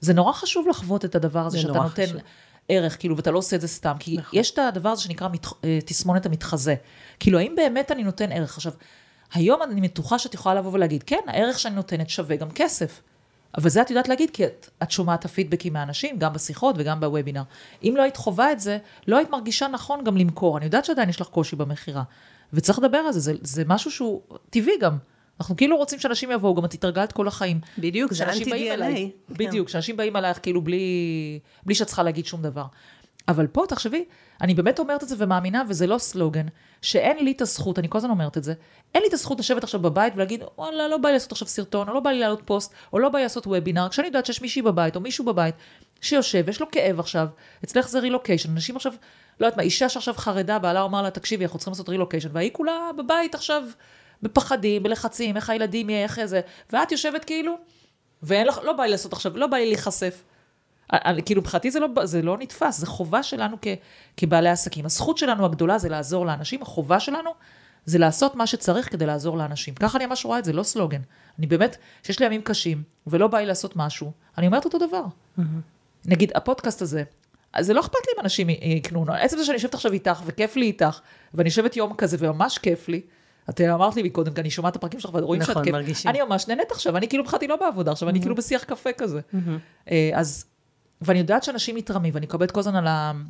זה 0.00 0.14
נורא 0.14 0.32
חשוב 0.32 0.68
לחוות 0.68 1.04
את 1.04 1.14
הדבר 1.14 1.46
הזה, 1.46 1.58
שאתה 1.58 1.72
נותן 1.72 2.06
חשוב. 2.06 2.20
ערך, 2.68 2.98
כאילו, 3.00 3.16
ואתה 3.16 3.30
לא 3.30 3.38
עושה 3.38 3.56
את 3.56 3.60
זה 3.60 3.68
סתם. 3.68 3.96
כי 3.98 4.16
נכון. 4.16 4.38
יש 4.38 4.50
את 4.50 4.58
הדבר 4.58 4.88
הזה 4.88 5.02
שנקרא 5.02 5.28
מת, 5.28 5.46
אה, 5.64 5.78
תסמונת 5.84 6.26
המתחזה. 6.26 6.74
כאילו, 7.20 7.38
האם 7.38 7.52
באמת 7.56 7.92
אני 7.92 8.02
נותן 8.02 8.32
ערך? 8.32 8.56
עכשיו, 8.56 8.72
היום 9.34 9.62
אני 9.62 9.80
בטוחה 9.80 10.18
שאת 10.18 10.34
יכולה 10.34 10.54
לבוא 10.54 10.72
ולהגיד, 10.72 11.02
כן, 11.02 11.20
הערך 11.26 11.58
שאני 11.58 11.74
נותנת 11.74 12.08
שווה 12.10 12.36
גם 12.36 12.50
כסף. 12.50 13.02
אבל 13.56 13.68
זה 13.68 13.82
את 13.82 13.90
יודעת 13.90 14.08
להגיד, 14.08 14.30
כי 14.30 14.46
את, 14.46 14.70
את 14.82 14.90
שומעת 14.90 15.24
הפידבקים 15.24 15.72
מהאנשים, 15.72 16.18
גם 16.18 16.32
בשיחות 16.32 16.74
וגם 16.78 17.00
בוובינר. 17.00 17.42
אם 17.82 17.94
לא 17.96 18.02
היית 18.02 18.16
חווה 18.16 18.52
את 18.52 18.60
זה, 18.60 18.78
לא 19.06 19.16
היית 19.16 19.30
מרגישה 19.30 19.68
נכון 19.68 20.04
גם 20.04 20.16
למכור. 20.16 20.56
אני 20.56 20.64
יודעת 20.64 20.84
שעדיין 20.84 21.08
יש 21.08 21.20
לך 21.20 21.26
קושי 21.26 21.56
במכירה. 21.56 22.02
וצריך 22.52 22.78
לדבר 22.78 22.98
על 22.98 23.12
זה, 23.12 23.20
זה, 23.20 23.32
זה 23.42 23.62
משהו 23.66 23.90
שהוא 23.90 24.20
טבעי 24.50 24.78
גם. 24.80 24.96
אנחנו 25.40 25.56
כאילו 25.56 25.76
רוצים 25.76 25.98
שאנשים 25.98 26.30
יבואו, 26.30 26.54
גם 26.54 26.64
את 26.64 26.74
התרגלת 26.74 27.12
כל 27.12 27.28
החיים. 27.28 27.60
בדיוק, 27.78 28.12
זה 28.12 28.24
אנטי-DNA. 28.24 29.10
בדיוק, 29.30 29.68
שאנשים 29.68 29.96
באים 29.96 30.16
אלייך 30.16 30.38
כאילו 30.42 30.62
בלי, 30.62 30.80
בלי 31.66 31.74
שאת 31.74 31.86
צריכה 31.86 32.02
להגיד 32.02 32.26
שום 32.26 32.42
דבר. 32.42 32.64
אבל 33.28 33.46
פה, 33.46 33.64
תחשבי, 33.68 34.04
אני 34.40 34.54
באמת 34.54 34.78
אומרת 34.78 35.02
את 35.02 35.08
זה 35.08 35.14
ומאמינה, 35.18 35.62
וזה 35.68 35.86
לא 35.86 35.98
סלוגן, 35.98 36.46
שאין 36.82 37.24
לי 37.24 37.32
את 37.32 37.40
הזכות, 37.40 37.78
אני 37.78 37.88
כל 37.90 37.98
הזמן 37.98 38.10
אומרת 38.10 38.36
את 38.36 38.44
זה, 38.44 38.54
אין 38.94 39.02
לי 39.02 39.08
את 39.08 39.14
הזכות 39.14 39.40
לשבת 39.40 39.64
עכשיו 39.64 39.80
בבית 39.80 40.12
ולהגיד, 40.16 40.42
וואלה, 40.58 40.88
לא 40.88 40.96
בא 40.96 41.08
לי 41.08 41.12
לעשות 41.12 41.32
עכשיו 41.32 41.48
סרטון, 41.48 41.88
או 41.88 41.94
לא 41.94 42.00
בא 42.00 42.10
לי 42.10 42.18
לעלות 42.18 42.42
פוסט, 42.44 42.72
או 42.92 42.98
לא 42.98 43.08
בא 43.08 43.18
לי 43.18 43.22
לעשות 43.22 43.46
וובינר, 43.46 43.88
כשאני 43.88 44.06
יודעת 44.06 44.26
שיש 44.26 44.42
מישהי 44.42 44.62
בבית, 44.62 44.96
או 44.96 45.00
מישהו 45.00 45.24
בבית, 45.24 45.54
שיושב, 46.00 46.48
יש 46.48 46.60
לו 46.60 46.70
כאב 46.70 47.00
עכשיו, 47.00 47.28
אצלך 47.64 47.88
זה 47.88 47.98
רילוקיישן, 47.98 48.50
אנשים 48.50 48.76
עכשיו, 48.76 48.92
לא 49.40 49.46
יודעת 49.46 49.56
מה, 49.56 49.62
אישה 49.62 49.88
שעכשיו 49.88 50.14
חרדה, 50.14 50.58
בעלה 50.58 50.82
אומר 50.82 51.02
לה, 51.02 51.10
תקשיבי, 51.10 51.44
אנחנו 51.44 51.58
צריכים 51.58 51.72
לעשות 51.72 51.88
רילוקיישן, 51.88 52.28
והיא 52.32 52.50
כולה 52.52 52.90
בבית 52.98 53.34
עכשיו, 53.34 53.62
בפחדים, 54.22 54.82
בלחצים, 54.82 55.36
איך 55.36 55.50
הילדים 55.50 55.90
יהיה, 55.90 56.02
איך 56.02 56.24
זה, 56.24 56.40
ואת 56.72 56.92
יושבת 56.92 57.24
כאילו, 57.24 57.58
ואין 58.22 58.46
לך, 58.46 58.60
לא 58.64 58.72
בא 58.72 58.84
לי 58.84 58.90
לעשות 58.90 59.12
עכשיו, 59.12 59.36
לא 59.36 59.46
בא 59.46 59.56
לי 59.56 59.66
להיחשף. 59.66 60.22
כאילו, 61.24 61.40
מבחינתי 61.40 61.70
זה, 61.70 61.80
לא, 61.80 61.88
זה 62.04 62.22
לא 62.22 62.38
נתפס, 62.38 62.78
זה 62.78 62.86
חובה 62.86 63.22
שלנו 63.22 63.56
כ, 63.62 63.66
כבעלי 64.16 64.48
עסקים. 64.48 64.84
הזכות 64.84 65.18
שלנו 65.18 65.44
הגדולה 65.44 65.78
זה 65.78 65.88
לעזור 65.88 66.26
לאנשים, 66.26 66.62
החובה 66.62 67.00
שלנו 67.00 67.30
זה 67.84 67.98
לעשות 67.98 68.34
מה 68.34 68.46
שצריך 68.46 68.92
כדי 68.92 69.06
לעזור 69.06 69.38
לאנשים. 69.38 69.74
ככה 69.74 69.98
אני 69.98 70.06
ממש 70.06 70.24
רואה 70.24 70.38
את 70.38 70.44
זה, 70.44 70.52
לא 70.52 70.62
סלוגן. 70.62 71.00
אני 71.38 71.46
באמת, 71.46 71.76
שיש 72.02 72.20
לי 72.20 72.26
ימים 72.26 72.42
קשים, 72.42 72.82
ולא 73.06 73.26
בא 73.26 73.38
לי 73.38 73.46
לעשות 73.46 73.76
משהו, 73.76 74.12
אני 74.38 74.46
אומרת 74.46 74.64
אותו 74.64 74.78
דבר. 74.78 75.04
Mm-hmm. 75.04 75.42
נגיד, 76.06 76.32
הפודקאסט 76.34 76.82
הזה, 76.82 77.02
אז 77.52 77.66
זה 77.66 77.74
לא 77.74 77.80
אכפת 77.80 77.94
לי 78.06 78.12
אם 78.16 78.20
אנשים 78.20 78.48
יקנו, 78.50 79.04
עצם 79.12 79.38
זה 79.38 79.44
שאני 79.44 79.54
יושבת 79.54 79.74
עכשיו 79.74 79.92
איתך, 79.92 80.22
וכיף 80.26 80.56
לי 80.56 80.66
איתך, 80.66 81.00
ואני 81.34 81.48
יושבת 81.48 81.76
יום 81.76 81.94
כזה, 81.94 82.16
וממש 82.20 82.58
כיף 82.58 82.88
לי, 82.88 83.00
את 83.50 83.60
אמרת 83.60 83.96
לי 83.96 84.02
מקודם, 84.02 84.34
כי 84.34 84.40
אני 84.40 84.50
שומעת 84.50 84.70
את 84.70 84.76
הפרקים 84.76 85.00
שלך 85.00 85.10
ורואים 85.14 85.42
נכון, 85.42 85.54
שאת 85.54 85.64
כיף. 85.64 85.72
מרגישים. 85.72 86.10
אני 86.10 86.22
ממש 86.22 86.48
נהנית 86.48 86.70
עכשיו, 86.70 86.96
אני 86.96 87.08
כאילו 87.08 87.24
בכלל 87.24 87.38
לא 87.48 87.56
בעבודה 87.56 87.92
עכשיו, 87.92 88.08
אני 88.08 88.20
כאילו 88.20 88.34
בשיח 88.34 88.64
קפה 88.64 88.92
כזה. 88.92 89.20
אה, 89.90 90.10
אז, 90.14 90.44
ואני 91.00 91.18
יודעת 91.18 91.42
שאנשים 91.42 91.74
מתרמים, 91.76 92.14
ואני 92.14 92.26
מקבלת 92.26 92.50
כל 92.50 92.60
הזמן 92.60 92.76
על, 92.76 92.86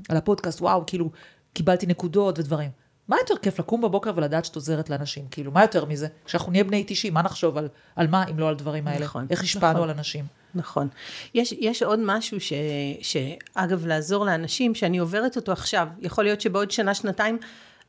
על 0.08 0.16
הפודקאסט, 0.16 0.60
וואו, 0.60 0.84
כאילו, 0.86 1.10
קיבלתי 1.52 1.86
נקודות 1.86 2.38
ודברים. 2.38 2.70
מה 3.08 3.16
יותר 3.20 3.34
כיף 3.42 3.58
לקום 3.58 3.80
בבוקר 3.80 4.12
ולדעת 4.16 4.44
שאת 4.44 4.54
עוזרת 4.54 4.90
לאנשים? 4.90 5.24
כאילו, 5.30 5.52
מה 5.52 5.62
יותר 5.62 5.84
מזה? 5.84 6.08
כשאנחנו 6.24 6.52
נהיה 6.52 6.64
בני 6.64 6.84
90, 6.86 7.14
מה 7.14 7.22
נחשוב 7.22 7.58
על, 7.58 7.68
על 7.96 8.06
מה, 8.06 8.24
אם 8.30 8.38
לא 8.38 8.48
על 8.48 8.54
דברים 8.54 8.88
האלה? 8.88 9.04
נכון. 9.04 9.26
איך 9.30 9.42
השפענו 9.42 9.72
נכון, 9.72 9.90
על 9.90 9.96
אנשים? 9.96 10.24
נכון. 10.54 10.88
יש, 11.34 11.52
יש 11.52 11.82
עוד 11.82 12.00
משהו 12.02 12.40
ש, 12.40 12.52
שאגב, 13.02 13.86
לעזור 13.86 14.24
לאנשים, 14.26 14.74
שאני 14.74 14.98
עוברת 14.98 15.36
אותו 15.36 15.52
עכשיו, 15.52 15.88
יכול 15.98 16.24
להיות 16.24 16.40
שבעוד 16.40 16.70
שנה, 16.70 16.94
שנתיים, 16.94 17.38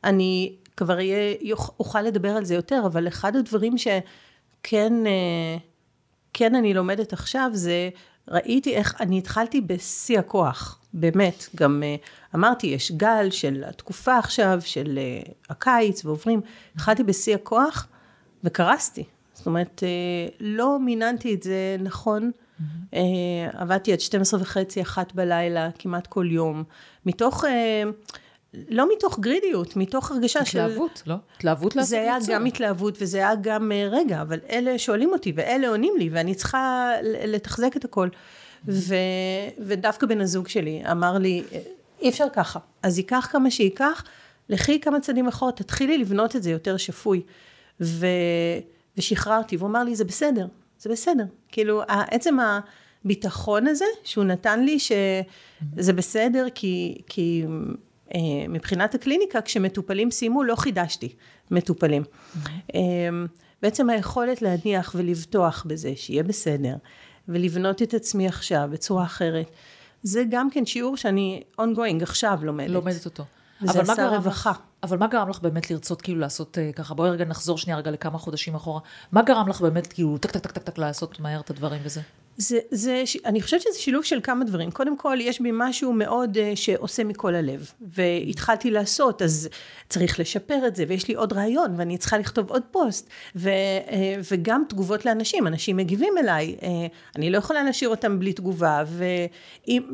אני 0.03 0.55
כבר 0.77 0.99
יהיה, 0.99 1.35
אוכל 1.79 2.01
לדבר 2.01 2.29
על 2.29 2.45
זה 2.45 2.55
יותר, 2.55 2.81
אבל 2.85 3.07
אחד 3.07 3.35
הדברים 3.35 3.77
שכן 3.77 4.93
אה, 5.05 5.57
כן 6.33 6.55
אני 6.55 6.73
לומדת 6.73 7.13
עכשיו 7.13 7.49
זה, 7.53 7.89
ראיתי 8.27 8.75
איך 8.75 9.01
אני 9.01 9.17
התחלתי 9.17 9.61
בשיא 9.61 10.19
הכוח, 10.19 10.79
באמת, 10.93 11.47
גם 11.55 11.83
אה, 11.85 11.95
אמרתי, 12.35 12.67
יש 12.67 12.91
גל 12.91 13.27
של 13.31 13.63
התקופה 13.67 14.17
עכשיו, 14.17 14.59
של 14.65 14.99
אה, 15.01 15.33
הקיץ 15.49 16.05
ועוברים, 16.05 16.41
התחלתי 16.75 17.03
בשיא 17.03 17.35
הכוח 17.35 17.87
וקרסתי. 18.43 19.03
זאת 19.33 19.45
אומרת, 19.45 19.83
לא 20.39 20.79
מיננתי 20.79 21.33
את 21.33 21.43
זה 21.43 21.75
נכון. 21.79 22.31
Mm-hmm. 22.59 22.95
עבדתי 23.53 23.93
עד 23.93 23.99
12 23.99 24.41
וחצי, 24.41 24.81
אחת 24.81 25.13
בלילה, 25.13 25.69
כמעט 25.79 26.07
כל 26.07 26.27
יום, 26.31 26.63
מתוך... 27.05 27.43
לא 28.70 28.88
מתוך 28.96 29.20
גרידיות, 29.20 29.76
מתוך 29.76 30.12
הרגשה 30.12 30.46
של... 30.46 30.60
התלהבות, 30.60 31.04
לא? 31.08 31.15
התלהבות 31.36 31.76
לעשות 31.76 31.89
זה 31.89 32.02
היה 32.02 32.17
גם 32.28 32.46
התלהבות 32.46 32.98
וזה 33.02 33.17
היה 33.17 33.36
גם, 33.41 33.72
אה, 33.72 33.88
רגע, 33.91 34.22
אבל 34.22 34.39
אלה 34.50 34.80
שואלים 34.80 35.13
אותי 35.13 35.34
ואלה 35.36 35.67
עונים 35.70 35.93
לי 35.98 36.10
ואני 36.10 36.36
צריכה 36.36 36.91
לתחזק 37.04 37.78
את 37.78 37.86
הכל. 37.86 38.10
ו, 38.67 38.96
ודווקא 39.60 40.08
בן 40.08 40.22
הזוג 40.22 40.48
שלי 40.48 40.84
אמר 40.91 41.17
לי, 41.17 41.43
אה, 41.52 41.60
אי 42.02 42.10
אפשר 42.10 42.26
ככה. 42.34 42.60
אז 42.84 42.98
ייקח 42.98 43.28
כמה 43.32 43.52
שייקח, 43.52 44.04
לכי 44.50 44.80
כמה 44.80 45.00
צעדים 45.00 45.28
אחורה, 45.28 45.52
תתחילי 45.52 45.98
לבנות 45.98 46.36
את 46.36 46.43
זה 46.43 46.52
יותר 46.52 46.78
שפוי. 46.78 47.22
ו, 47.82 48.08
ושחררתי, 48.98 49.58
והוא 49.58 49.70
אמר 49.70 49.84
לי, 49.84 49.96
זה 49.96 50.06
בסדר, 50.06 50.48
זה 50.80 50.89
בסדר. 50.89 51.24
כאילו, 51.52 51.82
עצם 51.88 52.38
הביטחון 53.06 53.67
הזה 53.67 53.86
שהוא 54.04 54.24
נתן 54.24 54.63
לי, 54.63 54.78
שזה 54.80 55.93
בסדר, 55.93 56.48
כי, 56.56 57.02
כי 57.08 57.46
מבחינת 58.50 58.96
הקליניקה, 58.96 59.41
כשמטופלים 59.41 60.12
סיימו, 60.12 60.43
לא 60.43 60.56
חידשתי 60.56 61.15
מטופלים. 61.52 62.04
אה, 62.76 62.80
בעצם 63.62 63.89
היכולת 63.89 64.41
להניח 64.41 64.96
ולבטוח 64.98 65.65
בזה, 65.67 65.93
שיהיה 65.96 66.24
בסדר, 66.24 66.76
ולבנות 67.28 67.82
את 67.82 67.93
עצמי 67.93 68.28
עכשיו 68.28 68.70
בצורה 68.72 69.04
אחרת, 69.04 69.52
זה 70.04 70.24
גם 70.30 70.50
כן 70.50 70.65
שיעור 70.65 70.98
שאני 70.98 71.43
ongoing 71.62 72.04
עכשיו 72.04 72.39
לומדת. 72.41 72.70
לומדת 72.70 73.06
אותו. 73.06 73.24
וזה 73.62 73.82
עשה 73.82 74.08
רווחה. 74.08 74.52
אבל 74.84 74.98
מה 74.98 75.08
גרם 75.08 75.30
לך 75.30 75.39
באמת 75.39 75.72
לרצות 75.72 76.02
כאילו 76.02 76.20
לעשות 76.20 76.58
אה, 76.58 76.75
ככה, 76.76 76.93
בואי 76.93 77.10
רגע 77.10 77.26
נחזור 77.26 77.58
שנייה 77.58 77.78
רגע 77.78 77.91
לכמה 77.91 78.17
חודשים 78.17 78.56
אחורה, 78.56 78.82
מה 79.12 79.22
גרם 79.22 79.48
לך 79.48 79.62
באמת 79.62 79.88
כאילו 79.88 80.17
טק 80.17 80.32
טק 80.32 80.39
טק 80.39 80.52
טק 80.52 80.63
טק 80.63 80.78
לעשות 80.78 81.20
מהר 81.20 81.39
את 81.39 81.50
הדברים 81.50 81.82
וזה? 81.84 82.02
זה, 82.38 82.60
זה, 82.71 83.04
אני 83.26 83.41
חושבת 83.41 83.62
שזה 83.62 83.80
שילוב 83.80 84.04
של 84.04 84.19
כמה 84.23 84.43
דברים. 84.43 84.71
קודם 84.71 84.97
כל, 84.97 85.17
יש 85.21 85.41
בי 85.41 85.50
משהו 85.54 85.93
מאוד 85.93 86.38
אה, 86.38 86.56
שעושה 86.56 87.04
מכל 87.04 87.36
הלב. 87.36 87.71
והתחלתי 87.82 88.71
לעשות, 88.71 89.21
אז 89.21 89.50
צריך 89.89 90.19
לשפר 90.19 90.67
את 90.67 90.76
זה, 90.76 90.86
ויש 90.88 91.08
לי 91.08 91.13
עוד 91.13 91.34
רעיון, 91.34 91.73
ואני 91.78 91.97
צריכה 91.97 92.17
לכתוב 92.17 92.50
עוד 92.50 92.63
פוסט. 92.71 93.10
ו, 93.36 93.50
uh, 93.88 93.91
וגם 94.32 94.63
תגובות 94.69 95.06
לאנשים, 95.06 95.47
אנשים 95.47 95.78
מגיבים 95.78 96.13
אליי. 96.17 96.56
Uh, 96.60 96.63
אני 97.15 97.30
לא 97.30 97.38
יכולה 97.38 97.63
להשאיר 97.63 97.89
אותם 97.89 98.19
בלי 98.19 98.34
תגובה. 98.34 98.84
ו, 98.88 99.06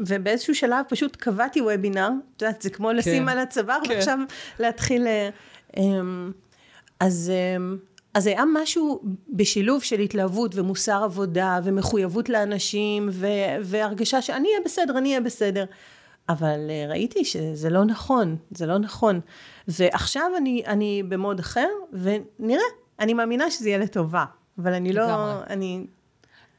ובאיזשהו 0.07 0.55
שלב 0.55 0.85
פשוט 0.89 1.15
קבעתי 1.15 1.61
וובינר, 1.61 2.09
את 2.37 2.41
יודעת, 2.41 2.61
זה 2.61 2.69
כמו 2.69 2.91
לשים 2.91 3.23
כן. 3.23 3.29
על 3.29 3.39
הצוואר, 3.39 3.79
כן. 3.83 3.93
ועכשיו 3.93 4.17
להתחיל... 4.59 5.07
Uh, 5.07 5.75
um, 5.75 5.79
אז... 6.99 7.31
Um, 7.57 7.92
אז 8.13 8.27
היה 8.27 8.43
משהו 8.53 9.01
בשילוב 9.29 9.83
של 9.83 9.99
התלהבות 9.99 10.55
ומוסר 10.55 11.03
עבודה 11.03 11.59
ומחויבות 11.63 12.29
לאנשים 12.29 13.09
ו- 13.11 13.27
והרגשה 13.61 14.21
שאני 14.21 14.47
אהיה 14.47 14.59
בסדר, 14.65 14.97
אני 14.97 15.09
אהיה 15.09 15.21
בסדר. 15.21 15.65
אבל 16.29 16.59
אה, 16.69 16.85
ראיתי 16.89 17.25
שזה 17.25 17.69
לא 17.69 17.85
נכון, 17.85 18.35
זה 18.51 18.65
לא 18.65 18.77
נכון. 18.77 19.19
ועכשיו 19.67 20.31
אני, 20.37 20.63
אני 20.65 21.03
במוד 21.09 21.39
אחר, 21.39 21.67
ונראה, 21.93 22.63
אני 22.99 23.13
מאמינה 23.13 23.51
שזה 23.51 23.69
יהיה 23.69 23.77
לטובה. 23.77 24.25
אבל 24.57 24.73
אני 24.73 24.93
לא, 24.93 25.05
אני 25.49 25.85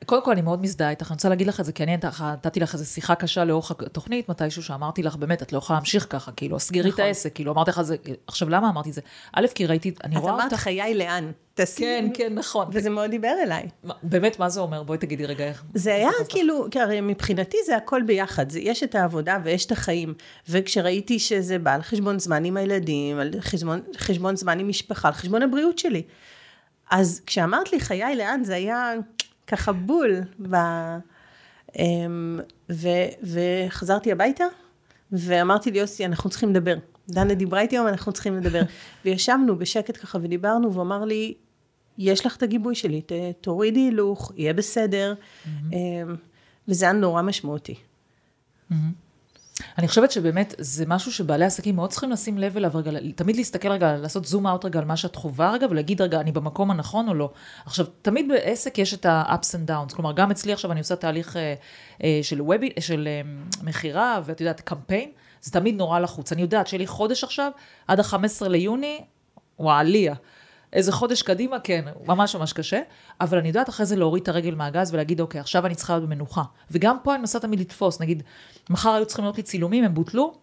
קודם 0.07 0.25
כל, 0.25 0.31
אני 0.31 0.43
מאוד 0.43 0.63
מזדהה 0.63 0.91
איתך, 0.91 1.11
אני 1.11 1.15
רוצה 1.15 1.29
להגיד 1.29 1.47
לך 1.47 1.61
את 1.61 1.65
זה, 1.65 1.73
כי 1.73 1.83
אני 1.83 1.97
נתתי 2.23 2.61
לך 2.61 2.75
איזו 2.75 2.87
שיחה 2.87 3.15
קשה 3.15 3.45
לאורך 3.45 3.71
התוכנית, 3.71 4.29
מתישהו 4.29 4.63
שאמרתי 4.63 5.03
לך, 5.03 5.17
באמת, 5.17 5.43
את 5.43 5.53
לא 5.53 5.59
יכולה 5.59 5.79
להמשיך 5.79 6.07
ככה, 6.11 6.33
כאילו, 6.33 6.61
סגרי 6.61 6.89
נכון. 6.89 7.05
את 7.05 7.09
העסק, 7.09 7.35
כאילו, 7.35 7.53
אמרתי 7.53 7.71
לך 7.71 7.83
זה, 7.83 7.97
עכשיו, 8.27 8.49
למה 8.49 8.69
אמרתי 8.69 8.89
את 8.89 8.95
זה? 8.95 9.01
א', 9.33 9.47
כי 9.55 9.67
ראיתי, 9.67 9.95
אני 10.05 10.17
רואה 10.17 10.33
אותך... 10.33 10.45
את 10.47 10.53
אמרת 10.53 10.61
חיי 10.61 10.95
לאן, 10.95 11.31
תעשי. 11.55 11.81
כן, 11.83 12.09
כן, 12.15 12.35
נכון. 12.35 12.69
וזה 12.73 12.91
מאוד 12.91 13.11
דיבר 13.11 13.35
אליי. 13.43 13.69
באמת, 14.03 14.39
מה 14.39 14.49
זה 14.49 14.61
אומר? 14.61 14.83
בואי 14.83 14.99
תגידי 14.99 15.27
רגע 15.27 15.45
איך. 15.45 15.65
זה 15.75 15.95
היה 15.95 16.11
כאילו, 16.29 16.67
כי 16.71 16.81
הרי 16.81 17.01
מבחינתי 17.01 17.57
זה 17.67 17.77
הכל 17.77 18.03
ביחד, 18.03 18.47
יש 18.57 18.83
את 18.83 18.95
העבודה 18.95 19.39
ויש 19.45 19.67
את 19.67 19.73
החיים, 19.73 20.15
וכשראיתי 20.49 21.19
שזה 21.19 21.59
בא 21.59 21.75
על 21.75 21.83
חשבון 21.83 22.19
זמן 22.19 22.45
עם 22.45 22.57
הילדים, 22.57 23.19
על 23.19 23.31
חשבון, 23.41 23.81
חשבון 23.97 24.37
זמן 24.37 24.59
עם 24.59 24.69
משפחה, 24.69 25.09
על 25.09 25.15
חשבון 25.15 25.43
הבריאות 25.43 25.79
שלי. 25.79 26.03
אז 26.91 27.21
כשאמרת 27.27 27.73
לי 27.73 27.81
חיי 27.81 28.17
לאן, 28.17 28.45
זה 28.45 28.55
היה... 28.55 28.93
ככה 29.47 29.73
בול. 29.73 30.21
ב... 30.51 30.57
אמ, 31.79 32.41
ו, 32.73 32.89
וחזרתי 33.23 34.13
הביתה, 34.13 34.45
ואמרתי 35.13 35.71
לי, 35.71 35.79
יוסי, 35.79 36.05
אנחנו 36.05 36.31
צריכים 36.31 36.51
לדבר. 36.51 36.77
דנה 37.09 37.35
דיברה 37.35 37.61
איתי 37.61 37.77
היום, 37.77 37.87
אנחנו 37.87 38.13
צריכים 38.13 38.37
לדבר. 38.37 38.63
וישבנו 39.05 39.59
בשקט 39.59 39.97
ככה 39.97 40.19
ודיברנו, 40.23 40.73
והוא 40.73 40.83
אמר 40.83 41.05
לי, 41.05 41.35
יש 41.99 42.27
לך 42.27 42.37
את 42.37 42.43
הגיבוי 42.43 42.75
שלי, 42.75 43.03
ת, 43.03 43.13
תורידי 43.41 43.81
הילוך, 43.81 44.33
יהיה 44.37 44.53
בסדר. 44.53 45.15
Mm-hmm. 45.15 45.75
וזה 46.69 46.85
היה 46.85 46.93
נורא 46.93 47.23
משמעותי. 47.23 47.75
Mm-hmm. 47.75 48.75
אני 49.79 49.89
חושבת 49.89 50.11
שבאמת 50.11 50.55
זה 50.59 50.85
משהו 50.87 51.13
שבעלי 51.13 51.45
עסקים 51.45 51.77
מאוד 51.77 51.91
צריכים 51.91 52.11
לשים 52.11 52.39
לב 52.39 52.57
אליו 52.57 52.71
רגע, 52.75 52.91
תמיד 53.17 53.37
להסתכל 53.37 53.69
רגע, 53.69 53.97
לעשות 53.97 54.25
זום 54.25 54.47
אאוט 54.47 54.65
רגע 54.65 54.79
על 54.79 54.85
מה 54.85 54.97
שאת 54.97 55.17
חווה 55.17 55.51
רגע, 55.51 55.67
ולהגיד 55.71 56.01
רגע, 56.01 56.21
אני 56.21 56.33
במקום 56.33 56.71
הנכון 56.71 57.09
או 57.09 57.15
לא. 57.15 57.31
עכשיו, 57.67 57.87
תמיד 58.03 58.29
בעסק 58.29 58.79
יש 58.79 58.95
את 58.95 59.07
ה-ups 59.07 59.55
and 59.55 59.71
downs, 59.71 59.95
כלומר, 59.95 60.13
גם 60.13 60.31
אצלי 60.31 60.53
עכשיו 60.53 60.73
אני 60.73 60.81
עושה 60.81 60.97
תהליך 60.97 61.37
אה, 61.37 61.55
אה, 62.05 62.21
של, 62.23 62.43
ובי, 62.43 62.71
של 62.81 63.09
אה, 63.11 63.21
מכירה, 63.63 64.21
ואת 64.25 64.41
יודעת, 64.41 64.61
קמפיין, 64.61 65.11
זה 65.43 65.53
תמיד 65.53 65.77
נורא 65.77 65.99
לחוץ. 65.99 66.33
אני 66.33 66.43
יודעת 66.43 66.67
שיהיה 66.67 66.79
לי 66.79 66.87
חודש 66.87 67.25
עכשיו, 67.25 67.51
עד 67.89 68.01
ה-15 68.01 68.49
ליוני, 68.49 69.01
וואליה. 69.59 70.15
איזה 70.75 70.93
חודש 70.93 71.23
קדימה, 71.23 71.61
כן, 71.61 71.85
ממש 72.07 72.37
ממש 72.37 72.53
קשה, 72.53 72.81
אבל 73.21 73.39
אני 73.39 73.49
יודעת 73.49 73.69
אחרי 73.69 73.87
זה 73.87 73.97
להוריד 73.97 74.23
את 74.23 74.29
הרגל 74.29 74.55
מהגז 74.55 74.95
ולהגיד, 74.95 75.21
אוקיי, 75.21 75.41
עכשיו 75.41 75.67
אני 75.67 75.75
צריכה 75.75 75.93
להיות 75.93 76.09
במנוחה. 76.09 76.43
וגם 76.71 76.97
פה 77.03 77.13
אני 77.13 77.21
מנסה 77.21 77.41
תמיד 77.41 77.61
לתפוס, 77.61 78.01
נגיד, 78.01 78.23
מחר 78.71 78.91
היו 78.91 79.07
צריכים 79.07 79.25
להיות 79.25 79.37
לי 79.37 79.43
צילומים, 79.43 79.85
הם 79.85 79.95
בוטלו, 79.95 80.35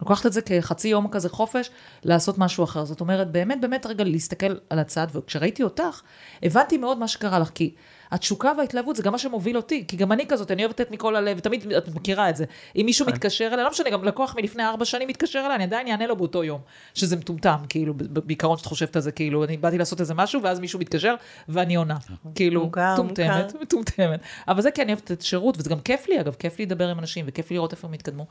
לוקחת 0.00 0.26
את 0.26 0.32
זה 0.32 0.40
כחצי 0.42 0.88
יום 0.88 1.08
כזה 1.08 1.28
חופש, 1.28 1.70
לעשות 2.04 2.38
משהו 2.38 2.64
אחר. 2.64 2.84
זאת 2.84 3.00
אומרת, 3.00 3.32
באמת, 3.32 3.60
באמת 3.60 3.86
רגע 3.86 4.04
להסתכל 4.04 4.54
על 4.70 4.78
הצד, 4.78 5.06
וכשראיתי 5.14 5.62
אותך, 5.62 6.00
הבנתי 6.42 6.78
מאוד 6.78 6.98
מה 6.98 7.08
שקרה 7.08 7.38
לך, 7.38 7.50
כי 7.54 7.74
התשוקה 8.10 8.52
וההתלהבות 8.58 8.96
זה 8.96 9.02
גם 9.02 9.12
מה 9.12 9.18
שמוביל 9.18 9.56
אותי, 9.56 9.84
כי 9.88 9.96
גם 9.96 10.12
אני 10.12 10.26
כזאת, 10.28 10.50
אני 10.50 10.64
אוהבת 10.64 10.80
לתת 10.80 10.90
מכל 10.90 11.16
הלב, 11.16 11.38
ותמיד, 11.38 11.72
את 11.72 11.88
מכירה 11.94 12.30
את 12.30 12.36
זה. 12.36 12.44
אם 12.76 12.82
מישהו 12.84 13.06
כן. 13.06 13.12
מתקשר 13.12 13.48
אליי, 13.52 13.64
לא 13.64 13.70
משנה, 13.70 13.90
גם 13.90 14.04
לקוח 14.04 14.34
מלפני 14.36 14.64
ארבע 14.64 14.84
שנים 14.84 15.08
מתקשר 15.08 15.38
אליי, 15.38 15.54
אני 15.54 15.64
עדיין 15.64 15.88
אענה 15.88 16.06
לו 16.06 16.16
באותו 16.16 16.44
יום, 16.44 16.60
שזה 16.94 17.16
מטומטם, 17.16 17.56
כאילו, 17.68 17.94
בעיקרון 17.96 18.56
שאת 18.58 18.66
חושבת 18.66 18.96
על 18.96 19.02
זה, 19.02 19.12
כאילו, 19.12 19.44
אני 19.44 19.56
באתי 19.56 19.78
לעשות 19.78 20.00
איזה 20.00 20.14
משהו, 20.14 20.42
ואז 20.42 20.60
מישהו 20.60 20.80
מתקשר, 20.80 21.14
ואני 21.48 21.74
עונה. 21.74 21.94
נכון. 21.94 22.32
כאילו, 22.34 22.70
מטומטמת, 22.94 23.54
מטומטמת. 23.62 24.20
אבל 24.48 24.62
זה 24.62 24.70
כי 24.70 24.82
אני 24.82 24.92
אוהבת 24.92 25.10
את 25.10 25.20
השירות, 25.20 25.58
וזה 25.58 25.70
גם 25.70 25.80
כיף 25.80 26.08
לי, 26.08 26.20
אגב, 26.20 26.34
כיף 26.34 26.58
לי 26.58 26.66
לדבר 26.66 26.88
עם 26.88 26.98
אנשים, 26.98 27.24
וכיף 27.28 27.50
לי 27.50 27.56
לראות 27.56 27.72
איפה 27.72 27.88
הם 27.88 27.94
יתקדמו. 27.94 28.26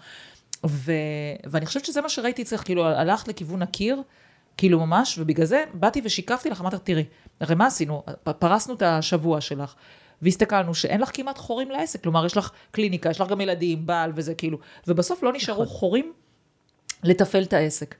ו... 0.65 0.91
ואני 1.45 1.65
חושבת 1.65 1.85
שזה 1.85 2.01
מה 2.01 2.09
שראיתי 2.09 2.41
אצלך, 2.41 2.63
כאילו, 2.63 2.85
הלכת 2.85 3.27
לכיוון 3.27 3.61
הקיר, 3.61 4.01
כאילו 4.57 4.79
ממש, 4.79 5.17
ובגלל 5.17 5.45
זה 5.45 5.63
באתי 5.73 6.01
ושיקפתי 6.03 6.49
לך, 6.49 6.61
אמרתי, 6.61 6.77
תראי, 6.83 7.03
הרי 7.39 7.55
מה 7.55 7.67
עשינו? 7.67 8.03
פרסנו 8.23 8.73
את 8.73 8.81
השבוע 8.81 9.41
שלך, 9.41 9.73
והסתכלנו 10.21 10.75
שאין 10.75 11.01
לך 11.01 11.09
כמעט 11.13 11.37
חורים 11.37 11.71
לעסק, 11.71 12.03
כלומר, 12.03 12.25
יש 12.25 12.37
לך 12.37 12.51
קליניקה, 12.71 13.09
יש 13.09 13.21
לך 13.21 13.27
גם 13.27 13.41
ילדים, 13.41 13.85
בעל 13.85 14.11
וזה, 14.15 14.33
כאילו, 14.33 14.57
ובסוף 14.87 15.23
לא 15.23 15.33
נשארו 15.33 15.63
נכון. 15.63 15.77
חורים 15.77 16.13
לתפעל 17.03 17.43
את 17.43 17.53
העסק. 17.53 17.95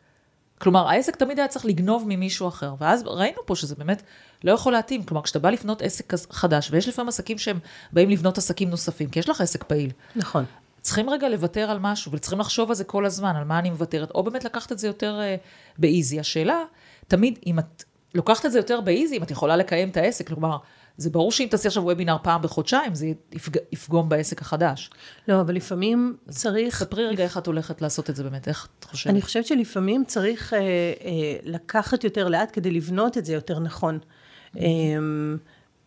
כלומר, 0.58 0.88
העסק 0.88 1.16
תמיד 1.16 1.40
היה 1.40 1.48
צריך 1.48 1.66
לגנוב 1.66 2.04
ממישהו 2.08 2.48
אחר, 2.48 2.74
ואז 2.80 3.04
ראינו 3.06 3.38
פה 3.46 3.56
שזה 3.56 3.76
באמת 3.76 4.02
לא 4.44 4.52
יכול 4.52 4.74
להתאים. 4.74 5.04
כלומר, 5.04 5.24
כשאתה 5.24 5.40
בא 5.40 5.50
לבנות 5.50 5.82
עסק 5.82 6.14
חדש, 6.32 6.72
ויש 6.72 6.88
לפעמים 6.88 7.10
עסקים 7.10 7.38
שהם 7.38 7.60
באים 7.94 8.10
לבנות 8.10 8.38
עסקים 8.38 8.70
נוספים, 8.70 9.10
כי 9.10 9.20
יש 9.20 9.30
לך 9.30 9.42
עסק 9.42 9.64
פעיל. 9.64 9.92
נכון. 10.16 10.46
צריכים 10.82 11.10
רגע 11.10 11.30
לוותר 11.30 11.72
על 11.72 11.80
משהו, 11.80 12.12
וצריכים 12.12 12.40
לחשוב 12.40 12.70
על 12.70 12.76
זה 12.76 12.84
כל 12.84 13.06
הזמן, 13.06 13.36
על 13.36 13.44
מה 13.44 13.60
אני 13.60 13.70
מוותרת, 13.70 14.12
או 14.12 14.24
באמת 14.24 14.44
לקחת 14.44 14.72
את 14.72 14.80
זה 14.80 14.88
יותר 14.88 15.20
uh, 15.20 15.78
באיזי. 15.78 16.20
השאלה, 16.20 16.64
תמיד, 17.08 17.40
אם 17.46 17.60
את 17.60 17.84
לוקחת 18.16 18.46
את 18.46 18.52
זה 18.52 18.60
יותר 18.60 18.82
באיזי, 18.82 19.18
אם 19.18 19.24
את 19.24 19.32
יכולה 19.32 19.56
לקיים 19.56 19.90
את 19.90 19.98
העסק, 19.98 20.28
כלומר, 20.28 20.58
זה 20.98 21.10
ברור 21.10 21.32
שאם 21.32 21.48
תעשי 21.50 21.68
עכשיו 21.68 21.84
וובינר 21.84 22.18
פעם 22.24 22.42
בחודשיים, 22.42 22.96
זה 22.96 23.08
יפג... 23.32 23.58
יפגום 23.72 24.10
בעסק 24.10 24.42
החדש. 24.42 24.90
לא, 25.28 25.42
אבל 25.42 25.56
לפעמים 25.56 26.18
צריך... 26.30 26.80
ספרי 26.80 27.08
רגע 27.08 27.24
איך 27.24 27.38
את 27.38 27.48
הולכת 27.48 27.82
לעשות 27.82 28.10
את 28.10 28.16
זה 28.16 28.24
באמת, 28.24 28.48
איך 28.48 28.68
את 28.80 28.84
חושבת? 28.84 29.14
אני 29.14 29.22
חושבת 29.22 29.46
שלפעמים 29.46 30.06
צריך 30.06 30.54
אה, 30.54 30.60
אה, 30.60 30.64
לקחת 31.44 32.04
יותר 32.04 32.28
לאט 32.28 32.50
כדי 32.54 32.72
לבנות 32.72 33.18
את 33.18 33.26
זה 33.26 33.34
יותר 33.34 33.60
נכון. 33.60 34.00
אה, 34.58 34.66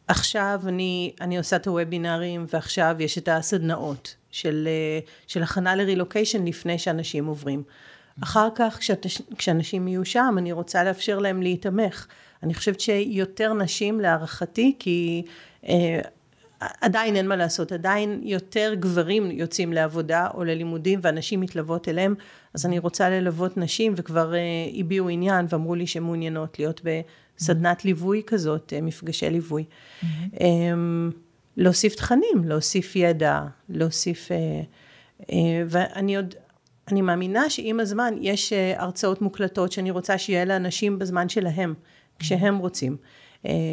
עכשיו 0.09 0.61
אני, 0.67 1.12
אני 1.21 1.38
עושה 1.38 1.57
את 1.57 1.67
הוובינרים, 1.67 2.47
ועכשיו 2.49 2.97
יש 2.99 3.19
את 3.19 3.29
הסדנאות. 3.29 4.17
של, 4.33 4.69
אה, 4.71 4.99
של 5.27 5.43
הכנה 5.43 5.77
לרילוקיישן 5.77 6.45
לפני 6.45 6.79
שאנשים 6.79 7.27
עוברים. 7.27 7.62
אחר 8.23 8.49
כך, 8.55 8.79
כשאת, 8.79 9.07
כשאנשים 9.38 9.88
יהיו 9.88 10.05
שם, 10.05 10.35
אני 10.38 10.53
רוצה 10.53 10.85
לאפשר 10.85 11.19
להם 11.19 11.43
להיתמך. 11.43 12.07
אני 12.43 12.55
חושבת 12.55 12.81
שיותר 12.81 13.53
נשים, 13.53 14.01
להערכתי, 14.01 14.77
כי 14.79 15.23
אה, 15.69 16.01
עדיין 16.81 17.17
אין 17.17 17.29
מה 17.29 17.37
לעשות, 17.37 17.73
עדיין 17.73 18.21
יותר 18.23 18.75
גברים 18.75 19.31
יוצאים 19.31 19.73
לעבודה 19.73 20.29
או 20.35 20.45
ללימודים 20.45 20.99
ואנשים 21.03 21.41
מתלוות 21.41 21.88
אליהם, 21.88 22.15
אז 22.55 22.67
אני 22.67 22.79
רוצה 22.79 23.11
ללוות 23.11 23.57
נשים 23.57 23.95
וכבר 23.97 24.35
אה, 24.35 24.41
הביעו 24.75 25.09
עניין 25.09 25.47
ואמרו 25.49 25.75
לי 25.75 25.87
שהן 25.87 26.03
מעוניינות 26.03 26.59
להיות 26.59 26.81
בסדנת 27.42 27.85
ליווי 27.85 28.22
כזאת, 28.26 28.72
אה, 28.72 28.81
מפגשי 28.81 29.31
ליווי. 29.31 29.64
Mm-hmm. 29.64 30.07
אה, 30.40 30.46
להוסיף 31.57 31.94
תכנים, 31.94 32.44
להוסיף 32.44 32.96
ידע, 32.96 33.40
להוסיף... 33.68 34.33
אה, 34.33 34.37
אה, 35.33 35.62
ואני 35.66 36.16
עוד, 36.16 36.35
אני 36.88 37.02
מאמינה 37.02 37.50
שעם 37.50 37.81
הזמן 37.81 38.14
יש 38.20 38.52
הרצאות 38.76 39.22
מוקלטות 39.22 39.72
שאני 39.72 39.90
רוצה 39.90 40.18
שיהיה 40.18 40.44
לאנשים 40.44 40.98
בזמן 40.98 41.28
שלהם, 41.28 41.74
כשהם 42.18 42.59
רוצים. 42.59 42.96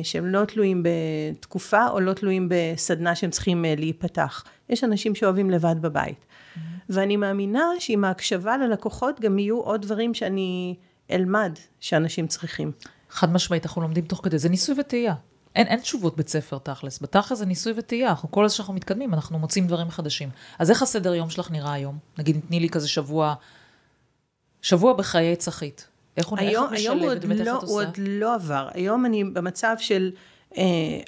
שהם 0.03 0.25
לא 0.25 0.45
תלויים 0.45 0.83
בתקופה 0.83 1.87
או 1.89 1.99
לא 1.99 2.13
תלויים 2.13 2.49
בסדנה 2.51 3.15
שהם 3.15 3.29
צריכים 3.29 3.65
להיפתח. 3.77 4.43
יש 4.69 4.83
אנשים 4.83 5.15
שאוהבים 5.15 5.49
לבד 5.49 5.75
בבית. 5.81 6.25
Mm-hmm. 6.25 6.59
ואני 6.89 7.17
מאמינה 7.17 7.63
שעם 7.79 8.05
ההקשבה 8.05 8.57
ללקוחות 8.57 9.19
גם 9.19 9.39
יהיו 9.39 9.59
עוד 9.59 9.81
דברים 9.81 10.13
שאני 10.13 10.75
אלמד 11.11 11.51
שאנשים 11.79 12.27
צריכים. 12.27 12.71
חד 13.09 13.33
משמעית, 13.33 13.65
אנחנו 13.65 13.81
לומדים 13.81 14.05
תוך 14.05 14.21
כדי, 14.23 14.37
זה 14.37 14.49
ניסוי 14.49 14.75
וטעייה. 14.79 15.13
אין, 15.55 15.67
אין 15.67 15.79
תשובות 15.79 16.17
בית 16.17 16.29
ספר 16.29 16.57
תכלס. 16.57 16.99
בתכלס 17.01 17.39
זה 17.39 17.45
ניסוי 17.45 17.73
וטעייה, 17.75 18.09
אנחנו 18.09 18.31
כל 18.31 18.45
הזמן 18.45 18.55
שאנחנו 18.55 18.73
מתקדמים, 18.73 19.13
אנחנו 19.13 19.39
מוצאים 19.39 19.67
דברים 19.67 19.89
חדשים. 19.89 20.29
אז 20.59 20.69
איך 20.69 20.81
הסדר 20.81 21.13
יום 21.13 21.29
שלך 21.29 21.51
נראה 21.51 21.73
היום? 21.73 21.97
נגיד, 22.17 22.39
תני 22.47 22.59
לי 22.59 22.69
כזה 22.69 22.87
שבוע, 22.87 23.33
שבוע 24.61 24.93
בחיי 24.93 25.35
צחית. 25.35 25.87
איך 26.17 26.27
הוא 26.27 26.39
היום, 26.39 26.73
איך 26.73 26.81
היום 26.81 26.99
הוא, 26.99 27.09
עוד 27.09 27.25
לא, 27.25 27.51
הוא 27.51 27.81
עוד 27.81 27.97
לא 27.97 28.35
עבר. 28.35 28.67
היום 28.73 29.05
אני 29.05 29.23
במצב 29.23 29.75
של, 29.79 30.11
אה, 30.57 30.63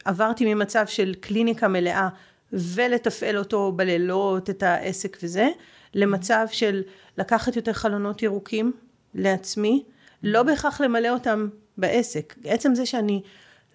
עברתי 0.06 0.54
ממצב 0.54 0.88
של 0.88 1.14
קליניקה 1.20 1.68
מלאה 1.68 2.10
ולתפעל 2.54 3.38
אותו 3.38 3.72
בלילות, 3.72 4.50
את 4.50 4.64
העסק 4.64 5.18
וזה, 5.24 5.50
למצב 5.94 6.48
של 6.52 6.82
לקחת 7.18 7.56
יותר 7.56 7.74
חלונות 7.74 8.24
ירוקים 8.24 8.74
לעצמי, 9.16 9.84
לא 10.24 10.44
בהכרח 10.44 10.82
למלא 10.82 11.10
אותם 11.10 11.48
בעסק. 11.82 12.36
עצם 12.46 12.76
זה 12.76 12.86
שאני 12.86 13.22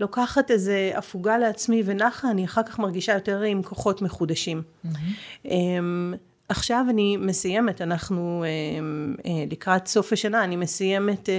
לוקחת 0.00 0.50
איזה 0.50 0.90
הפוגה 0.94 1.38
לעצמי 1.38 1.82
ונחה, 1.86 2.30
אני 2.30 2.44
אחר 2.44 2.62
כך 2.62 2.78
מרגישה 2.78 3.12
יותר 3.12 3.40
עם 3.40 3.62
כוחות 3.62 4.02
מחודשים. 4.02 4.62
Mm-hmm. 4.84 5.48
עכשיו 6.48 6.86
אני 6.90 7.16
מסיימת, 7.16 7.82
אנחנו 7.82 8.44
אה, 8.44 8.48
אה, 9.30 9.44
לקראת 9.50 9.86
סוף 9.86 10.12
השנה, 10.12 10.44
אני 10.44 10.56
מסיימת 10.56 11.28
אה, 11.28 11.34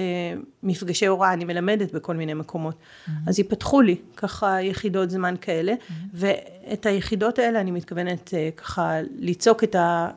מפגשי 0.63 1.05
הוראה, 1.05 1.33
אני 1.33 1.45
מלמדת 1.45 1.91
בכל 1.91 2.15
מיני 2.15 2.33
מקומות. 2.33 2.75
Mm-hmm. 2.75 3.11
אז 3.27 3.39
ייפתחו 3.39 3.81
לי 3.81 3.95
ככה 4.15 4.61
יחידות 4.61 5.09
זמן 5.09 5.35
כאלה, 5.41 5.73
mm-hmm. 5.73 5.93
ואת 6.13 6.85
היחידות 6.85 7.39
האלה 7.39 7.61
אני 7.61 7.71
מתכוונת 7.71 8.33
אה, 8.33 8.49
ככה 8.57 8.97
ליצוק 9.15 9.63
את, 9.63 9.75
ה, 9.75 10.09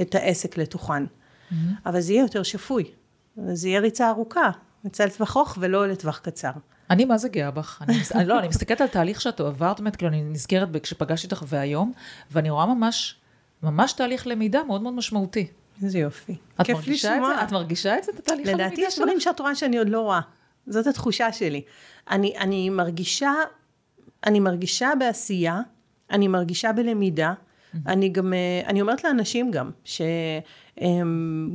את 0.00 0.14
העסק 0.14 0.58
לתוכן. 0.58 1.04
Mm-hmm. 1.04 1.54
אבל 1.86 2.00
זה 2.00 2.12
יהיה 2.12 2.22
יותר 2.22 2.42
שפוי, 2.42 2.84
זה 3.52 3.68
יהיה 3.68 3.80
ריצה 3.80 4.08
ארוכה, 4.08 4.50
ריצה 4.86 5.06
לטווח 5.06 5.36
ארוך 5.36 5.58
ולא 5.60 5.88
לטווח 5.88 6.18
קצר. 6.18 6.50
אני 6.90 7.04
מה 7.04 7.18
זה 7.18 7.28
גאה 7.28 7.50
בך. 7.50 7.82
אני, 7.82 7.96
אני, 8.14 8.24
לא, 8.24 8.38
אני 8.38 8.48
מסתכלת 8.48 8.80
על 8.80 8.86
תהליך 8.86 9.20
שאת 9.20 9.40
עברת, 9.40 9.80
באמת, 9.80 9.96
כאילו, 9.96 10.12
אני 10.12 10.22
נזכרת 10.22 10.68
כשפגשתי 10.82 11.26
אותך 11.26 11.44
והיום, 11.48 11.92
ואני 12.30 12.50
רואה 12.50 12.66
ממש... 12.66 13.16
ממש 13.62 13.92
תהליך 13.92 14.26
למידה 14.26 14.62
מאוד 14.62 14.82
מאוד 14.82 14.94
משמעותי. 14.94 15.46
איזה 15.82 15.98
יופי. 15.98 16.36
את 16.60 16.66
כיף 16.66 16.88
לשמוע. 16.88 17.42
את 17.42 17.52
מרגישה 17.52 17.98
את 17.98 18.04
זה, 18.04 18.12
את 18.12 18.18
התהליך 18.18 18.48
הלמידה 18.48 18.64
שלך? 18.64 18.72
לדעתי 18.72 18.80
יש 18.86 18.98
דברים 18.98 19.20
שאת 19.20 19.40
רואה 19.40 19.54
שאני 19.54 19.78
עוד 19.78 19.88
לא 19.88 20.00
רואה. 20.00 20.20
זאת 20.66 20.86
התחושה 20.86 21.32
שלי. 21.32 21.62
אני, 22.10 22.38
אני 22.38 22.70
מרגישה, 22.70 23.32
אני 24.26 24.40
מרגישה 24.40 24.90
בעשייה, 24.98 25.60
אני 26.10 26.28
מרגישה 26.28 26.72
בלמידה. 26.72 27.32
אני 27.86 28.08
גם, 28.08 28.32
אה, 28.32 28.62
אני 28.66 28.80
אומרת 28.80 29.04
לאנשים 29.04 29.50
גם, 29.50 29.70
ש, 29.84 30.00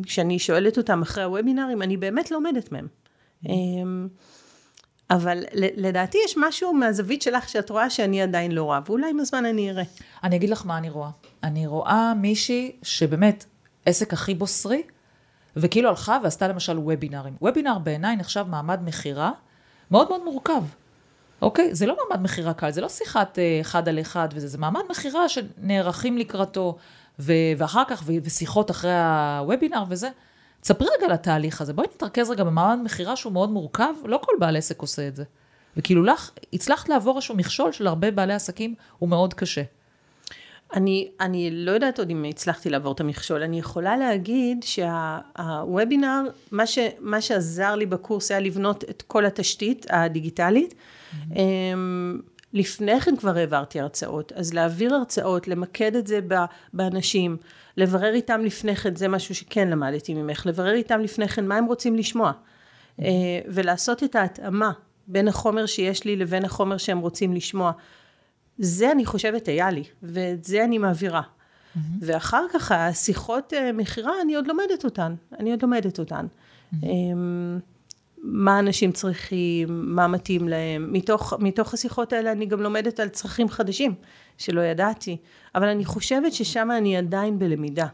שאני 0.05 0.39
שואלת 0.39 0.77
אותם 0.77 1.01
אחרי 1.01 1.23
הוובינרים, 1.23 1.81
אני 1.81 1.97
באמת 1.97 2.31
לומדת 2.31 2.71
מהם. 2.71 2.87
Mm-hmm. 3.45 3.49
אבל 5.09 5.43
לדעתי 5.53 6.17
יש 6.25 6.35
משהו 6.37 6.73
מהזווית 6.73 7.21
שלך 7.21 7.49
שאת 7.49 7.69
רואה 7.69 7.89
שאני 7.89 8.21
עדיין 8.21 8.51
לא 8.51 8.63
רואה, 8.63 8.79
ואולי 8.85 9.09
עם 9.09 9.19
הזמן 9.19 9.45
אני 9.45 9.71
אראה. 9.71 9.83
אני 10.23 10.35
אגיד 10.35 10.49
לך 10.49 10.65
מה 10.65 10.77
אני 10.77 10.89
רואה. 10.89 11.09
אני 11.43 11.67
רואה 11.67 12.13
מישהי 12.13 12.71
שבאמת 12.83 13.45
עסק 13.85 14.13
הכי 14.13 14.35
בוסרי, 14.35 14.83
וכאילו 15.55 15.89
הלכה 15.89 16.17
ועשתה 16.23 16.47
למשל 16.47 16.77
וובינארים. 16.77 17.33
וובינאר 17.41 17.79
בעיניי 17.79 18.15
נחשב 18.15 18.45
מעמד 18.49 18.79
מכירה 18.83 19.31
מאוד 19.91 20.09
מאוד 20.09 20.23
מורכב. 20.23 20.63
אוקיי? 21.41 21.75
זה 21.75 21.85
לא 21.85 21.97
מעמד 21.97 22.23
מכירה 22.23 22.53
קל, 22.53 22.71
זה 22.71 22.81
לא 22.81 22.89
שיחת 22.89 23.39
אה, 23.39 23.57
אחד 23.61 23.89
על 23.89 23.99
אחד 23.99 24.27
וזה, 24.33 24.47
זה 24.47 24.57
מעמד 24.57 24.81
מכירה 24.89 25.29
שנערכים 25.29 26.17
לקראתו, 26.17 26.77
ו- 27.19 27.33
ואחר 27.57 27.83
כך, 27.87 28.03
ו- 28.05 28.11
ושיחות 28.23 28.71
אחרי 28.71 28.93
הוובינאר 29.39 29.83
וזה. 29.89 30.09
תספרי 30.61 30.87
רגע 30.97 31.05
על 31.05 31.11
התהליך 31.11 31.61
הזה, 31.61 31.73
בואי 31.73 31.87
נתרכז 31.95 32.29
רגע 32.29 32.43
במעמד 32.43 32.83
מכירה 32.83 33.15
שהוא 33.15 33.33
מאוד 33.33 33.49
מורכב, 33.49 33.93
לא 34.05 34.19
כל 34.23 34.33
בעל 34.39 34.55
עסק 34.55 34.81
עושה 34.81 35.07
את 35.07 35.15
זה. 35.15 35.23
וכאילו 35.77 36.03
לך, 36.03 36.31
הצלחת 36.53 36.89
לעבור 36.89 37.15
איזשהו 37.15 37.35
מכשול 37.35 37.71
של 37.71 37.87
הרבה 37.87 38.11
בעלי 38.11 38.33
עסקים, 38.33 38.75
הוא 38.99 39.09
מאוד 39.09 39.33
קשה. 39.33 39.63
אני, 40.73 41.11
אני 41.19 41.49
לא 41.51 41.71
יודעת 41.71 41.99
עוד 41.99 42.09
אם 42.09 42.25
הצלחתי 42.29 42.69
לעבור 42.69 42.93
את 42.93 42.99
המכשול, 42.99 43.43
אני 43.43 43.59
יכולה 43.59 43.97
להגיד 43.97 44.63
שהוובינר, 44.63 46.21
מה, 46.51 46.63
מה 46.99 47.21
שעזר 47.21 47.75
לי 47.75 47.85
בקורס 47.85 48.31
היה 48.31 48.39
לבנות 48.39 48.83
את 48.89 49.01
כל 49.01 49.25
התשתית 49.25 49.85
הדיגיטלית. 49.89 50.73
Mm-hmm. 50.73 51.15
לפני 52.53 53.01
כן 53.01 53.15
כבר 53.15 53.37
העברתי 53.37 53.79
הרצאות, 53.79 54.31
אז 54.31 54.53
להעביר 54.53 54.95
הרצאות, 54.95 55.47
למקד 55.47 55.95
את 55.95 56.07
זה 56.07 56.19
באנשים, 56.73 57.37
לברר 57.77 58.13
איתם 58.13 58.41
לפני 58.43 58.75
כן, 58.75 58.95
זה 58.95 59.07
משהו 59.07 59.35
שכן 59.35 59.69
למדתי 59.69 60.13
ממך, 60.13 60.45
לברר 60.45 60.73
איתם 60.73 61.01
לפני 61.01 61.27
כן 61.27 61.47
מה 61.47 61.55
הם 61.55 61.65
רוצים 61.65 61.95
לשמוע, 61.95 62.31
mm-hmm. 62.31 63.03
ולעשות 63.47 64.03
את 64.03 64.15
ההתאמה 64.15 64.71
בין 65.07 65.27
החומר 65.27 65.65
שיש 65.65 66.03
לי 66.03 66.15
לבין 66.15 66.45
החומר 66.45 66.77
שהם 66.77 66.99
רוצים 66.99 67.33
לשמוע. 67.33 67.71
זה 68.57 68.91
אני 68.91 69.05
חושבת 69.05 69.47
היה 69.47 69.71
לי, 69.71 69.83
ואת 70.03 70.43
זה 70.43 70.63
אני 70.63 70.77
מעבירה. 70.77 71.21
Mm-hmm. 71.21 71.79
ואחר 72.01 72.45
כך 72.53 72.71
השיחות 72.71 73.53
אה, 73.53 73.71
מכירה, 73.71 74.13
אני 74.21 74.35
עוד 74.35 74.47
לומדת 74.47 74.85
אותן, 74.85 75.15
אני 75.39 75.51
עוד 75.51 75.61
לומדת 75.61 75.99
אותן. 75.99 76.25
Mm-hmm. 76.73 76.85
מה 78.23 78.59
אנשים 78.59 78.91
צריכים, 78.91 79.95
מה 79.95 80.07
מתאים 80.07 80.47
להם. 80.47 80.93
מתוך, 80.93 81.33
מתוך 81.39 81.73
השיחות 81.73 82.13
האלה 82.13 82.31
אני 82.31 82.45
גם 82.45 82.61
לומדת 82.61 82.99
על 82.99 83.09
צרכים 83.09 83.49
חדשים 83.49 83.95
שלא 84.37 84.61
ידעתי, 84.61 85.17
אבל 85.55 85.67
אני 85.67 85.85
חושבת 85.85 86.33
ששם 86.33 86.69
אני 86.77 86.97
עדיין 86.97 87.39
בלמידה. 87.39 87.87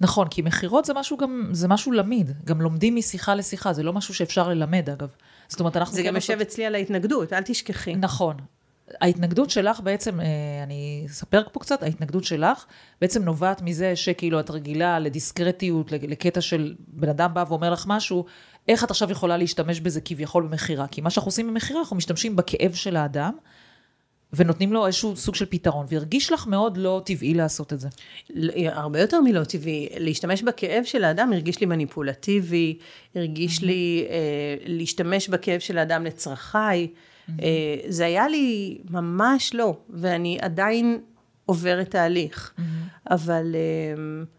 נכון, 0.00 0.28
כי 0.28 0.42
מכירות 0.42 0.84
זה 0.84 0.94
משהו 0.94 1.16
גם, 1.16 1.48
זה 1.52 1.68
משהו 1.68 1.92
למיד, 1.92 2.30
גם 2.44 2.60
לומדים 2.60 2.96
משיחה 2.96 3.34
לשיחה, 3.34 3.72
זה 3.72 3.82
לא 3.82 3.92
משהו 3.92 4.14
שאפשר 4.14 4.48
ללמד 4.48 4.90
אגב. 4.90 5.14
זאת 5.48 5.60
אומרת, 5.60 5.76
אנחנו... 5.76 5.94
זה 5.94 6.02
כן 6.02 6.08
גם 6.08 6.14
יושב 6.14 6.32
לעשות... 6.32 6.46
אצלי 6.48 6.66
על 6.66 6.74
ההתנגדות, 6.74 7.32
אל 7.32 7.42
תשכחי. 7.42 7.94
נכון. 7.94 8.36
ההתנגדות 9.00 9.50
שלך 9.50 9.80
בעצם, 9.80 10.20
אה, 10.20 10.26
אני 10.62 11.04
אספר 11.06 11.42
פה 11.52 11.60
קצת, 11.60 11.82
ההתנגדות 11.82 12.24
שלך 12.24 12.64
בעצם 13.00 13.22
נובעת 13.22 13.62
מזה 13.62 13.96
שכאילו 13.96 14.40
את 14.40 14.50
רגילה 14.50 14.98
לדיסקרטיות, 14.98 15.92
לקטע 15.92 16.40
של 16.40 16.74
בן 16.88 17.08
אדם 17.08 17.34
בא 17.34 17.44
ואומר 17.48 17.72
לך 17.72 17.84
משהו, 17.86 18.24
איך 18.68 18.84
את 18.84 18.90
עכשיו 18.90 19.10
יכולה 19.10 19.36
להשתמש 19.36 19.80
בזה 19.80 20.00
כביכול 20.00 20.42
במכירה? 20.42 20.86
כי 20.86 21.00
מה 21.00 21.10
שאנחנו 21.10 21.28
עושים 21.28 21.46
במכירה, 21.46 21.80
אנחנו 21.80 21.96
משתמשים 21.96 22.36
בכאב 22.36 22.72
של 22.74 22.96
האדם, 22.96 23.32
ונותנים 24.36 24.72
לו 24.72 24.86
איזשהו 24.86 25.16
סוג 25.16 25.34
של 25.34 25.46
פתרון, 25.46 25.86
והרגיש 25.88 26.32
לך 26.32 26.46
מאוד 26.46 26.76
לא 26.76 27.02
טבעי 27.04 27.34
לעשות 27.34 27.72
את 27.72 27.80
זה. 27.80 27.88
הרבה 28.66 29.00
יותר 29.00 29.20
מלא 29.20 29.44
טבעי. 29.44 29.88
להשתמש 29.96 30.42
בכאב 30.42 30.84
של 30.84 31.04
האדם 31.04 31.32
הרגיש 31.32 31.60
לי 31.60 31.66
מניפולטיבי, 31.66 32.78
הרגיש 33.14 33.58
mm-hmm. 33.58 33.66
לי 33.66 34.06
אה, 34.10 34.16
להשתמש 34.66 35.28
בכאב 35.28 35.60
של 35.60 35.78
האדם 35.78 36.04
לצרכיי. 36.04 36.88
Mm-hmm. 36.88 37.32
אה, 37.42 37.76
זה 37.88 38.06
היה 38.06 38.28
לי 38.28 38.78
ממש 38.90 39.54
לא, 39.54 39.76
ואני 39.90 40.38
עדיין 40.40 41.00
עוברת 41.46 41.90
תהליך. 41.90 42.52
Mm-hmm. 42.56 42.62
אבל... 43.10 43.54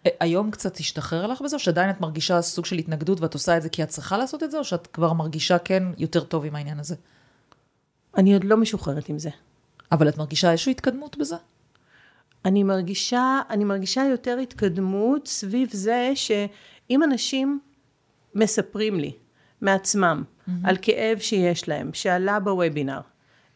אה, 0.06 0.12
היום 0.20 0.52
קצת 0.52 0.78
השתחרר 0.78 1.28
לך 1.28 1.42
בזה, 1.42 1.56
או 1.56 1.60
שעדיין 1.60 1.90
את 1.90 2.02
מרגישה 2.02 2.42
סוג 2.42 2.66
של 2.66 2.76
התנגדות 2.76 3.22
ואת 3.22 3.34
עושה 3.34 3.58
את 3.58 3.62
זה 3.62 3.70
כי 3.70 3.84
את 3.84 3.90
צריכה 3.90 4.18
לעשות 4.18 4.44
את 4.44 4.52
זה, 4.52 4.58
או 4.58 4.64
שאת 4.64 4.88
כבר 4.88 5.14
מרגישה 5.14 5.58
כן 5.58 5.84
יותר 5.98 6.24
טוב 6.24 6.46
עם 6.46 6.56
העניין 6.56 6.80
הזה? 6.80 6.96
אני 8.18 8.34
עוד 8.34 8.44
לא 8.44 8.58
משוחררת 8.58 9.10
עם 9.10 9.20
זה. 9.20 9.30
אבל 9.92 10.10
את 10.10 10.18
מרגישה 10.18 10.52
איזושהי 10.52 10.72
התקדמות 10.72 11.18
בזה? 11.18 11.36
אני 12.46 12.64
מרגישה, 12.64 13.42
אני 13.50 13.64
מרגישה 13.64 14.04
יותר 14.12 14.38
התקדמות 14.38 15.28
סביב 15.28 15.70
זה 15.72 16.12
שאם 16.16 17.04
אנשים 17.04 17.60
מספרים 18.36 19.00
לי 19.00 19.12
מעצמם 19.62 20.24
mm-hmm. 20.24 20.52
על 20.64 20.78
כאב 20.82 21.20
שיש 21.20 21.70
להם, 21.70 21.90
שעלה 21.94 22.40
בוובינר, 22.40 23.00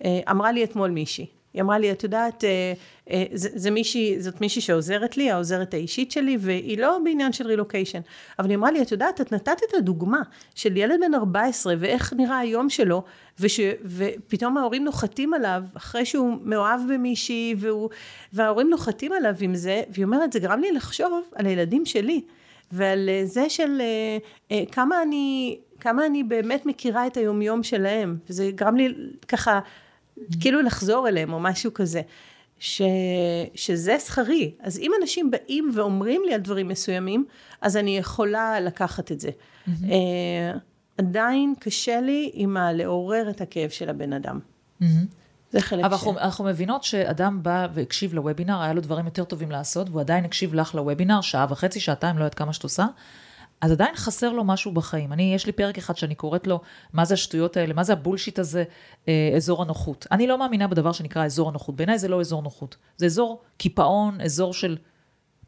אה, 0.05 0.19
אמרה 0.31 0.51
לי 0.51 0.63
אתמול 0.63 0.89
מישהי, 0.89 1.25
היא 1.59 1.63
אמרה 1.63 1.77
לי, 1.77 1.91
את 1.91 2.03
יודעת, 2.03 2.43
אה, 2.43 2.73
אה, 3.11 3.23
זה, 3.33 3.49
זה 3.53 3.71
מישהי, 3.71 4.21
זאת 4.21 4.41
מישהי 4.41 4.61
שעוזרת 4.61 5.17
לי, 5.17 5.31
העוזרת 5.31 5.73
האישית 5.73 6.11
שלי, 6.11 6.37
והיא 6.39 6.77
לא 6.77 6.99
בעניין 7.03 7.33
של 7.33 7.47
רילוקיישן. 7.47 7.99
אבל 8.39 8.49
היא 8.49 8.57
אמרה 8.57 8.71
לי, 8.71 8.81
את 8.81 8.91
יודעת, 8.91 9.21
את 9.21 9.31
נתת 9.31 9.57
את 9.69 9.73
הדוגמה 9.73 10.21
של 10.55 10.77
ילד 10.77 10.99
בן 11.01 11.13
14, 11.13 11.73
ואיך 11.79 12.13
נראה 12.13 12.37
היום 12.37 12.69
שלו, 12.69 13.03
וש, 13.39 13.59
ופתאום 13.85 14.57
ההורים 14.57 14.83
נוחתים 14.83 15.33
עליו, 15.33 15.63
אחרי 15.77 16.05
שהוא 16.05 16.37
מאוהב 16.43 16.81
במישהי, 16.93 17.55
והוא, 17.57 17.89
וההורים 18.33 18.69
נוחתים 18.69 19.11
עליו 19.11 19.35
עם 19.39 19.55
זה, 19.55 19.81
והיא 19.89 20.05
אומרת, 20.05 20.33
זה 20.33 20.39
גרם 20.39 20.59
לי 20.59 20.71
לחשוב 20.71 21.21
על 21.35 21.45
הילדים 21.45 21.85
שלי, 21.85 22.21
ועל 22.71 23.09
אה, 23.09 23.21
זה 23.25 23.49
של 23.49 23.81
כמה 24.71 25.01
אני, 25.03 25.57
כמה 25.79 26.05
אני 26.05 26.23
באמת 26.23 26.65
מכירה 26.65 27.07
את 27.07 27.17
היומיום 27.17 27.63
שלהם, 27.63 28.17
וזה 28.29 28.51
גרם 28.55 28.75
לי 28.75 28.93
ככה... 29.27 29.59
כאילו 30.41 30.61
לחזור 30.61 31.07
אליהם 31.07 31.33
או 31.33 31.39
משהו 31.39 31.73
כזה. 31.73 32.01
ש, 32.59 32.81
שזה 33.55 33.99
שכרי. 33.99 34.51
אז 34.59 34.79
אם 34.79 34.91
אנשים 35.01 35.31
באים 35.31 35.71
ואומרים 35.73 36.21
לי 36.25 36.33
על 36.33 36.41
דברים 36.41 36.67
מסוימים, 36.67 37.25
אז 37.61 37.77
אני 37.77 37.97
יכולה 37.97 38.59
לקחת 38.59 39.11
את 39.11 39.19
זה. 39.19 39.29
Mm-hmm. 39.29 39.69
Uh, 39.69 40.59
עדיין 40.97 41.53
קשה 41.59 42.01
לי 42.01 42.31
עם 42.33 42.57
הלעורר 42.57 43.29
את 43.29 43.41
הכאב 43.41 43.69
של 43.69 43.89
הבן 43.89 44.13
אדם. 44.13 44.39
Mm-hmm. 44.81 44.85
זה 45.51 45.61
חלק 45.61 45.85
אבל 45.85 45.97
ש... 45.97 46.03
אבל 46.03 46.19
אנחנו 46.19 46.45
מבינות 46.45 46.83
שאדם 46.83 47.43
בא 47.43 47.67
והקשיב 47.73 48.13
לוובינר, 48.13 48.61
היה 48.61 48.73
לו 48.73 48.81
דברים 48.81 49.05
יותר 49.05 49.23
טובים 49.23 49.51
לעשות, 49.51 49.89
והוא 49.89 50.01
עדיין 50.01 50.25
הקשיב 50.25 50.53
לך 50.53 50.75
לוובינר, 50.75 51.21
שעה 51.21 51.45
וחצי, 51.49 51.79
שעתיים, 51.79 52.17
לא 52.17 52.23
יודעת 52.23 52.35
כמה 52.35 52.53
שאת 52.53 52.63
עושה. 52.63 52.85
אז 53.61 53.71
עדיין 53.71 53.95
חסר 53.95 54.31
לו 54.31 54.43
משהו 54.43 54.71
בחיים. 54.71 55.13
אני, 55.13 55.35
יש 55.35 55.45
לי 55.45 55.51
פרק 55.51 55.77
אחד 55.77 55.97
שאני 55.97 56.15
קוראת 56.15 56.47
לו, 56.47 56.61
מה 56.93 57.05
זה 57.05 57.13
השטויות 57.13 57.57
האלה, 57.57 57.73
מה 57.73 57.83
זה 57.83 57.93
הבולשיט 57.93 58.39
הזה, 58.39 58.63
אה, 59.07 59.31
אזור 59.35 59.61
הנוחות. 59.61 60.07
אני 60.11 60.27
לא 60.27 60.37
מאמינה 60.37 60.67
בדבר 60.67 60.91
שנקרא 60.91 61.25
אזור 61.25 61.49
הנוחות. 61.49 61.75
בעיניי 61.75 61.99
זה 61.99 62.07
לא 62.07 62.19
אזור 62.19 62.41
נוחות. 62.41 62.77
זה 62.97 63.05
אזור 63.05 63.41
קיפאון, 63.57 64.21
אזור 64.21 64.53
של 64.53 64.77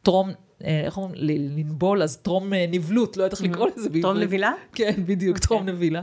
טרום, 0.03 0.31
אה, 0.63 0.81
איך 0.85 0.97
אומרים, 0.97 1.13
לנבול, 1.15 2.03
אז 2.03 2.17
טרום 2.17 2.53
אה, 2.53 2.65
נבלות, 2.69 3.17
לא 3.17 3.23
יודעת 3.23 3.39
איך 3.39 3.49
לקרוא 3.49 3.67
לזה 3.67 3.89
בעברית. 3.89 4.03
טרום 4.03 4.17
נבילה? 4.17 4.51
כן, 4.73 4.93
בדיוק, 5.05 5.37
okay. 5.37 5.39
טרום 5.39 5.59
אוקיי. 5.59 5.73
נבילה. 5.73 6.01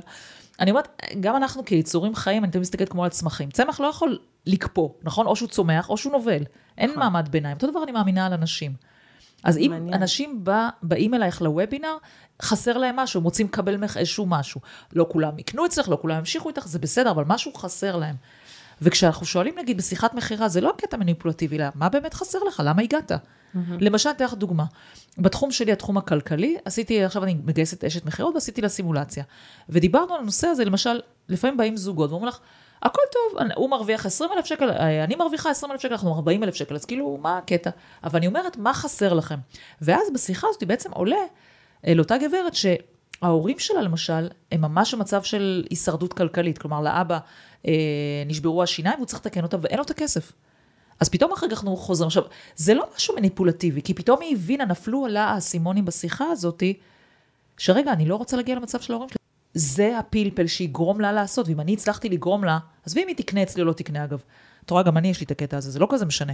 אני 0.61 0.71
אומרת, 0.71 1.03
גם 1.21 1.37
אנחנו 1.37 1.65
כיצורים 1.65 2.15
חיים, 2.15 2.45
אני 2.45 2.53
תמיד 2.53 2.61
מסתכלת 2.63 2.89
כמו 2.89 3.05
על 3.05 3.11
צמחים. 3.11 3.51
צמח 3.51 3.81
לא 3.81 3.87
יכול 3.87 4.19
לקפוא, 4.47 4.89
נכון? 5.03 5.27
או 5.27 5.37
שהוא 5.37 5.49
צומח 5.49 5.91
או 5.91 5.97
שהוא 5.97 6.13
נובל. 6.13 6.43
אין 6.79 6.91
נכון. 6.91 7.03
מעמד 7.03 7.29
ביניים. 7.31 7.57
אותו 7.57 7.71
דבר 7.71 7.83
אני 7.83 7.93
מאמינה 7.93 8.27
על 8.27 8.33
אנשים. 8.33 8.73
אז 9.45 9.59
אם 9.59 9.71
מעניין. 9.71 9.95
אנשים 9.95 10.45
בא, 10.45 10.69
באים 10.83 11.15
אלייך 11.15 11.43
לוובינר, 11.43 11.97
חסר 12.43 12.79
להם 12.79 12.97
משהו, 12.97 13.19
הם 13.19 13.25
רוצים 13.25 13.47
לקבל 13.47 13.77
ממך 13.77 13.97
איזשהו 13.97 14.27
משהו. 14.27 14.61
לא 14.93 15.07
כולם 15.11 15.39
יקנו 15.39 15.67
אצלך, 15.67 15.89
לא 15.89 15.99
כולם 16.03 16.19
ימשיכו 16.19 16.49
איתך, 16.49 16.67
זה 16.67 16.79
בסדר, 16.79 17.11
אבל 17.11 17.25
משהו 17.27 17.55
חסר 17.55 17.97
להם. 17.97 18.17
וכשאנחנו 18.83 19.27
שואלים, 19.27 19.55
נגיד, 19.59 19.77
בשיחת 19.77 20.15
מכירה, 20.15 20.49
זה 20.49 20.61
לא 20.61 20.75
קטע 20.79 20.97
מניפולטיבי, 20.97 21.57
אלא 21.57 21.65
מה 21.75 21.89
באמת 21.89 22.15
חסר 22.15 22.39
לך? 22.49 22.63
למה 22.65 22.83
הגעת? 22.83 23.13
Mm-hmm. 23.13 23.57
למשל, 23.81 24.11
אתן 24.11 24.25
לך 24.25 24.35
דוגמה. 24.35 24.65
בתחום 25.19 25.51
שלי, 25.51 25.73
התחום 25.73 25.97
הכלכלי, 25.97 26.57
עשיתי, 26.65 27.05
עכשיו 27.05 27.25
אני 27.25 27.37
מגייסת 27.45 27.85
אשת 27.85 28.07
מכירות 28.07 28.35
ועשיתי 28.35 28.61
לה 28.61 28.69
סימולציה. 28.69 29.25
ודיברנו 29.69 30.15
על 30.15 30.21
הנושא 30.21 30.47
הזה, 30.47 30.65
למשל, 30.65 31.01
לפעמים 31.29 31.57
באים 31.57 31.77
זוגות 31.77 32.11
ואומרים 32.11 32.29
לך, 32.29 32.39
הכל 32.83 33.03
טוב, 33.13 33.41
הוא 33.57 33.71
מרוויח 33.71 34.07
20 34.07 34.31
אלף 34.37 34.45
שקל, 34.45 34.71
אני 35.05 35.15
מרוויחה 35.15 35.51
20 35.51 35.73
אלף 35.73 35.81
שקל, 35.81 35.93
אנחנו 35.93 36.15
40 36.15 36.45
אלף 36.45 36.55
שקל, 36.55 36.75
אז 36.75 36.85
כאילו, 36.85 37.19
מה 37.23 37.39
הקטע? 37.39 37.71
אבל 38.05 38.19
אני 38.19 38.27
אומרת, 38.27 38.57
מה 38.57 38.75
חסר 38.75 39.15
לכם? 39.15 39.39
ואז 39.81 40.13
בשיחה 40.15 40.47
הזאת 40.51 40.65
בעצם 40.65 40.93
עולה 40.93 41.17
לאותה 41.87 42.17
גברת 42.19 42.53
שההורים 42.55 43.59
שלה, 43.59 43.83
למשל, 43.83 44.29
הם 44.53 44.61
ממש 44.61 44.95
במצב 44.95 45.23
של 45.23 45.67
הישרדות 45.71 46.13
כלכלית. 46.13 46.59
כלומר, 46.59 46.81
לאבא 46.81 47.19
אה, 47.67 47.73
נשברו 48.27 48.63
השיניים 48.63 48.95
והוא 48.97 49.07
צריך 49.07 49.21
לתקן 49.21 49.43
אותה 49.43 49.57
ואין 49.61 49.77
לו 49.77 49.85
את 49.85 49.91
הכסף. 49.91 50.33
אז 51.01 51.09
פתאום 51.09 51.33
אחר 51.33 51.47
כך 51.47 51.53
אנחנו 51.53 51.77
חוזרים. 51.77 52.07
עכשיו, 52.07 52.23
זה 52.57 52.75
לא 52.75 52.85
משהו 52.97 53.17
מניפולטיבי, 53.17 53.83
כי 53.83 53.95
פתאום 53.95 54.21
היא 54.21 54.37
הבינה, 54.37 54.65
נפלו 54.65 55.05
עלה 55.05 55.25
האסימונים 55.25 55.85
בשיחה 55.85 56.25
הזאתי, 56.25 56.79
שרגע, 57.59 57.93
אני 57.93 58.07
לא 58.07 58.17
רוצה 58.17 58.37
להגיע 58.37 58.55
למצב 58.55 58.81
של 58.81 58.93
ההורים 58.93 59.09
שלי. 59.09 59.19
זה 59.59 59.99
הפלפל 59.99 60.47
שיגרום 60.47 61.01
לה 61.01 61.13
לעשות, 61.13 61.49
ואם 61.49 61.61
אני 61.61 61.73
הצלחתי 61.73 62.09
לגרום 62.09 62.45
לה, 62.45 62.59
עזבי 62.87 63.03
אם 63.03 63.09
היא 63.09 63.17
תקנה 63.17 63.43
אצלי 63.43 63.63
או 63.63 63.67
לא 63.67 63.73
תקנה 63.73 64.05
אגב. 64.05 64.23
את 64.65 64.71
רואה, 64.71 64.83
גם 64.83 64.97
אני 64.97 65.09
יש 65.09 65.21
לי 65.21 65.25
את 65.25 65.31
הקטע 65.31 65.57
הזה, 65.57 65.71
זה 65.71 65.79
לא 65.79 65.87
כזה 65.91 66.07
משנה. 66.07 66.33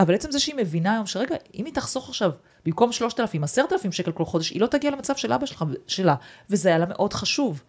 אבל 0.00 0.14
עצם 0.14 0.30
זה 0.30 0.38
שהיא 0.38 0.54
מבינה 0.54 0.92
היום 0.92 1.06
שרגע, 1.06 1.36
אם 1.54 1.64
היא 1.64 1.74
תחסוך 1.74 2.08
עכשיו, 2.08 2.30
במקום 2.66 2.92
3,000, 2.92 3.44
10,000 3.44 3.92
שקל 3.92 4.12
כל 4.12 4.24
חודש, 4.24 4.50
היא 4.50 4.60
לא 4.60 4.66
תגיע 4.66 4.90
למצב 4.90 5.16
של 5.16 5.32
אבא 5.32 5.46
שלך, 5.46 5.64
שלה, 5.86 6.14
וזה 6.50 6.68
היה 6.68 6.78
לה 6.78 6.86
מאוד 6.88 7.12
חשוב. 7.12 7.62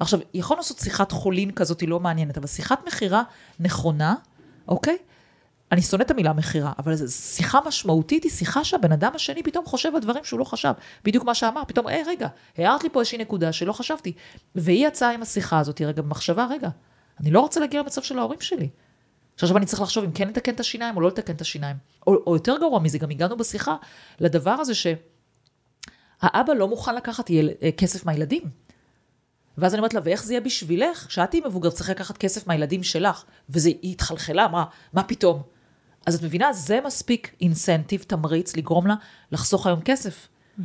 עכשיו, 0.00 0.20
יכול 0.34 0.56
לעשות 0.56 0.78
שיחת 0.78 1.12
חולין 1.12 1.50
כזאת, 1.50 1.80
היא 1.80 1.88
לא 1.88 2.00
מעניינת, 2.00 2.38
אבל 2.38 2.46
שיחת 2.46 2.86
מכירה 2.86 3.22
נכונה, 3.60 4.14
אוקיי? 4.68 4.96
אני 5.72 5.82
שונא 5.82 6.02
את 6.02 6.10
המילה 6.10 6.32
מכירה, 6.32 6.72
אבל 6.78 7.06
שיחה 7.08 7.58
משמעותית 7.66 8.24
היא 8.24 8.32
שיחה 8.32 8.64
שהבן 8.64 8.92
אדם 8.92 9.12
השני 9.14 9.42
פתאום 9.42 9.64
חושב 9.66 9.94
על 9.94 10.00
דברים 10.00 10.24
שהוא 10.24 10.40
לא 10.40 10.44
חשב. 10.44 10.72
בדיוק 11.04 11.24
מה 11.24 11.34
שאמר, 11.34 11.62
פתאום, 11.66 11.86
היי, 11.86 12.02
רגע, 12.06 12.28
הערת 12.56 12.82
לי 12.82 12.90
פה 12.90 13.00
איזושהי 13.00 13.18
נקודה 13.18 13.52
שלא 13.52 13.72
חשבתי. 13.72 14.12
והיא 14.54 14.86
יצאה 14.86 15.10
עם 15.10 15.22
השיחה 15.22 15.58
הזאת, 15.58 15.80
רגע, 15.80 16.02
במחשבה, 16.02 16.46
רגע, 16.50 16.68
אני 17.20 17.30
לא 17.30 17.40
רוצה 17.40 17.60
להגיע 17.60 17.80
למצב 17.80 18.02
של 18.02 18.18
ההורים 18.18 18.40
שלי. 18.40 18.68
שעכשיו 19.36 19.56
אני 19.56 19.66
צריך 19.66 19.82
לחשוב 19.82 20.04
אם 20.04 20.12
כן 20.12 20.28
לתקן 20.28 20.54
את 20.54 20.60
השיניים 20.60 20.96
או 20.96 21.00
לא 21.00 21.08
לתקן 21.08 21.34
את 21.34 21.40
השיניים. 21.40 21.76
או, 22.06 22.14
או 22.26 22.34
יותר 22.34 22.58
גרוע 22.58 22.80
מזה, 22.80 22.98
גם 22.98 23.10
הגענו 23.10 23.36
בשיחה 23.36 23.76
לדבר 24.20 24.50
הזה 24.50 24.72
שהאבא 24.74 26.52
לא 26.52 26.68
מוכן 26.68 26.94
לקחת 26.94 27.30
יל... 27.30 27.50
אה, 27.62 27.72
כסף 27.72 28.06
מהילדים. 28.06 28.42
ואז 29.58 29.74
אני 29.74 29.78
אומרת 29.78 29.94
לה, 29.94 30.00
ואיך 30.04 30.24
זה 30.24 30.32
יהיה 30.32 30.40
בשבילך? 30.40 31.06
כשאת 31.08 31.30
תהיי 31.30 31.42
מבוגר, 31.46 31.70
צריך 31.70 31.90
לקחת 31.90 32.18
כסף 32.18 32.46
מהילדים 32.46 32.82
שלך. 32.82 33.24
וזה, 33.50 33.68
היא 33.68 33.92
התחלחלה, 33.92 34.44
אמרה, 34.44 34.64
מה 34.92 35.02
פתאום? 35.02 35.42
אז 36.06 36.14
את 36.14 36.22
מבינה, 36.22 36.52
זה 36.52 36.78
מספיק 36.86 37.34
אינסנטיב, 37.40 38.02
תמריץ, 38.02 38.56
לגרום 38.56 38.86
לה 38.86 38.94
לחסוך 39.32 39.66
היום 39.66 39.80
כסף. 39.80 40.28
Mm-hmm. 40.58 40.62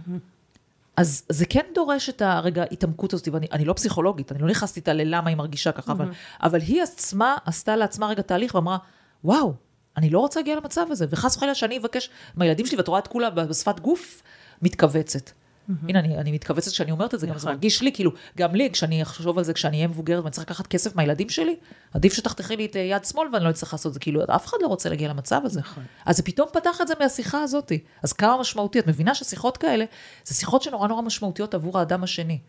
אז 0.97 1.23
זה 1.29 1.45
כן 1.45 1.65
דורש 1.75 2.09
את 2.09 2.21
הרגע 2.21 2.61
ההתעמקות 2.61 3.13
הזאת, 3.13 3.27
ואני 3.31 3.65
לא 3.65 3.73
פסיכולוגית, 3.73 4.31
אני 4.31 4.41
לא 4.41 4.47
נכנסתי 4.47 4.79
איתה 4.79 4.93
ללמה 4.93 5.29
היא 5.29 5.37
מרגישה 5.37 5.71
ככה, 5.71 5.91
mm-hmm. 5.91 5.95
אבל, 5.95 6.11
אבל 6.43 6.59
היא 6.59 6.83
עצמה 6.83 7.37
עשתה 7.45 7.75
לעצמה 7.75 8.07
רגע 8.07 8.21
תהליך 8.21 8.55
ואמרה, 8.55 8.77
וואו, 9.23 9.53
אני 9.97 10.09
לא 10.09 10.19
רוצה 10.19 10.39
להגיע 10.39 10.55
למצב 10.55 10.85
הזה, 10.91 11.05
וחס 11.09 11.37
וחלילה 11.37 11.55
שאני 11.55 11.77
אבקש 11.77 12.09
מהילדים 12.35 12.65
שלי, 12.65 12.77
ואת 12.77 12.87
רואה 12.87 12.99
את 12.99 13.07
כולה 13.07 13.29
בשפת 13.29 13.79
גוף 13.79 14.23
מתכווצת. 14.61 15.31
Mm-hmm. 15.69 15.89
הנה, 15.89 15.99
אני, 15.99 16.17
אני 16.17 16.31
מתכווצת 16.31 16.71
כשאני 16.71 16.91
אומרת 16.91 17.13
את 17.13 17.19
זה, 17.19 17.27
גם 17.27 17.33
זה 17.33 17.37
נכון. 17.37 17.51
מרגיש 17.51 17.81
לי, 17.81 17.91
כאילו, 17.91 18.11
גם 18.37 18.55
לי, 18.55 18.69
כשאני 18.71 19.01
אחשוב 19.01 19.37
על 19.37 19.43
זה, 19.43 19.53
כשאני 19.53 19.77
אהיה 19.77 19.87
מבוגרת 19.87 20.23
ואני 20.23 20.31
צריך 20.31 20.47
לקחת 20.47 20.67
כסף 20.67 20.95
מהילדים 20.95 21.29
שלי, 21.29 21.55
עדיף 21.93 22.13
שתחתכי 22.13 22.55
לי 22.55 22.65
את 22.65 22.75
יד 22.75 23.05
שמאל 23.05 23.27
ואני 23.33 23.43
לא 23.43 23.49
אצטרך 23.49 23.73
לעשות 23.73 23.89
את 23.89 23.93
זה, 23.93 23.99
כאילו, 23.99 24.23
אף 24.35 24.45
אחד 24.45 24.57
לא 24.61 24.67
רוצה 24.67 24.89
להגיע 24.89 25.09
למצב 25.09 25.41
הזה. 25.43 25.59
נכון. 25.59 25.83
אז 26.05 26.17
זה 26.17 26.23
פתאום 26.23 26.47
פתח 26.53 26.81
את 26.81 26.87
זה 26.87 26.93
מהשיחה 26.99 27.43
הזאת. 27.43 27.71
אז 28.03 28.13
כמה 28.13 28.37
משמעותי, 28.37 28.79
את 28.79 28.87
מבינה 28.87 29.15
ששיחות 29.15 29.57
כאלה, 29.57 29.85
זה 30.25 30.35
שיחות 30.35 30.61
שנורא 30.61 30.87
נורא 30.87 31.01
משמעותיות 31.01 31.53
עבור 31.53 31.79
האדם 31.79 32.03
השני. 32.03 32.39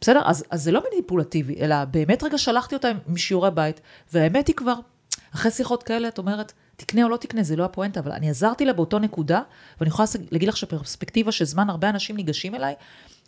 בסדר? 0.00 0.22
אז, 0.24 0.44
אז 0.50 0.62
זה 0.62 0.72
לא 0.72 0.82
מניפולטיבי, 0.92 1.60
אלא 1.60 1.84
באמת 1.84 2.22
רגע 2.22 2.38
שלחתי 2.38 2.74
אותה 2.74 2.88
משיעורי 3.06 3.50
בית, 3.50 3.80
והאמת 4.12 4.48
היא 4.48 4.56
כבר, 4.56 4.74
אחרי 5.34 5.50
שיחות 5.50 5.82
כאלה, 5.82 6.08
את 6.08 6.18
אומרת, 6.18 6.52
תקנה 6.76 7.04
או 7.04 7.08
לא 7.08 7.16
תקנה, 7.16 7.42
זה 7.42 7.56
לא 7.56 7.64
הפואנטה, 7.64 8.00
אבל 8.00 8.12
אני 8.12 8.30
עזרתי 8.30 8.64
לה 8.64 8.72
באותו 8.72 8.98
נקודה, 8.98 9.42
ואני 9.80 9.88
יכולה 9.88 10.08
להגיד 10.30 10.48
לך 10.48 10.56
שפרספקטיבה 10.56 11.32
שזמן 11.32 11.70
הרבה 11.70 11.90
אנשים 11.90 12.16
ניגשים 12.16 12.54
אליי, 12.54 12.74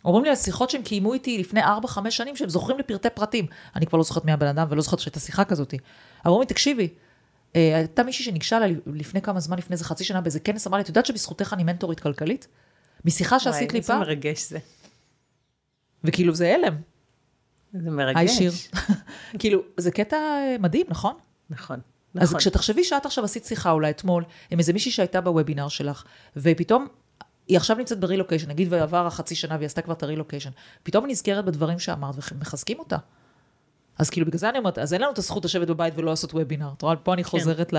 אומרים 0.05 0.23
לי 0.23 0.29
על 0.29 0.35
שיחות 0.35 0.69
שהם 0.69 0.81
קיימו 0.81 1.13
איתי 1.13 1.37
לפני 1.37 1.63
4-5 1.63 2.09
שנים, 2.09 2.35
שהם 2.35 2.49
זוכרים 2.49 2.79
לפרטי 2.79 3.09
פרטים. 3.09 3.45
אני 3.75 3.85
כבר 3.85 3.97
לא 3.97 4.03
זוכרת 4.03 4.25
מי 4.25 4.31
הבן 4.31 4.47
אדם 4.47 4.67
ולא 4.69 4.81
זוכרת 4.81 4.99
שהייתה 4.99 5.19
שיחה 5.19 5.45
כזאת. 5.45 5.73
אמרו 6.27 6.39
לי, 6.39 6.45
תקשיבי, 6.45 6.87
אה, 7.55 7.77
הייתה 7.77 8.03
מישהי 8.03 8.25
שניגשה 8.25 8.57
אליי 8.57 8.75
לפני 8.85 9.21
כמה 9.21 9.39
זמן, 9.39 9.57
לפני 9.57 9.73
איזה 9.73 9.85
חצי 9.85 10.03
שנה, 10.03 10.21
באיזה 10.21 10.39
כנס, 10.39 10.67
אמרה 10.67 10.77
לי, 10.79 10.83
את 10.83 10.87
יודעת 10.87 11.05
שבזכותך 11.05 11.53
אני 11.53 11.63
מנטורית 11.63 11.99
כלכלית? 11.99 12.47
משיחה 13.05 13.39
שעשית 13.39 13.73
לי 13.73 13.81
פעם. 13.81 14.01
איזה 14.01 14.09
מרגש 14.09 14.49
זה. 14.49 14.59
וכאילו 16.03 16.35
זה 16.35 16.55
הלם. 16.55 16.75
זה 17.73 17.89
מרגש. 17.89 18.17
היי 18.17 18.27
שיר. 18.27 18.51
כאילו, 19.39 19.61
זה 19.77 19.91
קטע 19.91 20.17
אה, 20.17 20.55
מדהים, 20.59 20.85
נכון? 20.89 21.13
נכון. 21.49 21.79
נכון. 22.15 22.27
אז 22.27 22.33
כשתחשבי 22.33 22.83
שאת 22.83 23.05
עכשיו 23.05 23.23
עשית 23.23 23.45
שיחה 23.45 23.71
אולי 23.71 23.89
אתמול 23.89 24.23
עם 24.51 24.59
איזה 24.59 24.73
מישהי 24.73 24.91
שהייתה 24.91 25.21
בוובינר 25.21 25.67
שלך, 25.67 26.03
ופתאום 26.37 26.87
היא 27.47 27.57
עכשיו 27.57 27.77
נמצאת 27.77 27.99
ברילוקיישן, 27.99 28.49
נגיד 28.49 28.67
ועבר 28.73 29.07
החצי 29.07 29.35
שנה 29.35 29.55
והיא 29.55 29.65
עשתה 29.65 29.81
כבר 29.81 29.93
את 29.93 30.03
הרילוקיישן, 30.03 30.49
פתאום 30.83 31.05
היא 31.05 31.11
נזכרת 31.11 31.45
בדברים 31.45 31.79
שאמרת 31.79 32.15
ומחזקים 32.33 32.79
אותה. 32.79 32.97
אז 33.97 34.09
כאילו 34.09 34.25
בגלל 34.25 34.39
זה 34.39 34.49
אני 34.49 34.57
אומרת, 34.57 34.77
אז 34.77 34.93
אין 34.93 35.01
לנו 35.01 35.11
את 35.11 35.17
הזכות 35.17 35.45
לשבת 35.45 35.67
בבית 35.67 35.93
ולא 35.97 36.09
לעשות 36.09 36.33
וובינר. 36.33 36.69
את 36.77 36.81
רואה, 36.81 36.95
פה 36.95 37.13
אני 37.13 37.23
כן. 37.23 37.29
חוזרת 37.29 37.71
כן. 37.71 37.77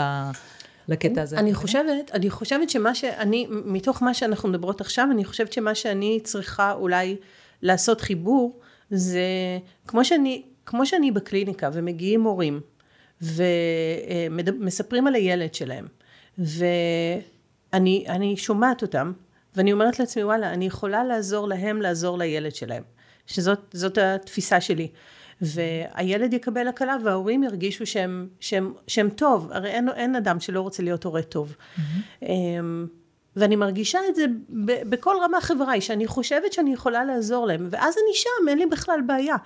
לקטע 0.89 1.23
הזה. 1.23 1.39
אני 1.39 1.55
חושבת, 1.55 2.11
אני 2.13 2.31
חושבת 2.31 2.71
שמה 2.71 2.95
שאני, 2.95 3.47
מתוך 3.51 4.03
מה 4.03 4.15
שאנחנו 4.15 4.49
מדברות 4.49 4.81
עכשיו, 4.81 5.09
אני 5.13 5.25
חושבת 5.25 5.53
שמה 5.53 5.75
שאני 5.75 6.21
צריכה 6.25 6.73
אולי 6.73 7.17
לעשות 7.63 8.01
חיבור, 8.01 8.61
זה 8.91 9.25
כמו 9.87 10.05
שאני, 10.05 10.43
כמו 10.67 10.87
שאני 10.87 11.11
בקליניקה 11.11 11.71
ומגיעים 11.73 12.23
הורים, 12.23 12.61
ומספרים 13.23 15.07
על 15.07 15.15
הילד 15.15 15.55
שלהם. 15.55 15.87
ואני 16.39 18.35
שומעת 18.37 18.83
אותם, 18.83 19.13
ואני 19.57 19.73
אומרת 19.73 19.99
לעצמי, 19.99 20.25
וואלה, 20.25 20.53
אני 20.53 20.67
יכולה 20.67 21.05
לעזור 21.05 21.49
להם 21.49 21.83
לעזור 21.83 22.19
לילד 22.19 22.55
שלהם. 22.55 22.83
שזאת 23.27 23.99
התפיסה 23.99 24.61
שלי. 24.61 24.89
והילד 25.41 26.33
יקבל 26.33 26.69
הקלה 26.69 26.97
וההורים 27.05 27.43
ירגישו 27.43 27.87
שהם, 27.87 28.29
שהם, 28.41 28.73
שהם 28.87 29.11
טוב, 29.11 29.49
הרי 29.53 29.69
אין, 29.71 29.89
אין 29.97 30.17
אדם 30.17 30.41
שלא 30.41 30.61
רוצה 30.61 30.83
להיות 30.83 31.05
הורה 31.05 31.23
טוב. 31.23 31.57
Mm-hmm. 31.57 32.25
ואני 33.37 33.57
מרגישה 33.57 33.99
את 34.09 34.15
זה 34.15 34.25
בכל 34.89 35.17
רמה 35.23 35.41
חבריי, 35.41 35.81
שאני 35.81 36.07
חושבת 36.07 36.53
שאני 36.53 36.73
יכולה 36.73 37.05
לעזור 37.05 37.47
להם, 37.47 37.69
ואז 37.71 37.95
אני 37.95 38.15
שם, 38.15 38.49
אין 38.49 38.59
לי 38.59 38.67
בכלל 38.67 39.01
בעיה. 39.07 39.37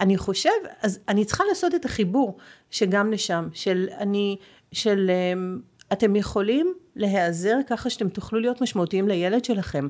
אני 0.00 0.16
חושב, 0.16 0.50
אז 0.82 0.98
אני 1.08 1.24
צריכה 1.24 1.44
לעשות 1.48 1.74
את 1.74 1.84
החיבור 1.84 2.36
שגם 2.70 3.12
לשם, 3.12 3.48
של 3.52 3.88
אני, 3.98 4.36
של 4.72 5.10
אמ, 5.10 5.60
אתם 5.92 6.16
יכולים 6.16 6.74
להיעזר 6.96 7.56
ככה 7.66 7.90
שאתם 7.90 8.08
תוכלו 8.08 8.40
להיות 8.40 8.60
משמעותיים 8.60 9.08
לילד 9.08 9.44
שלכם. 9.44 9.88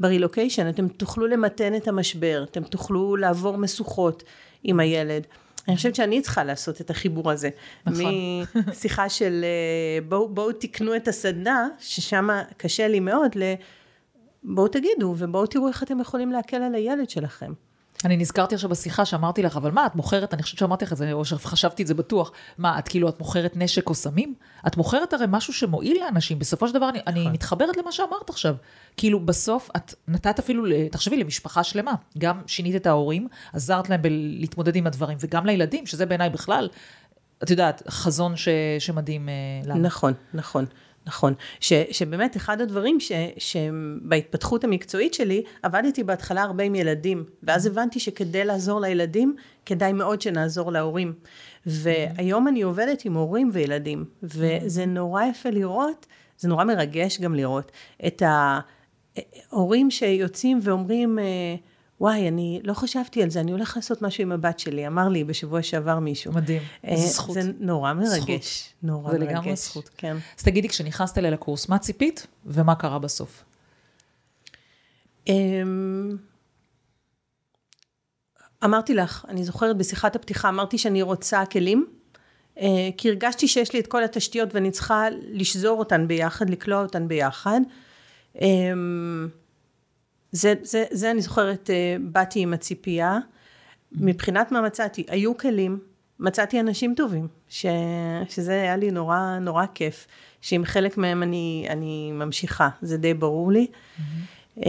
ברילוקיישן, 0.00 0.68
אתם 0.68 0.88
תוכלו 0.88 1.26
למתן 1.26 1.74
את 1.74 1.88
המשבר, 1.88 2.44
אתם 2.50 2.62
תוכלו 2.62 3.16
לעבור 3.16 3.56
משוכות 3.56 4.22
עם 4.62 4.80
הילד. 4.80 5.26
אני 5.68 5.76
חושבת 5.76 5.94
שאני 5.94 6.20
צריכה 6.20 6.44
לעשות 6.44 6.80
את 6.80 6.90
החיבור 6.90 7.30
הזה. 7.30 7.50
נכון. 7.86 8.14
משיחה 8.68 9.08
של 9.08 9.44
אה, 9.44 10.06
בואו 10.08 10.28
בוא 10.28 10.52
תקנו 10.52 10.96
את 10.96 11.08
הסדנה, 11.08 11.68
ששם 11.78 12.28
קשה 12.56 12.88
לי 12.88 13.00
מאוד, 13.00 13.30
ל... 13.36 13.42
בואו 14.42 14.68
תגידו 14.68 15.14
ובואו 15.18 15.46
תראו 15.46 15.68
איך 15.68 15.82
אתם 15.82 16.00
יכולים 16.00 16.32
להקל 16.32 16.62
על 16.62 16.74
הילד 16.74 17.10
שלכם. 17.10 17.52
אני 18.04 18.16
נזכרתי 18.16 18.54
עכשיו 18.54 18.70
בשיחה 18.70 19.04
שאמרתי 19.04 19.42
לך, 19.42 19.56
אבל 19.56 19.70
מה, 19.70 19.86
את 19.86 19.94
מוכרת, 19.94 20.34
אני 20.34 20.42
חושבת 20.42 20.58
שאמרתי 20.58 20.84
לך 20.84 20.92
את 20.92 20.96
זה, 20.96 21.12
או 21.12 21.24
שחשבתי 21.24 21.82
את 21.82 21.86
זה 21.86 21.94
בטוח, 21.94 22.32
מה, 22.58 22.78
את 22.78 22.88
כאילו, 22.88 23.08
את 23.08 23.18
מוכרת 23.18 23.52
נשק 23.56 23.88
או 23.88 23.94
סמים? 23.94 24.34
את 24.66 24.76
מוכרת 24.76 25.12
הרי 25.12 25.26
משהו 25.28 25.52
שמועיל 25.52 26.00
לאנשים, 26.04 26.38
בסופו 26.38 26.68
של 26.68 26.74
דבר 26.74 26.88
אני, 26.88 26.98
אני 27.06 27.20
נכון. 27.20 27.32
מתחברת 27.32 27.76
למה 27.76 27.92
שאמרת 27.92 28.30
עכשיו. 28.30 28.54
כאילו, 28.96 29.20
בסוף 29.20 29.70
את 29.76 29.94
נתת 30.08 30.38
אפילו, 30.38 30.64
תחשבי, 30.90 31.16
למשפחה 31.16 31.64
שלמה, 31.64 31.94
גם 32.18 32.40
שינית 32.46 32.76
את 32.76 32.86
ההורים, 32.86 33.28
עזרת 33.52 33.90
להם 33.90 34.00
להתמודד 34.10 34.76
עם 34.76 34.86
הדברים, 34.86 35.18
וגם 35.20 35.46
לילדים, 35.46 35.86
שזה 35.86 36.06
בעיניי 36.06 36.30
בכלל, 36.30 36.68
את 37.42 37.50
יודעת, 37.50 37.82
חזון 37.88 38.36
ש, 38.36 38.48
שמדהים 38.78 39.28
אה, 39.28 39.34
לנו. 39.64 39.80
נכון, 39.80 40.12
נכון. 40.34 40.64
נכון, 41.06 41.34
ש, 41.60 41.72
שבאמת 41.90 42.36
אחד 42.36 42.60
הדברים 42.60 43.00
ש, 43.00 43.12
שבהתפתחות 43.38 44.64
המקצועית 44.64 45.14
שלי, 45.14 45.42
עבדתי 45.62 46.04
בהתחלה 46.04 46.42
הרבה 46.42 46.64
עם 46.64 46.74
ילדים, 46.74 47.24
ואז 47.42 47.66
הבנתי 47.66 48.00
שכדי 48.00 48.44
לעזור 48.44 48.80
לילדים, 48.80 49.36
כדאי 49.66 49.92
מאוד 49.92 50.20
שנעזור 50.20 50.72
להורים. 50.72 51.12
והיום 51.66 52.48
אני 52.48 52.62
עובדת 52.62 53.04
עם 53.04 53.14
הורים 53.14 53.50
וילדים, 53.52 54.04
וזה 54.22 54.86
נורא 54.86 55.24
יפה 55.24 55.50
לראות 55.50 56.06
זה 56.38 56.48
נורא 56.48 56.64
מרגש 56.64 57.20
גם 57.20 57.34
לראות 57.34 57.72
את 58.06 58.22
ההורים 59.50 59.90
שיוצאים 59.90 60.58
ואומרים, 60.62 61.18
וואי, 62.00 62.28
אני 62.28 62.60
לא 62.64 62.74
חשבתי 62.74 63.22
על 63.22 63.30
זה, 63.30 63.40
אני 63.40 63.52
הולך 63.52 63.76
לעשות 63.76 64.02
משהו 64.02 64.22
עם 64.22 64.32
הבת 64.32 64.58
שלי, 64.58 64.86
אמר 64.86 65.08
לי 65.08 65.24
בשבוע 65.24 65.62
שעבר 65.62 65.98
מישהו. 65.98 66.32
מדהים, 66.32 66.62
איזה 66.84 67.06
זכות. 67.06 67.34
זה 67.34 67.40
נורא 67.60 67.92
מרגש, 67.92 68.18
זכות. 68.18 68.72
נורא 68.82 69.12
זה 69.12 69.18
מרגש. 69.18 69.28
זה 69.28 69.32
לגמרי 69.32 69.56
זכות. 69.56 69.90
כן. 69.96 70.16
אז 70.38 70.44
תגידי, 70.44 70.68
כשנכנסת 70.68 71.18
אליי 71.18 71.30
לקורס, 71.30 71.68
מה 71.68 71.78
ציפית 71.78 72.26
ומה 72.46 72.74
קרה 72.74 72.98
בסוף? 72.98 73.44
אמ, 75.28 76.16
אמרתי 78.64 78.94
לך, 78.94 79.24
אני 79.28 79.44
זוכרת 79.44 79.76
בשיחת 79.76 80.16
הפתיחה, 80.16 80.48
אמרתי 80.48 80.78
שאני 80.78 81.02
רוצה 81.02 81.46
כלים, 81.46 81.86
אה, 82.60 82.88
כי 82.96 83.08
הרגשתי 83.08 83.48
שיש 83.48 83.72
לי 83.72 83.80
את 83.80 83.86
כל 83.86 84.04
התשתיות 84.04 84.54
ואני 84.54 84.70
צריכה 84.70 85.06
לשזור 85.22 85.78
אותן 85.78 86.08
ביחד, 86.08 86.50
לקלוע 86.50 86.82
אותן 86.82 87.08
ביחד. 87.08 87.60
אמ, 90.34 90.38
זה, 90.38 90.54
זה, 90.62 90.84
זה 90.90 91.10
אני 91.10 91.20
זוכרת, 91.20 91.70
אה, 91.70 91.96
באתי 92.00 92.40
עם 92.40 92.52
הציפייה. 92.52 93.18
מבחינת 93.92 94.52
מה 94.52 94.60
מצאתי, 94.60 95.04
היו 95.08 95.36
כלים, 95.36 95.78
מצאתי 96.20 96.60
אנשים 96.60 96.94
טובים, 96.94 97.28
ש, 97.48 97.66
שזה 98.28 98.52
היה 98.52 98.76
לי 98.76 98.90
נורא 98.90 99.38
נורא 99.40 99.66
כיף, 99.74 100.06
שעם 100.40 100.64
חלק 100.64 100.96
מהם 100.96 101.22
אני, 101.22 101.66
אני 101.70 102.12
ממשיכה, 102.12 102.68
זה 102.82 102.96
די 102.96 103.14
ברור 103.14 103.52
לי. 103.52 103.66
Mm-hmm. 103.66 104.60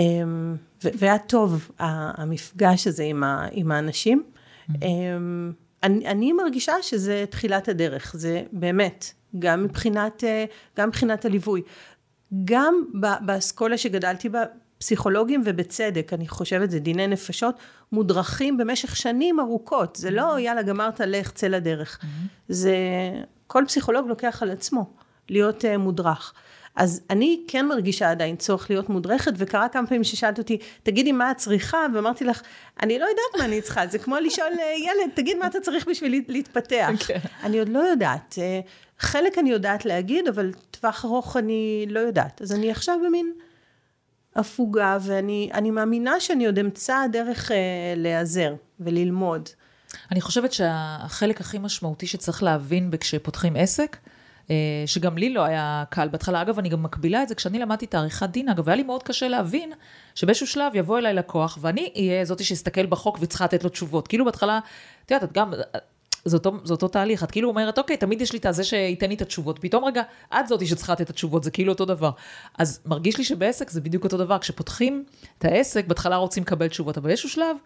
והיה 0.83 1.17
טוב 1.19 1.71
המפגש 1.79 2.87
הזה 2.87 3.03
עם, 3.03 3.23
ה, 3.23 3.47
עם 3.51 3.71
האנשים. 3.71 4.23
Mm-hmm. 4.69 4.75
אני, 5.83 6.07
אני 6.07 6.33
מרגישה 6.33 6.73
שזה 6.81 7.25
תחילת 7.29 7.67
הדרך, 7.67 8.15
זה 8.17 8.43
באמת, 8.51 9.13
גם 9.39 9.63
מבחינת, 9.63 10.23
אה, 10.23 10.45
גם 10.77 10.87
מבחינת 10.87 11.25
הליווי. 11.25 11.61
גם 12.45 12.75
באסכולה 13.21 13.77
שגדלתי 13.77 14.29
בה, 14.29 14.43
פסיכולוגים 14.77 15.41
ובצדק, 15.45 16.13
אני 16.13 16.27
חושבת, 16.27 16.71
זה 16.71 16.79
דיני 16.79 17.07
נפשות, 17.07 17.55
מודרכים 17.91 18.57
במשך 18.57 18.95
שנים 18.95 19.39
ארוכות. 19.39 19.95
זה 19.95 20.11
לא, 20.11 20.39
יאללה, 20.39 20.61
גמרת, 20.61 20.99
לך, 20.99 21.31
צא 21.31 21.47
לדרך. 21.47 21.99
זה, 22.49 22.75
כל 23.47 23.63
פסיכולוג 23.67 24.07
לוקח 24.07 24.43
על 24.43 24.51
עצמו 24.51 24.89
להיות 25.29 25.65
uh, 25.65 25.77
מודרך. 25.77 26.33
אז 26.75 27.01
אני 27.09 27.43
כן 27.47 27.67
מרגישה 27.67 28.11
עדיין 28.11 28.35
צורך 28.35 28.69
להיות 28.69 28.89
מודרכת, 28.89 29.31
וקרה 29.37 29.69
כמה 29.69 29.87
פעמים 29.87 30.03
ששאלת 30.03 30.37
אותי, 30.37 30.57
תגידי 30.83 31.11
מה 31.11 31.31
את 31.31 31.37
צריכה, 31.37 31.85
ואמרתי 31.93 32.25
לך, 32.25 32.41
אני 32.83 32.99
לא 32.99 33.05
יודעת 33.05 33.39
מה 33.39 33.45
אני 33.45 33.61
צריכה, 33.61 33.87
זה 33.87 33.99
כמו 33.99 34.15
לשאול 34.15 34.47
אה, 34.59 34.73
ילד, 34.77 35.11
תגיד 35.13 35.37
מה 35.37 35.47
אתה 35.47 35.59
צריך 35.59 35.87
בשביל 35.87 36.23
להתפתח. 36.27 36.89
Okay. 36.93 37.05
כן. 37.07 37.19
אני 37.43 37.59
עוד 37.59 37.69
לא 37.69 37.79
יודעת. 37.79 38.35
אה, 38.41 38.59
חלק 38.99 39.37
אני 39.37 39.49
יודעת 39.49 39.85
להגיד, 39.85 40.27
אבל 40.27 40.51
טווח 40.71 41.05
ארוך 41.05 41.37
אני 41.37 41.85
לא 41.89 41.99
יודעת. 41.99 42.41
אז 42.41 42.51
אני 42.51 42.71
עכשיו 42.71 42.97
במין 43.07 43.33
הפוגה, 44.35 44.97
ואני 45.01 45.71
מאמינה 45.71 46.19
שאני 46.19 46.45
עוד 46.45 46.59
אמצא 46.59 46.97
דרך 47.11 47.51
אה, 47.51 47.57
להיעזר 47.95 48.53
וללמוד. 48.79 49.49
אני 50.11 50.21
חושבת 50.21 50.53
שהחלק 50.53 51.41
הכי 51.41 51.57
משמעותי 51.57 52.07
שצריך 52.07 52.43
להבין 52.43 52.91
כשפותחים 52.99 53.55
עסק, 53.55 53.97
אה, 54.49 54.55
שגם 54.85 55.17
לי 55.17 55.29
לא 55.33 55.43
היה 55.43 55.83
קל 55.89 56.07
בהתחלה. 56.07 56.41
אגב, 56.41 56.59
אני 56.59 56.69
גם 56.69 56.83
מקבילה 56.83 57.23
את 57.23 57.27
זה, 57.27 57.35
כשאני 57.35 57.59
למדתי 57.59 57.85
את 57.85 57.93
העריכת 57.93 58.29
דין, 58.29 58.49
אגב, 58.49 58.69
היה 58.69 58.75
לי 58.75 58.83
מאוד 58.83 59.03
קשה 59.03 59.27
להבין 59.27 59.71
שבאיזשהו 60.15 60.47
שלב 60.47 60.75
יבוא 60.75 60.97
אליי 60.97 61.13
לקוח, 61.13 61.57
ואני 61.61 61.91
אהיה 61.95 62.25
זאתי 62.25 62.43
שיסתכל 62.43 62.85
בחוק 62.85 63.17
וצריכה 63.21 63.45
לתת 63.45 63.63
לו 63.63 63.69
תשובות. 63.69 64.07
כאילו 64.07 64.25
בהתחלה, 64.25 64.59
את 65.05 65.11
יודעת, 65.11 65.29
את 65.29 65.33
גם, 65.33 65.53
זה 66.25 66.37
אותו, 66.37 66.57
זה 66.63 66.73
אותו 66.73 66.87
תהליך, 66.87 67.23
את 67.23 67.31
כאילו 67.31 67.49
אומרת, 67.49 67.77
אוקיי, 67.77 67.97
תמיד 67.97 68.21
יש 68.21 68.33
לי 68.33 68.39
את 68.39 68.45
הזה 68.45 68.63
שייתן 68.63 69.09
לי 69.09 69.15
את 69.15 69.21
התשובות, 69.21 69.59
פתאום 69.59 69.85
רגע, 69.85 70.03
את 70.33 70.47
זאתי 70.47 70.67
שצריכה 70.67 70.93
לתת 70.93 71.01
את 71.01 71.09
התשובות, 71.09 71.43
זה 71.43 71.51
כאילו 71.51 71.71
אותו 71.73 71.85
דבר. 71.85 72.11
אז 72.57 72.79
מרגיש 72.85 73.17
לי 73.17 73.23
שבעסק 73.23 73.69
זה 73.69 73.81
בדיוק 73.81 74.03
אותו 74.03 74.17
דבר, 74.17 74.39
כשפותחים 74.39 75.03
את 75.37 75.45
העסק, 75.45 75.87
בהתחלה 75.87 76.15
רוצים 76.15 76.43
לקבל 76.43 76.67
תשובות, 76.67 76.97
אבל 76.97 77.07
באיזשהו 77.07 77.29
שלב, 77.29 77.57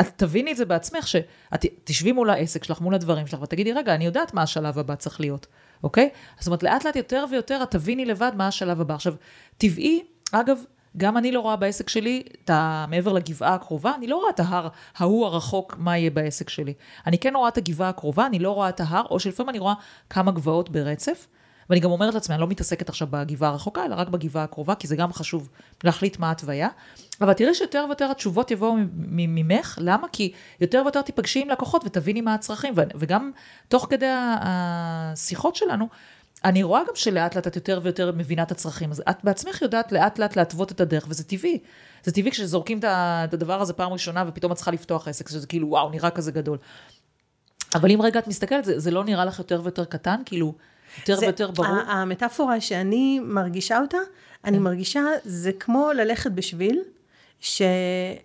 את 0.00 0.06
תביני 0.16 0.52
את 0.52 0.56
זה 0.56 0.64
בעצמך, 0.64 1.08
שאת 1.08 1.66
תשבי 1.84 2.12
מול 2.12 2.30
העסק 2.30 2.64
שלך, 2.64 2.80
מול 2.80 2.94
הדברים 2.94 3.26
שלך, 3.26 3.42
ותגידי, 3.42 3.72
רגע, 3.72 3.94
אני 3.94 4.04
יודעת 4.04 4.34
מה 4.34 4.42
השלב 4.42 4.78
הבא 4.78 4.94
צריך 4.94 5.20
להיות, 5.20 5.46
אוקיי? 5.82 6.08
זאת 6.38 6.46
אומרת, 6.46 6.62
לאט 6.62 6.84
לאט 6.84 6.96
יותר 6.96 7.24
ויותר 7.30 7.62
את 7.62 7.70
תביני 7.70 8.04
לבד 8.04 8.32
מה 8.36 8.48
השלב 8.48 8.80
הבא. 8.80 8.94
עכשיו, 8.94 9.14
טבעי, 9.58 10.02
אגב, 10.32 10.58
גם 10.96 11.16
אני 11.16 11.32
לא 11.32 11.40
רואה 11.40 11.56
בעסק 11.56 11.88
שלי, 11.88 12.22
את 12.44 12.50
ה... 12.50 12.84
מעבר 12.88 13.12
לגבעה 13.12 13.54
הקרובה, 13.54 13.94
אני 13.94 14.06
לא 14.06 14.16
רואה 14.16 14.30
את 14.30 14.40
ההר 14.40 14.68
ההוא 14.96 15.26
הרחוק, 15.26 15.76
מה 15.78 15.98
יהיה 15.98 16.10
בעסק 16.10 16.48
שלי. 16.48 16.74
אני 17.06 17.18
כן 17.18 17.32
רואה 17.36 17.48
את 17.48 17.58
הגבעה 17.58 17.88
הקרובה, 17.88 18.26
אני 18.26 18.38
לא 18.38 18.50
רואה 18.50 18.68
את 18.68 18.80
ההר, 18.80 19.04
או 19.10 19.20
שלפעמים 19.20 19.50
אני 19.50 19.58
רואה 19.58 19.74
כמה 20.10 20.32
גבעות 20.32 20.70
ברצף, 20.70 21.26
ואני 21.70 21.80
גם 21.80 21.90
אומרת 21.90 22.14
לעצמי, 22.14 22.34
אני 22.34 22.40
לא 22.40 22.48
מתעסקת 22.48 22.88
עכשיו 22.88 23.08
בגבעה 23.10 23.50
הרחוקה, 23.50 23.84
אלא 23.84 23.94
רק 23.94 24.08
בגבעה 24.08 24.44
הקרובה, 24.44 24.74
כי 24.74 24.88
זה 24.88 24.96
גם 24.96 25.12
חשוב 25.12 25.48
להחליט 25.84 26.18
מה 26.18 26.28
ההתוויה. 26.28 26.68
אבל 27.20 27.32
תראי 27.32 27.54
שיותר 27.54 27.84
ויותר 27.88 28.10
התשובות 28.10 28.50
יבואו 28.50 28.76
ממך, 29.08 29.78
למה? 29.80 30.06
כי 30.12 30.32
יותר 30.60 30.82
ויותר 30.84 31.02
תיפגשי 31.02 31.42
עם 31.42 31.48
לקוחות 31.48 31.82
ותביני 31.84 32.20
מה 32.20 32.34
הצרכים, 32.34 32.74
וגם 32.76 33.30
תוך 33.68 33.86
כדי 33.90 34.06
השיחות 34.40 35.56
שלנו, 35.56 35.88
אני 36.44 36.62
רואה 36.62 36.80
גם 36.88 36.94
שלאט 36.94 37.34
לאט 37.36 37.46
את 37.46 37.56
יותר 37.56 37.80
ויותר 37.82 38.12
מבינה 38.16 38.42
את 38.42 38.50
הצרכים, 38.50 38.90
אז 38.90 39.02
את 39.10 39.16
בעצמך 39.24 39.62
יודעת 39.62 39.92
לאט 39.92 40.18
לאט 40.18 40.36
להתוות 40.36 40.72
את 40.72 40.80
הדרך, 40.80 41.06
וזה 41.08 41.24
טבעי. 41.24 41.58
זה 42.04 42.12
טבעי 42.12 42.30
כשזורקים 42.30 42.78
את 42.84 43.34
הדבר 43.34 43.60
הזה 43.60 43.72
פעם 43.72 43.92
ראשונה, 43.92 44.24
ופתאום 44.28 44.52
את 44.52 44.56
צריכה 44.56 44.70
לפתוח 44.70 45.08
עסק, 45.08 45.28
שזה 45.28 45.46
כאילו, 45.46 45.68
וואו, 45.68 45.90
נראה 45.90 46.10
כזה 46.10 46.32
גדול. 46.32 46.58
אבל 47.74 47.90
אם 47.90 48.02
רגע 48.02 48.18
את 48.18 48.28
מסתכלת, 48.28 48.64
זה, 48.64 48.78
זה 48.78 48.90
לא 48.90 49.04
נראה 49.04 49.24
לך 49.24 49.38
יותר 49.38 49.60
ויותר 49.62 49.84
קטן, 49.84 50.20
כאילו, 50.26 50.54
יותר 50.98 51.16
זה, 51.16 51.26
ויותר 51.26 51.50
ברור? 51.50 51.68
המטאפורה 51.68 52.60
שאני 52.60 53.20
מרגישה 53.20 53.80
אותה, 53.80 53.98
אני 54.44 54.56
כן. 54.56 54.62
מרגישה, 54.62 55.00
זה 55.24 55.52
כמו 55.52 55.90
ללכת 55.92 56.30
בשביל, 56.32 56.80
ש, 57.40 57.62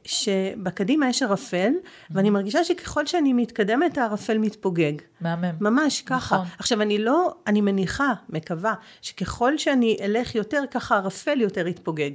שבקדימה 0.05 1.09
יש 1.09 1.23
ערפל, 1.23 1.73
ואני 2.11 2.29
מרגישה 2.29 2.63
שככל 2.63 3.05
שאני 3.05 3.33
מתקדמת, 3.33 3.97
הערפל 3.97 4.37
מתפוגג. 4.37 4.93
מהמם. 5.21 5.55
ממש 5.61 6.01
ככה. 6.01 6.35
נכון. 6.35 6.47
עכשיו, 6.59 6.81
אני 6.81 6.97
לא, 6.97 7.33
אני 7.47 7.61
מניחה, 7.61 8.13
מקווה, 8.29 8.73
שככל 9.01 9.57
שאני 9.57 9.97
אלך 10.01 10.35
יותר, 10.35 10.63
ככה 10.71 10.95
הערפל 10.95 11.41
יותר 11.41 11.67
יתפוגג. 11.67 12.11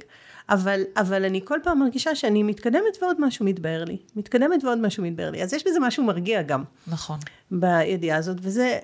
אבל, 0.49 0.81
אבל 0.97 1.25
אני 1.25 1.41
כל 1.45 1.59
פעם 1.63 1.79
מרגישה 1.79 2.15
שאני 2.15 2.43
מתקדמת 2.43 2.97
ועוד 3.01 3.17
משהו 3.19 3.45
מתבהר 3.45 3.83
לי. 3.83 3.97
מתקדמת 4.15 4.63
ועוד 4.63 4.77
משהו 4.77 5.03
מתבהר 5.03 5.31
לי. 5.31 5.43
אז 5.43 5.53
יש 5.53 5.67
בזה 5.67 5.79
משהו 5.79 6.03
מרגיע 6.03 6.41
גם. 6.41 6.63
נכון. 6.87 7.19
בידיעה 7.51 8.17
הזאת, 8.17 8.37
וזה 8.41 8.79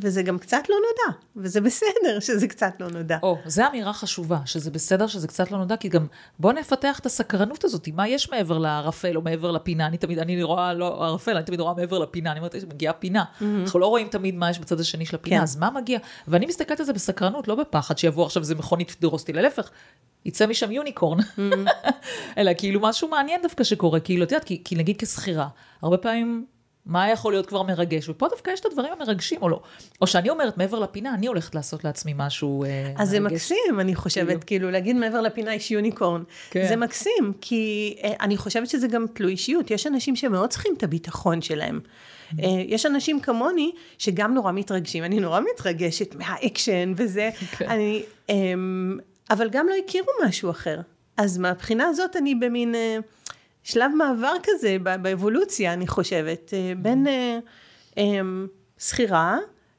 וזה 0.00 0.22
גם 0.22 0.38
קצת 0.38 0.62
לא 0.68 0.76
נודע, 0.76 1.18
וזה 1.36 1.60
בסדר 1.60 2.20
שזה 2.20 2.48
קצת 2.48 2.74
לא 2.80 2.88
נודע. 2.90 3.18
או, 3.22 3.38
זו 3.46 3.62
אמירה 3.70 3.92
חשובה, 3.92 4.38
שזה 4.44 4.70
בסדר 4.70 5.06
שזה 5.06 5.28
קצת 5.28 5.50
לא 5.50 5.58
נודע, 5.58 5.76
כי 5.76 5.88
גם 5.88 6.06
בוא 6.38 6.52
נפתח 6.52 6.98
את 6.98 7.06
הסקרנות 7.06 7.64
הזאת, 7.64 7.88
מה 7.88 8.08
יש 8.08 8.30
מעבר 8.30 8.58
לערפל 8.58 9.16
או 9.16 9.22
מעבר 9.22 9.50
לפינה, 9.50 9.86
אני 9.86 9.96
תמיד, 9.96 10.18
אני 10.18 10.42
רואה 10.42 10.74
לא 10.74 11.04
ערפל, 11.04 11.36
אני 11.36 11.44
תמיד 11.44 11.60
רואה 11.60 11.74
מעבר 11.74 11.98
לפינה, 11.98 12.30
אני 12.30 12.38
אומרת, 12.38 12.54
מגיעה 12.68 12.92
פינה, 12.92 13.24
mm-hmm. 13.24 13.44
אנחנו 13.62 13.80
לא 13.80 13.86
רואים 13.86 14.08
תמיד 14.08 14.34
מה 14.34 14.50
יש 14.50 14.58
בצד 14.58 14.80
השני 14.80 15.06
של 15.06 15.16
הפינה, 15.16 15.36
כן. 15.36 15.42
אז 15.42 15.56
מה 15.56 15.70
מגיע? 15.70 15.98
ואני 16.28 16.46
מסתכלת 16.46 16.80
על 16.80 16.86
זה 16.86 16.92
בסקרנות, 16.92 17.48
לא 17.48 17.54
בפחד 17.54 17.98
שיבוא 17.98 18.26
עכשיו 18.26 18.42
איזה 18.42 18.54
מכונית 18.54 18.96
תדרוס 18.98 19.20
אותי, 19.20 19.32
להפך, 19.32 19.70
יצא 20.24 20.46
משם 20.46 20.72
יוניקורן, 20.72 21.20
mm-hmm. 21.20 21.88
אלא 22.38 22.52
כאילו 22.58 22.80
משהו 22.80 23.08
מעניין 23.08 23.42
דווקא 23.42 23.64
שקורה, 23.64 24.00
כאילו, 24.00 24.24
את 24.24 24.32
יודעת, 24.32 24.44
כי, 24.44 24.62
כי 24.64 24.74
נגיד 24.74 24.96
כשכירה, 24.98 25.48
הרבה 25.82 25.96
פעמים 25.96 26.46
מה 26.86 27.10
יכול 27.10 27.32
להיות 27.32 27.46
כבר 27.46 27.62
מרגש? 27.62 28.08
ופה 28.08 28.28
דווקא 28.28 28.50
יש 28.50 28.60
את 28.60 28.66
הדברים 28.66 28.92
המרגשים 28.92 29.42
או 29.42 29.48
לא. 29.48 29.60
או 30.00 30.06
שאני 30.06 30.30
אומרת, 30.30 30.58
מעבר 30.58 30.78
לפינה, 30.78 31.14
אני 31.14 31.26
הולכת 31.26 31.54
לעשות 31.54 31.84
לעצמי 31.84 32.12
משהו 32.16 32.64
אה, 32.64 32.68
אז 32.68 32.86
מרגש. 32.86 33.00
אז 33.00 33.10
זה 33.10 33.20
מקסים, 33.20 33.80
אני 33.80 33.94
חושבת, 33.94 34.26
כאילו, 34.26 34.40
כאילו 34.46 34.70
להגיד 34.70 34.96
מעבר 34.96 35.20
לפינה 35.20 35.54
יש 35.54 35.70
יוניקורן. 35.70 36.22
כן. 36.50 36.68
זה 36.68 36.76
מקסים, 36.76 37.32
כי 37.40 37.96
אה, 38.04 38.12
אני 38.20 38.36
חושבת 38.36 38.68
שזה 38.68 38.88
גם 38.88 39.06
תלוי 39.14 39.32
אישיות. 39.32 39.70
יש 39.70 39.86
אנשים 39.86 40.16
שמאוד 40.16 40.50
צריכים 40.50 40.74
את 40.76 40.82
הביטחון 40.82 41.42
שלהם. 41.42 41.80
Mm-hmm. 41.80 42.44
אה, 42.44 42.48
יש 42.66 42.86
אנשים 42.86 43.20
כמוני 43.20 43.72
שגם 43.98 44.34
נורא 44.34 44.52
מתרגשים, 44.52 45.04
אני 45.04 45.20
נורא 45.20 45.40
מתרגשת 45.54 46.14
מהאקשן 46.14 46.92
וזה, 46.96 47.30
כן. 47.58 47.68
אני, 47.70 48.02
אה, 48.30 48.34
אבל 49.30 49.48
גם 49.50 49.66
לא 49.68 49.74
הכירו 49.84 50.08
משהו 50.26 50.50
אחר. 50.50 50.80
אז 51.16 51.38
מהבחינה 51.38 51.86
הזאת 51.86 52.16
אני 52.16 52.34
במין... 52.34 52.74
אה, 53.66 53.70
שלב 53.72 53.92
מעבר 53.94 54.34
כזה 54.42 54.76
באבולוציה, 55.02 55.72
אני 55.72 55.86
חושבת, 55.86 56.54
אה, 56.54 56.72
בין 56.78 57.06
אה, 57.06 57.38
אמ, 57.96 58.46
שכירה 58.78 59.38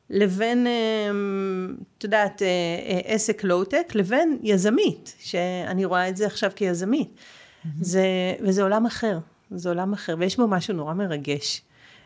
לבין, 0.10 0.68
אמ, 0.68 1.76
את 1.98 2.04
יודעת, 2.04 2.42
אה, 2.42 3.00
עסק 3.04 3.44
לואו-טק, 3.44 3.96
לבין 3.96 4.38
יזמית, 4.44 5.16
שאני 5.20 5.86
רואה 5.86 6.10
את 6.10 6.18
זה 6.18 6.26
עכשיו 6.26 6.52
כיזמית. 6.56 7.10
Mm-hmm. 7.10 7.68
זה, 7.82 8.06
וזה 8.42 8.64
עולם 8.64 8.86
אחר, 8.86 9.20
זה 9.52 9.70
עולם 9.70 9.94
אחר, 9.94 10.16
ויש 10.20 10.38
בו 10.38 10.48
משהו 10.48 10.74
נורא 10.74 10.94
מרגש. 10.94 11.62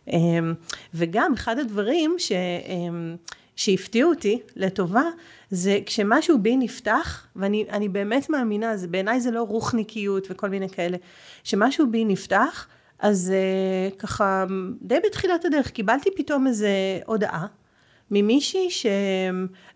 אמ, 0.07 0.53
וגם 0.93 1.34
אחד 1.34 1.59
הדברים 1.59 2.15
ש... 2.17 2.32
שהפתיעו 3.62 4.09
אותי 4.09 4.39
לטובה, 4.55 5.03
זה 5.49 5.80
כשמשהו 5.86 6.39
בי 6.39 6.57
נפתח, 6.57 7.28
ואני 7.36 7.89
באמת 7.89 8.30
מאמינה, 8.30 8.78
זה, 8.78 8.88
בעיניי 8.88 9.22
זה 9.22 9.32
לא 9.32 9.41
רוחניקיות 9.41 10.28
וכל 10.30 10.49
מיני 10.49 10.70
כאלה, 10.70 10.97
שמשהו 11.43 11.91
בי 11.91 12.05
נפתח, 12.05 12.68
אז 12.99 13.34
uh, 13.34 13.95
ככה 13.95 14.45
די 14.82 14.99
בתחילת 15.05 15.45
הדרך 15.45 15.70
קיבלתי 15.70 16.09
פתאום 16.16 16.47
איזה 16.47 16.70
הודעה 17.05 17.45
ממישהי 18.12 18.70
ש... 18.70 18.86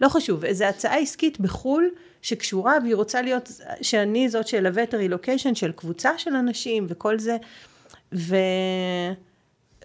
לא 0.02 0.10
חשוב, 0.10 0.46
איזו 0.46 0.66
הצעה 0.66 0.98
עסקית 0.98 1.40
בחו"ל 1.40 1.90
שקשורה 2.22 2.78
והיא 2.84 2.96
רוצה 2.96 3.22
להיות, 3.22 3.52
שאני 3.82 4.30
זאת 4.30 4.48
שאלווה 4.48 4.84
את 4.84 4.94
הרילוקיישן 4.94 5.56
של 5.56 5.72
קבוצה 5.72 6.18
של 6.18 6.36
אנשים 6.36 6.86
וכל 6.90 7.20
זה. 7.20 7.38
ו... 8.16 8.36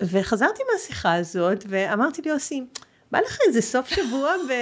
וחזרתי 0.03 0.63
מהשיחה 0.73 1.15
הזאת 1.15 1.65
ואמרתי 1.69 2.23
לי 2.23 2.31
יוסי, 2.31 2.63
בא 3.11 3.19
לך 3.21 3.39
איזה 3.47 3.63
סוף 3.63 3.89
שבוע 3.89 4.33
ו... 4.49 4.53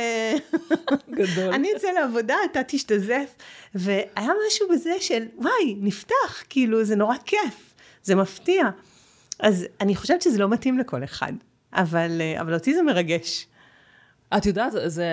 גדול. 1.18 1.55
אני 1.55 1.68
אצא 1.76 1.88
לעבודה, 1.90 2.34
אתה 2.51 2.61
תשתזף. 2.66 3.34
והיה 3.74 4.30
משהו 4.46 4.68
בזה 4.68 4.92
של 5.01 5.26
וואי, 5.36 5.76
נפתח, 5.80 6.44
כאילו 6.49 6.84
זה 6.84 6.96
נורא 6.96 7.16
כיף, 7.24 7.74
זה 8.03 8.14
מפתיע. 8.14 8.64
אז 9.40 9.66
אני 9.80 9.96
חושבת 9.96 10.22
שזה 10.22 10.38
לא 10.38 10.49
מתאים 10.49 10.78
לכל 10.78 11.05
אחד, 11.05 11.32
אבל, 11.72 12.22
אבל 12.40 12.55
אותי 12.55 12.74
זה 12.74 12.82
מרגש. 12.82 13.46
את 14.36 14.46
יודעת, 14.46 14.72
זה 14.86 15.07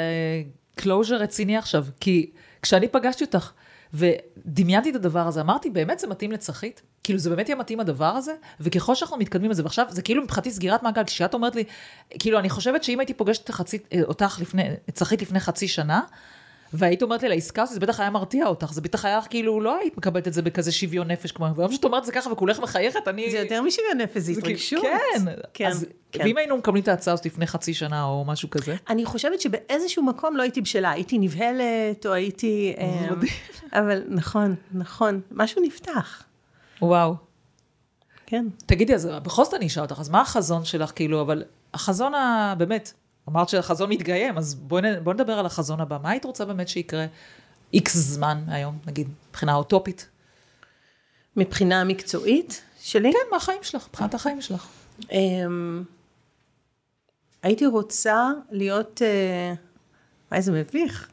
closure 0.76 1.16
רציני 1.16 1.58
עכשיו, 1.58 1.86
כי 2.00 2.32
כשאני 2.62 2.88
פגשתי 2.88 3.24
אותך 3.24 3.52
ודמיינתי 3.94 4.90
את 4.90 4.96
הדבר 4.96 5.28
הזה, 5.28 5.42
אמרתי, 5.42 5.70
באמת 5.70 6.00
זה 6.00 6.08
מתאים 6.08 6.32
לצחית? 6.32 6.82
כאילו, 7.06 7.20
זה 7.20 7.30
באמת 7.30 7.50
יהיה 7.50 7.56
מתאים 7.56 7.80
הדבר 7.80 8.06
הזה? 8.06 8.34
וככל 8.60 8.96
שאנחנו 8.96 9.18
מתקדמים 9.18 9.52
לזה, 9.52 9.64
ועכשיו, 9.64 9.86
זה 9.90 10.02
כאילו 10.02 10.24
מבחינתי 10.24 10.52
סגירת 10.52 10.84
מעגל, 10.84 11.04
כשאת 11.04 11.34
אומרת 11.34 11.56
לי, 11.56 11.64
כאילו, 12.20 12.40
אני 12.40 12.50
חושבת 12.50 12.84
שאם 12.84 13.00
הייתי 13.00 13.14
פוגשת 13.14 13.50
אותך 14.04 14.38
לפני, 14.42 14.64
צחית 14.94 15.22
לפני 15.22 15.40
חצי 15.40 15.68
שנה, 15.68 16.02
והיית 16.74 17.04
אומרת 17.04 17.24
לי 17.24 17.30
לעסקה 17.30 17.62
הזאת, 17.62 17.74
זה 17.74 17.80
בטח 17.80 18.00
היה 18.00 18.10
מרתיע 18.10 18.48
אותך, 18.48 18.74
זה 18.74 18.82
בטח 18.82 19.06
היה 19.06 19.20
כאילו, 19.30 19.62
לא 19.62 19.78
היית 19.78 19.98
מקבלת 19.98 20.28
את 20.28 20.34
זה 20.34 20.42
בכזה 20.42 20.72
שוויון 20.72 21.12
נפש, 21.12 21.32
כמו, 21.32 21.56
והיום 21.56 21.72
שאת 21.72 21.84
אומרת 21.84 22.06
זה 22.06 22.12
ככה 22.12 22.32
וכולך 22.32 22.60
מחייכת, 22.60 23.08
אני... 23.08 23.32
זה 23.32 23.38
יותר 23.38 23.62
משוויון 23.62 23.98
נפש, 23.98 24.18
זה 24.18 24.34
כאילו, 24.34 24.48
התרגשות. 24.48 24.82
כן, 24.82 25.26
כן, 25.54 25.68
אז, 25.68 25.86
כן. 26.12 26.24
ואם 26.24 26.38
היינו 26.38 26.58
מקבלים 26.58 26.84
את 26.84 26.88
ההצעה 26.88 27.14
הזאת 27.14 27.26
לפני 27.26 27.48
חצי 27.48 27.74
שנה 27.74 28.04
או 28.04 28.26
משהו 28.28 28.50
כזה? 28.50 28.76
אני 28.90 29.06
חושבת 29.06 29.42
שבאיזשהו 29.42 30.04
מקום 30.04 30.38
לא 30.38 30.42
הייתי 30.42 30.62
בשלה, 30.62 30.92
הייתי 30.92 31.18
נבהלת, 31.18 32.06
או 32.06 32.14
הייתי... 32.14 32.74
אמ, 32.78 33.20
אבל 33.80 34.04
נכון, 34.08 34.56
נכון, 34.74 35.22
משהו 35.32 35.62
נפתח. 35.62 36.24
וואו. 36.82 37.16
כן. 38.26 38.46
תגידי, 38.66 38.96
אז 38.96 39.06
בכל 39.24 39.44
זאת 39.44 39.54
אני 39.54 39.68
אשאל 39.68 39.84
אותך, 39.84 40.00
אז 40.00 40.10
מה 40.10 40.22
החזון 40.22 40.66
שלך, 40.66 40.92
כאילו, 40.96 41.22
אבל 41.22 41.44
החזון 41.74 42.14
הבאמת, 42.16 42.94
אמרת 43.30 43.50
שהחזון 43.50 43.90
מתגיים, 43.90 44.38
אז 44.38 44.56
בואי 44.56 44.82
בוא 45.04 45.14
נדבר 45.14 45.34
על 45.40 45.46
החזון 45.46 45.82
הבא. 45.82 45.98
מה 46.04 46.10
היית 46.10 46.26
רוצה 46.26 46.46
באמת 46.46 46.68
שיקרה 46.68 47.06
איקס 47.74 47.96
זמן 47.96 48.44
היום, 48.48 48.78
נגיד, 48.88 49.10
מבחינה 49.30 49.56
אוטופית? 49.56 50.08
מבחינה 51.36 51.84
מקצועית 51.84 52.62
שלי? 52.80 53.12
כן, 53.14 53.20
מהחיים 53.32 53.64
שלך, 53.64 53.88
מבחינת 53.90 54.14
החיים 54.14 54.42
שלך. 54.42 54.68
אמ, 55.12 55.84
הייתי 57.44 57.66
רוצה 57.66 58.32
להיות, 58.52 59.02
וואי, 60.32 60.42
זה 60.42 60.52
מביך. 60.52 61.12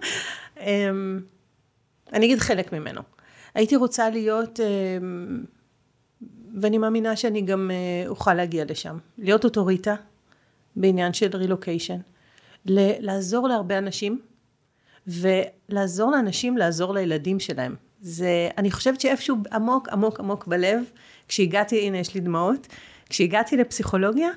אמ, 0.60 1.20
אני 2.12 2.26
אגיד 2.26 2.38
חלק 2.38 2.72
ממנו. 2.72 3.02
הייתי 3.54 3.76
רוצה 3.76 4.10
להיות, 4.10 4.60
אמ, 4.60 5.44
ואני 6.60 6.78
מאמינה 6.78 7.16
שאני 7.16 7.42
גם 7.42 7.70
אה, 7.70 8.08
אוכל 8.08 8.34
להגיע 8.34 8.64
לשם, 8.68 8.98
להיות 9.18 9.44
אוטוריטה 9.44 9.94
בעניין 10.76 11.12
של 11.12 11.36
רילוקיישן, 11.36 11.98
לעזור 12.66 13.48
להרבה 13.48 13.78
אנשים 13.78 14.20
ולעזור 15.06 16.10
לאנשים 16.10 16.56
לעזור 16.56 16.94
לילדים 16.94 17.40
שלהם. 17.40 17.74
זה, 18.00 18.48
אני 18.58 18.70
חושבת 18.70 19.00
שאיפשהו 19.00 19.36
עמוק 19.52 19.88
עמוק 19.88 20.20
עמוק 20.20 20.46
בלב, 20.46 20.82
כשהגעתי, 21.28 21.86
הנה 21.86 21.98
יש 21.98 22.14
לי 22.14 22.20
דמעות, 22.20 22.66
כשהגעתי 23.08 23.56
לפסיכולוגיה, 23.56 24.30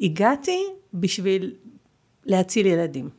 הגעתי 0.00 0.64
בשביל 0.94 1.54
להציל 2.26 2.66
ילדים 2.66 3.10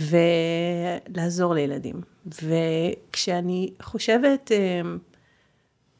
ולעזור 0.00 1.54
לילדים. 1.54 2.11
וכשאני 2.26 3.72
חושבת, 3.82 4.52
אה, 4.52 4.80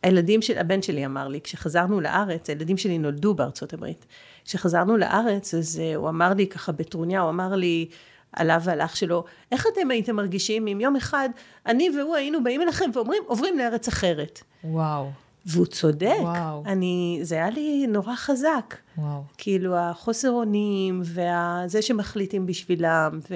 הילדים 0.03 0.43
של, 0.43 0.59
הבן 0.59 0.83
שלי 0.83 1.07
אמר 1.07 1.29
לי, 1.29 1.41
כשחזרנו 1.41 2.01
לארץ, 2.01 2.49
הילדים 2.49 2.77
שלי 2.77 2.99
נולדו 2.99 3.35
בארצות 3.35 3.73
הברית. 3.73 4.07
כשחזרנו 4.45 4.97
לארץ, 4.97 5.55
אז 5.55 5.81
אה, 5.83 5.97
הוא 5.97 6.09
אמר 6.09 6.35
לי 6.35 6.47
ככה 6.47 6.73
בטרוניה, 6.73 7.21
הוא 7.21 7.31
אמר 7.31 7.55
לי, 7.55 7.89
עליו 8.33 8.61
ועל 8.65 8.81
אח 8.81 8.95
שלו, 8.95 9.25
איך 9.53 9.67
אתם 9.73 9.91
הייתם 9.91 10.17
מרגישים 10.17 10.67
אם 10.67 10.81
יום 10.81 10.97
אחד 10.97 11.29
אני 11.67 11.91
והוא 11.99 12.17
היינו 12.17 12.45
באים 12.45 12.63
אליכם 12.63 12.91
ואומרים, 12.95 13.23
עוברים 13.27 13.59
לארץ 13.59 13.89
אחרת. 13.89 14.43
וואו. 14.65 15.11
והוא 15.47 15.67
צודק. 15.67 16.17
וואו. 16.21 16.63
אני, 16.67 17.21
זה 17.23 17.35
היה 17.35 17.51
לי 17.51 17.87
נורא 17.89 18.15
חזק. 18.15 18.77
וואו. 18.99 19.23
כאילו, 19.39 19.77
החוסר 19.77 20.31
אונים, 20.31 21.03
וזה 21.05 21.83
שמחליטים 21.83 22.47
בשבילם, 22.47 23.21
ו... 23.31 23.35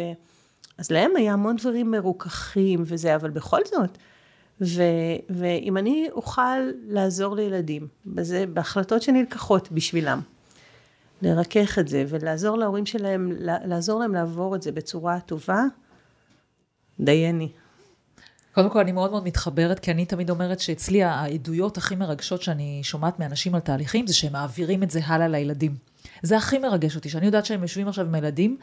אז 0.79 0.91
להם 0.91 1.11
היה 1.17 1.33
המון 1.33 1.57
דברים 1.57 1.91
מרוככים 1.91 2.83
וזה, 2.87 3.17
אבל 3.17 3.31
בכל 3.31 3.61
זאת, 3.65 3.99
ו, 4.61 4.83
ואם 5.31 5.77
אני 5.77 6.09
אוכל 6.13 6.59
לעזור 6.87 7.37
לילדים, 7.37 7.89
בזה, 8.07 8.45
בהחלטות 8.47 9.03
שנלקחות 9.03 9.73
בשבילם, 9.73 10.21
לרכך 11.23 11.79
את 11.79 11.89
זה 11.89 12.05
ולעזור 12.09 12.59
להורים 12.59 12.87
שלהם, 12.87 13.33
לעזור 13.41 14.01
להם 14.01 14.15
לעבור 14.15 14.57
את 14.57 14.63
זה 14.63 14.73
בצורה 14.73 15.21
טובה, 15.21 15.63
דייני. 17.01 17.53
קודם 18.55 18.71
כל, 18.71 18.79
אני 18.79 18.93
מאוד 18.93 19.11
מאוד 19.11 19.25
מתחברת, 19.25 19.79
כי 19.79 19.91
אני 19.91 20.05
תמיד 20.07 20.31
אומרת 20.31 20.61
שאצלי 20.61 21.03
העדויות 21.03 21.77
הכי 21.77 21.97
מרגשות 21.97 22.43
שאני 22.43 22.81
שומעת 22.83 23.19
מאנשים 23.19 23.55
על 23.55 23.61
תהליכים, 23.61 24.07
זה 24.07 24.15
שהם 24.15 24.33
מעבירים 24.33 24.83
את 24.83 24.91
זה 24.91 25.01
הלאה 25.07 25.29
לילדים. 25.29 25.75
זה 26.23 26.37
הכי 26.37 26.59
מרגש 26.59 26.97
אותי, 26.97 27.09
שאני 27.09 27.27
יודעת 27.27 27.47
שהם 27.47 27.63
יושבים 27.63 27.89
עכשיו 27.89 28.07
עם 28.07 28.15
הילדים, 28.15 28.57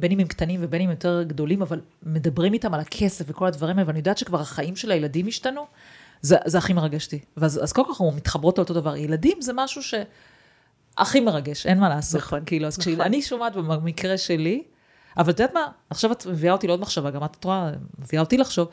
בין 0.00 0.12
אם 0.12 0.18
הם 0.18 0.26
קטנים 0.26 0.60
ובין 0.62 0.82
אם 0.82 0.90
יותר 0.90 1.22
גדולים, 1.22 1.62
אבל 1.62 1.80
מדברים 2.02 2.52
איתם 2.52 2.74
על 2.74 2.80
הכסף 2.80 3.24
וכל 3.28 3.46
הדברים 3.46 3.78
האלה, 3.78 3.88
ואני 3.88 3.98
יודעת 3.98 4.18
שכבר 4.18 4.40
החיים 4.40 4.76
של 4.76 4.90
הילדים 4.90 5.26
השתנו, 5.26 5.66
זה, 6.22 6.36
זה 6.44 6.58
הכי 6.58 6.72
מרגש 6.72 7.04
אותי. 7.04 7.18
ואז 7.36 7.64
אז 7.64 7.72
כל 7.72 7.82
כך 7.82 7.88
אנחנו 7.88 8.12
מתחברות 8.12 8.58
לאותו 8.58 8.74
דבר. 8.74 8.96
ילדים 8.96 9.42
זה 9.42 9.52
משהו 9.54 9.82
שהכי 9.82 11.20
מרגש, 11.20 11.66
אין 11.66 11.78
מה 11.78 11.88
לעשות. 11.88 12.20
נכון. 12.20 12.42
כאילו, 12.46 12.66
אז 12.66 12.78
נכון. 12.78 12.94
כשאני 12.94 13.22
שומעת 13.22 13.56
במקרה 13.56 14.18
שלי, 14.18 14.62
אבל 15.16 15.32
את 15.32 15.40
יודעת 15.40 15.54
מה, 15.54 15.66
עכשיו 15.90 16.12
את 16.12 16.26
מביאה 16.26 16.52
אותי 16.52 16.66
לעוד 16.66 16.80
מחשבה, 16.80 17.10
גם 17.10 17.24
את 17.24 17.44
רואה, 17.44 17.70
מביאה 17.98 18.22
אותי 18.22 18.36
לחשוב, 18.36 18.68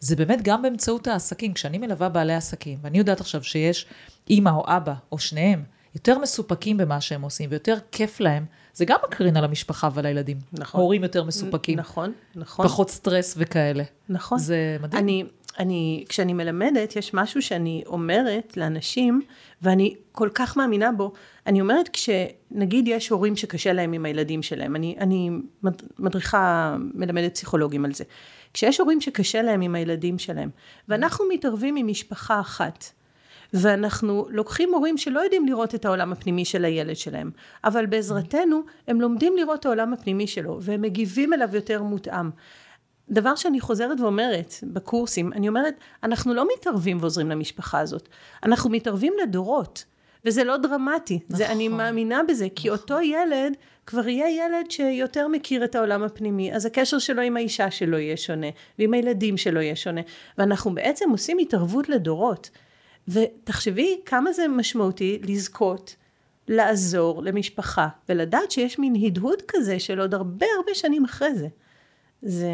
זה 0.00 0.16
באמת 0.16 0.42
גם 0.42 0.62
באמצעות 0.62 1.06
העסקים. 1.06 1.54
כשאני 1.54 1.78
מלווה 1.78 2.08
בעלי 2.08 2.34
עסקים, 2.34 2.78
ואני 2.82 2.98
יודעת 2.98 3.20
עכשיו 3.20 3.44
שיש 3.44 3.86
אימא 4.30 4.50
או 4.50 4.64
אבא, 4.66 4.94
או 5.12 5.18
שניהם, 5.18 5.64
יותר 5.94 6.18
מסופקים 6.18 6.76
במה 6.76 7.00
שהם 7.00 7.22
עושים, 7.22 7.50
ויותר 7.50 7.76
כיף 7.92 8.20
להם, 8.20 8.44
זה 8.74 8.84
גם 8.84 8.96
מקרין 9.08 9.36
על 9.36 9.44
המשפחה 9.44 9.88
ועל 9.94 10.06
הילדים. 10.06 10.38
נכון. 10.52 10.80
הורים 10.80 11.02
יותר 11.02 11.24
מסופקים. 11.24 11.78
נכון, 11.78 12.12
נכון. 12.34 12.66
פחות 12.66 12.90
סטרס 12.90 13.34
וכאלה. 13.38 13.84
נכון. 14.08 14.38
זה 14.38 14.76
מדהים. 14.82 15.02
אני, 15.02 15.24
אני, 15.58 16.04
כשאני 16.08 16.32
מלמדת, 16.32 16.96
יש 16.96 17.14
משהו 17.14 17.42
שאני 17.42 17.82
אומרת 17.86 18.56
לאנשים, 18.56 19.22
ואני 19.62 19.94
כל 20.12 20.28
כך 20.34 20.56
מאמינה 20.56 20.92
בו. 20.92 21.12
אני 21.46 21.60
אומרת, 21.60 21.88
כשנגיד 21.88 22.88
יש 22.88 23.08
הורים 23.08 23.36
שקשה 23.36 23.72
להם 23.72 23.92
עם 23.92 24.04
הילדים 24.04 24.42
שלהם, 24.42 24.76
אני, 24.76 24.96
אני 25.00 25.30
מדריכה, 25.98 26.76
מלמדת 26.94 27.34
פסיכולוגים 27.34 27.84
על 27.84 27.94
זה. 27.94 28.04
כשיש 28.54 28.80
הורים 28.80 29.00
שקשה 29.00 29.42
להם 29.42 29.60
עם 29.60 29.74
הילדים 29.74 30.18
שלהם, 30.18 30.50
ואנחנו 30.88 31.24
מתערבים 31.28 31.76
עם 31.76 31.86
משפחה 31.86 32.40
אחת, 32.40 32.84
ואנחנו 33.54 34.26
לוקחים 34.30 34.74
הורים 34.74 34.98
שלא 34.98 35.20
יודעים 35.20 35.46
לראות 35.46 35.74
את 35.74 35.84
העולם 35.84 36.12
הפנימי 36.12 36.44
של 36.44 36.64
הילד 36.64 36.96
שלהם, 36.96 37.30
אבל 37.64 37.86
בעזרתנו 37.86 38.62
הם 38.88 39.00
לומדים 39.00 39.36
לראות 39.36 39.60
את 39.60 39.66
העולם 39.66 39.92
הפנימי 39.92 40.26
שלו, 40.26 40.58
והם 40.62 40.82
מגיבים 40.82 41.32
אליו 41.32 41.48
יותר 41.52 41.82
מותאם. 41.82 42.30
דבר 43.08 43.34
שאני 43.34 43.60
חוזרת 43.60 44.00
ואומרת 44.00 44.54
בקורסים, 44.62 45.32
אני 45.32 45.48
אומרת, 45.48 45.74
אנחנו 46.02 46.34
לא 46.34 46.46
מתערבים 46.54 46.98
ועוזרים 47.00 47.30
למשפחה 47.30 47.80
הזאת, 47.80 48.08
אנחנו 48.42 48.70
מתערבים 48.70 49.12
לדורות, 49.22 49.84
וזה 50.24 50.44
לא 50.44 50.56
דרמטי, 50.56 51.18
נכון. 51.24 51.36
זה, 51.36 51.52
אני. 51.52 51.68
מאמינה 51.68 52.20
בזה, 52.28 52.46
כי 52.54 52.68
נכון. 52.68 52.78
אותו 52.78 53.00
ילד 53.00 53.56
כבר 53.86 54.08
יהיה 54.08 54.44
ילד 54.46 54.70
שיותר 54.70 55.28
מכיר 55.28 55.64
את 55.64 55.74
העולם 55.74 56.02
הפנימי, 56.02 56.54
אז 56.54 56.66
הקשר 56.66 56.98
שלו 56.98 57.22
עם 57.22 57.36
האישה 57.36 57.70
שלו 57.70 57.98
יהיה 57.98 58.16
שונה, 58.16 58.46
ועם 58.78 58.94
הילדים 58.94 59.36
שלו 59.36 59.60
יהיה 59.60 59.76
שונה, 59.76 60.00
ואנחנו 60.38 60.74
בעצם 60.74 61.10
עושים 61.10 61.38
התערבות 61.38 61.88
לדורות. 61.88 62.50
ותחשבי 63.08 64.00
כמה 64.06 64.32
זה 64.32 64.48
משמעותי 64.48 65.18
לזכות 65.22 65.96
לעזור 66.48 67.22
למשפחה 67.22 67.88
ולדעת 68.08 68.50
שיש 68.50 68.78
מין 68.78 68.94
הדהוד 69.06 69.42
כזה 69.48 69.78
של 69.78 70.00
עוד 70.00 70.14
הרבה 70.14 70.46
הרבה 70.56 70.74
שנים 70.74 71.04
אחרי 71.04 71.34
זה. 71.34 71.48
זה... 72.22 72.50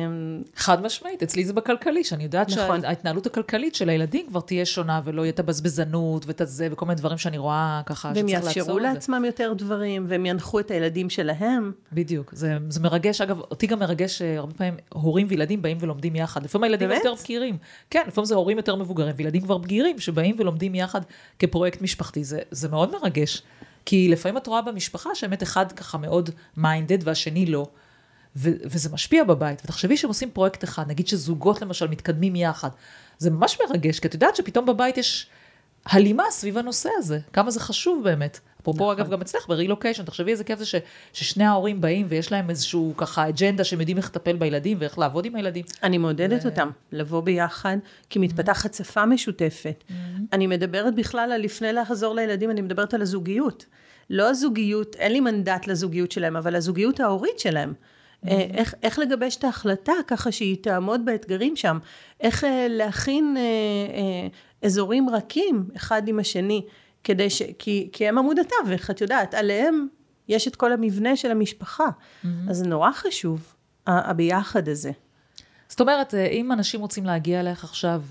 חד 0.56 0.82
משמעית, 0.82 1.22
אצלי 1.22 1.44
זה 1.44 1.52
בכלכלי, 1.52 2.04
שאני 2.04 2.24
יודעת 2.24 2.50
נכון. 2.50 2.80
שההתנהלות 2.80 3.26
הכלכלית 3.26 3.74
של 3.74 3.88
הילדים 3.88 4.26
כבר 4.28 4.40
תהיה 4.40 4.66
שונה, 4.66 5.00
ולא 5.04 5.22
יהיה 5.22 5.30
את 5.30 5.40
הבזבזנות 5.40 6.26
ואת 6.26 6.40
הזה, 6.40 6.68
וכל 6.70 6.86
מיני 6.86 6.96
דברים 6.96 7.18
שאני 7.18 7.38
רואה 7.38 7.82
ככה 7.86 8.08
שצריך 8.14 8.26
לעצור. 8.26 8.44
והם 8.44 8.56
יאפשרו 8.56 8.78
לעצמם. 8.78 9.24
יותר 9.24 9.52
דברים, 9.56 10.04
והם 10.08 10.26
ינחו 10.26 10.60
את 10.60 10.70
הילדים 10.70 11.10
שלהם. 11.10 11.72
בדיוק, 11.92 12.34
זה, 12.34 12.56
זה 12.68 12.80
מרגש, 12.80 13.20
אגב, 13.20 13.40
אותי 13.40 13.66
גם 13.66 13.78
מרגש 13.78 14.18
שהרבה 14.18 14.52
פעמים 14.54 14.74
הורים 14.92 15.26
וילדים 15.30 15.62
באים 15.62 15.78
ולומדים 15.80 16.16
יחד. 16.16 16.44
לפעמים 16.44 16.64
הילדים 16.64 16.88
באמת? 16.88 17.04
יותר 17.04 17.22
בגירים. 17.22 17.58
כן, 17.90 18.04
לפעמים 18.08 18.26
זה 18.26 18.34
הורים 18.34 18.56
יותר 18.56 18.76
מבוגרים, 18.76 19.14
וילדים 19.16 19.42
כבר 19.42 19.58
בגירים, 19.58 19.98
שבאים 19.98 20.36
ולומדים 20.38 20.74
יחד 20.74 21.00
כפרויקט 21.38 21.82
משפחתי. 21.82 22.24
זה, 22.24 22.38
זה 22.50 22.68
מאוד 22.68 22.92
מרגש. 22.92 23.42
כי 23.84 24.08
לפעמים 24.08 24.36
את 24.36 24.46
רואה 24.46 24.62
במשפחה 24.62 25.14
שבאמת 25.14 25.42
אחד 25.42 25.72
ככה 25.72 25.98
מאוד 25.98 26.30
minded 26.56 26.98
והשני 27.02 27.46
לא. 27.46 27.66
ו- 28.36 28.50
וזה 28.64 28.88
משפיע 28.92 29.24
בבית. 29.24 29.62
ותחשבי 29.64 29.96
שהם 29.96 30.08
עושים 30.08 30.30
פרויקט 30.30 30.64
אחד, 30.64 30.88
נגיד 30.88 31.08
שזוגות 31.08 31.62
למשל 31.62 31.88
מתקדמים 31.88 32.36
יחד. 32.36 32.68
זה 33.18 33.30
ממש 33.30 33.58
מרגש, 33.68 34.00
כי 34.00 34.08
את 34.08 34.14
יודעת 34.14 34.36
שפתאום 34.36 34.66
בבית 34.66 34.98
יש 34.98 35.26
הלימה 35.86 36.24
סביב 36.30 36.58
הנושא 36.58 36.90
הזה, 36.98 37.18
כמה 37.32 37.50
זה 37.50 37.60
חשוב 37.60 38.04
באמת. 38.04 38.40
אפרופו 38.62 38.84
נכון. 38.84 39.00
אגב 39.00 39.10
גם 39.12 39.20
אצלך 39.20 39.48
ברילוקיישן, 39.48 40.04
תחשבי 40.04 40.30
איזה 40.30 40.44
כיף 40.44 40.58
זה 40.58 40.66
ש, 40.66 40.74
ששני 41.12 41.44
ההורים 41.44 41.80
באים 41.80 42.06
ויש 42.08 42.32
להם 42.32 42.50
איזשהו 42.50 42.94
ככה 42.96 43.28
אג'נדה 43.28 43.64
שהם 43.64 43.80
יודעים 43.80 43.96
איך 43.96 44.06
לטפל 44.06 44.36
בילדים 44.36 44.76
ואיך 44.80 44.98
לעבוד 44.98 45.24
עם 45.24 45.36
הילדים. 45.36 45.64
אני 45.82 45.98
מעודדת 45.98 46.44
ו... 46.44 46.48
אותם 46.48 46.70
לבוא 46.92 47.20
ביחד, 47.20 47.76
כי 48.10 48.18
מתפתחת 48.18 48.74
mm-hmm. 48.74 48.76
שפה 48.76 49.06
משותפת. 49.06 49.84
Mm-hmm. 49.88 49.92
אני 50.32 50.46
מדברת 50.46 50.94
בכלל 50.94 51.32
על 51.32 51.40
לפני 51.40 51.72
לחזור 51.72 52.14
לילדים, 52.14 52.50
אני 52.50 52.60
מדברת 52.60 52.94
על 52.94 53.02
הזוגיות. 53.02 53.66
לא 54.10 54.30
הזוגיות, 54.30 54.96
אין 54.96 55.12
לי 55.12 55.20
מנדט 55.20 55.66
לזוגיות 55.66 56.12
שלהם, 56.12 56.36
אבל 56.36 56.56
הזוגיות 56.56 57.00
ההורית 57.00 57.38
שלהם. 57.38 57.74
Mm-hmm. 58.26 58.56
איך, 58.56 58.74
איך 58.82 58.98
לגבש 58.98 59.36
את 59.36 59.44
ההחלטה 59.44 59.92
ככה 60.06 60.32
שהיא 60.32 60.56
תעמוד 60.62 61.04
באתגרים 61.04 61.56
שם, 61.56 61.78
איך 62.20 62.44
אה, 62.44 62.66
להכין 62.70 63.36
אה, 63.36 64.28
אזורים 64.62 65.10
רכים 65.10 65.68
אחד 65.76 66.08
עם 66.08 66.18
השני, 66.18 66.66
כדי 67.04 67.30
ש... 67.30 67.42
כי, 67.58 67.88
כי 67.92 68.08
הם 68.08 68.18
עמוד 68.18 68.36
התווך, 68.38 68.90
את 68.90 69.00
יודעת, 69.00 69.34
עליהם 69.34 69.86
יש 70.28 70.48
את 70.48 70.56
כל 70.56 70.72
המבנה 70.72 71.16
של 71.16 71.30
המשפחה. 71.30 71.86
Mm-hmm. 71.86 72.26
אז 72.50 72.56
זה 72.56 72.66
נורא 72.66 72.90
חשוב, 72.92 73.54
הביחד 73.86 74.68
הזה. 74.68 74.90
זאת 75.68 75.80
אומרת, 75.80 76.14
אם 76.14 76.52
אנשים 76.52 76.80
רוצים 76.80 77.04
להגיע 77.04 77.40
אליך 77.40 77.64
עכשיו 77.64 78.02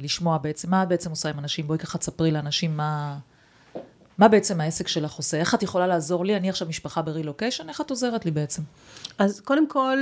ולשמוע 0.00 0.38
בעצם, 0.38 0.70
מה 0.70 0.82
את 0.82 0.88
בעצם 0.88 1.10
עושה 1.10 1.30
עם 1.30 1.38
אנשים? 1.38 1.66
בואי 1.66 1.78
ככה 1.78 1.98
תספרי 1.98 2.30
לאנשים 2.30 2.76
מה, 2.76 3.18
מה 4.20 4.28
בעצם 4.28 4.60
העסק 4.60 4.88
שלך 4.88 5.12
עושה? 5.12 5.36
איך 5.36 5.54
את 5.54 5.62
יכולה 5.62 5.86
לעזור 5.86 6.24
לי? 6.24 6.36
אני 6.36 6.50
עכשיו 6.50 6.68
משפחה 6.68 7.02
ברילוקיישן, 7.02 7.68
איך 7.68 7.80
את 7.80 7.90
עוזרת 7.90 8.24
לי 8.24 8.30
בעצם? 8.30 8.62
אז 9.18 9.40
קודם 9.40 9.68
כל, 9.68 9.98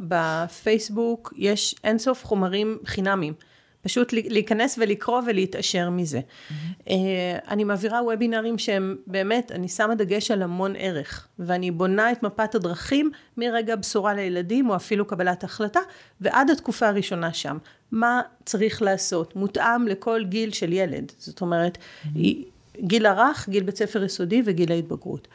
בפייסבוק 0.00 1.34
יש 1.36 1.74
אינסוף 1.84 2.24
חומרים 2.24 2.78
חינמיים. 2.86 3.34
פשוט 3.82 4.12
להיכנס 4.12 4.78
ולקרוא 4.78 5.20
ולהתעשר 5.26 5.90
מזה. 5.90 6.20
Mm-hmm. 6.20 6.92
אני 7.48 7.64
מעבירה 7.64 8.02
וובינרים 8.02 8.58
שהם 8.58 8.96
באמת, 9.06 9.52
אני 9.52 9.68
שמה 9.68 9.94
דגש 9.94 10.30
על 10.30 10.42
המון 10.42 10.74
ערך, 10.78 11.28
ואני 11.38 11.70
בונה 11.70 12.12
את 12.12 12.22
מפת 12.22 12.54
הדרכים 12.54 13.10
מרגע 13.36 13.76
בשורה 13.76 14.14
לילדים, 14.14 14.70
או 14.70 14.76
אפילו 14.76 15.04
קבלת 15.04 15.44
החלטה, 15.44 15.80
ועד 16.20 16.50
התקופה 16.50 16.88
הראשונה 16.88 17.32
שם. 17.32 17.58
מה 17.92 18.20
צריך 18.44 18.82
לעשות? 18.82 19.36
מותאם 19.36 19.88
לכל 19.88 20.24
גיל 20.24 20.52
של 20.52 20.72
ילד. 20.72 21.12
זאת 21.18 21.40
אומרת, 21.40 21.78
mm-hmm. 21.78 22.18
גיל 22.80 23.06
הרך, 23.06 23.48
גיל 23.48 23.62
בית 23.62 23.76
ספר 23.76 24.04
יסודי 24.04 24.42
וגיל 24.44 24.72
ההתבגרות. 24.72 25.28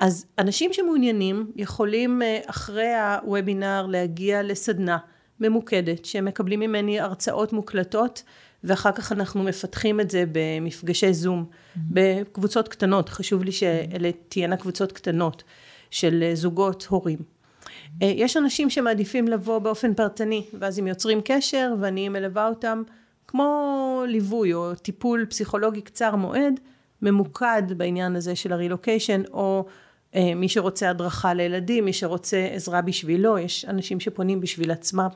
אז 0.00 0.26
אנשים 0.38 0.72
שמעוניינים 0.72 1.50
יכולים 1.56 2.22
אה, 2.22 2.40
אחרי 2.46 2.94
הוובינר 2.94 3.86
להגיע 3.86 4.42
לסדנה. 4.42 4.98
ממוקדת, 5.40 6.04
שהם 6.04 6.24
מקבלים 6.24 6.60
ממני 6.60 7.00
הרצאות 7.00 7.52
מוקלטות, 7.52 8.22
ואחר 8.64 8.92
כך 8.92 9.12
אנחנו 9.12 9.42
מפתחים 9.42 10.00
את 10.00 10.10
זה 10.10 10.24
במפגשי 10.32 11.14
זום, 11.14 11.44
mm-hmm. 11.44 11.78
בקבוצות 11.90 12.68
קטנות, 12.68 13.08
חשוב 13.08 13.44
לי 13.44 13.52
שאלה 13.52 14.10
תהיינה 14.28 14.56
קבוצות 14.56 14.92
קטנות 14.92 15.42
של 15.90 16.30
זוגות 16.34 16.86
הורים. 16.90 17.18
Mm-hmm. 17.18 18.04
יש 18.04 18.36
אנשים 18.36 18.70
שמעדיפים 18.70 19.28
לבוא 19.28 19.58
באופן 19.58 19.94
פרטני, 19.94 20.44
ואז 20.58 20.78
הם 20.78 20.86
יוצרים 20.86 21.20
קשר 21.24 21.74
ואני 21.80 22.08
מלווה 22.08 22.48
אותם 22.48 22.82
כמו 23.28 24.02
ליווי 24.06 24.54
או 24.54 24.74
טיפול 24.74 25.26
פסיכולוגי 25.28 25.80
קצר 25.80 26.16
מועד, 26.16 26.60
ממוקד 27.02 27.62
בעניין 27.76 28.16
הזה 28.16 28.36
של 28.36 28.52
הרילוקיישן, 28.52 29.22
או 29.32 29.66
אה, 30.14 30.34
מי 30.34 30.48
שרוצה 30.48 30.90
הדרכה 30.90 31.34
לילדים, 31.34 31.84
מי 31.84 31.92
שרוצה 31.92 32.48
עזרה 32.52 32.82
בשבילו, 32.82 33.38
יש 33.38 33.64
אנשים 33.64 34.00
שפונים 34.00 34.40
בשביל 34.40 34.70
עצמם. 34.70 35.08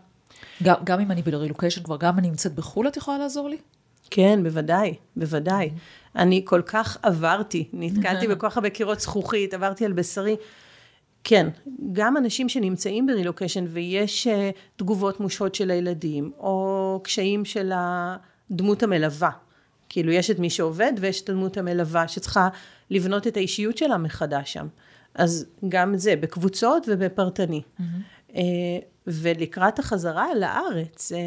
גם, 0.63 0.75
גם 0.85 1.01
אם 1.01 1.11
אני 1.11 1.23
ברילוקיישן 1.23 1.83
כבר, 1.83 1.97
גם 1.97 2.19
אני 2.19 2.29
נמצאת 2.29 2.55
בחו"ל, 2.55 2.89
את 2.89 2.97
יכולה 2.97 3.19
לעזור 3.19 3.49
לי? 3.49 3.57
כן, 4.11 4.43
בוודאי, 4.43 4.95
בוודאי. 5.17 5.67
Mm-hmm. 5.67 6.19
אני 6.19 6.43
כל 6.45 6.63
כך 6.67 6.99
עברתי, 7.03 7.69
נתקלתי 7.73 8.27
בכל 8.29 8.49
כך 8.51 8.57
הרבה 8.57 8.71
קירות 8.71 9.01
זכוכית, 9.01 9.55
עברתי 9.55 9.85
על 9.85 9.93
בשרי. 9.93 10.37
כן, 11.25 11.49
גם 11.93 12.17
אנשים 12.17 12.49
שנמצאים 12.49 13.07
ברילוקיישן 13.07 13.65
ויש 13.69 14.27
uh, 14.27 14.31
תגובות 14.77 15.21
מושהות 15.21 15.55
של 15.55 15.71
הילדים, 15.71 16.33
או 16.39 17.01
קשיים 17.05 17.45
של 17.45 17.73
הדמות 17.75 18.83
המלווה. 18.83 19.31
כאילו, 19.89 20.13
יש 20.13 20.31
את 20.31 20.39
מי 20.39 20.51
שעובד 20.51 20.93
ויש 21.01 21.21
את 21.21 21.29
הדמות 21.29 21.57
המלווה 21.57 22.09
שצריכה 22.09 22.49
לבנות 22.91 23.27
את 23.27 23.37
האישיות 23.37 23.77
שלה 23.77 23.99
מחדש 23.99 24.53
שם. 24.53 24.67
אז 25.15 25.47
גם 25.69 25.97
זה, 25.97 26.17
בקבוצות 26.17 26.87
ובפרטני. 26.89 27.63
Mm-hmm. 27.63 27.83
Uh, 28.31 28.35
ולקראת 29.07 29.79
החזרה 29.79 30.35
לארץ, 30.35 31.13
אה, 31.13 31.19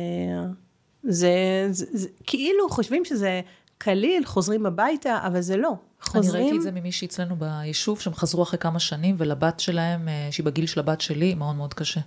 זה, 1.04 1.68
זה, 1.72 1.86
זה 1.92 2.08
כאילו 2.26 2.70
חושבים 2.70 3.06
שזה 3.06 3.42
קליל, 3.84 4.26
חוזרים 4.26 4.66
הביתה, 4.66 5.20
אבל 5.28 5.42
זה 5.42 5.58
לא. 5.58 5.74
חוזרים... 6.02 6.36
אני 6.36 6.44
ראיתי 6.44 6.58
את 6.58 6.62
זה 6.62 6.72
ממישהי 6.72 7.08
אצלנו 7.08 7.36
ביישוב, 7.36 8.00
שהם 8.00 8.14
חזרו 8.14 8.44
אחרי 8.44 8.60
כמה 8.60 8.80
שנים, 8.80 9.16
ולבת 9.18 9.60
שלהם, 9.60 10.08
אה, 10.08 10.28
שהיא 10.32 10.46
בגיל 10.46 10.66
של 10.66 10.80
הבת 10.80 11.02
שלי, 11.02 11.36
מאוד 11.36 11.56
מאוד 11.56 11.74
קשה. 11.74 12.02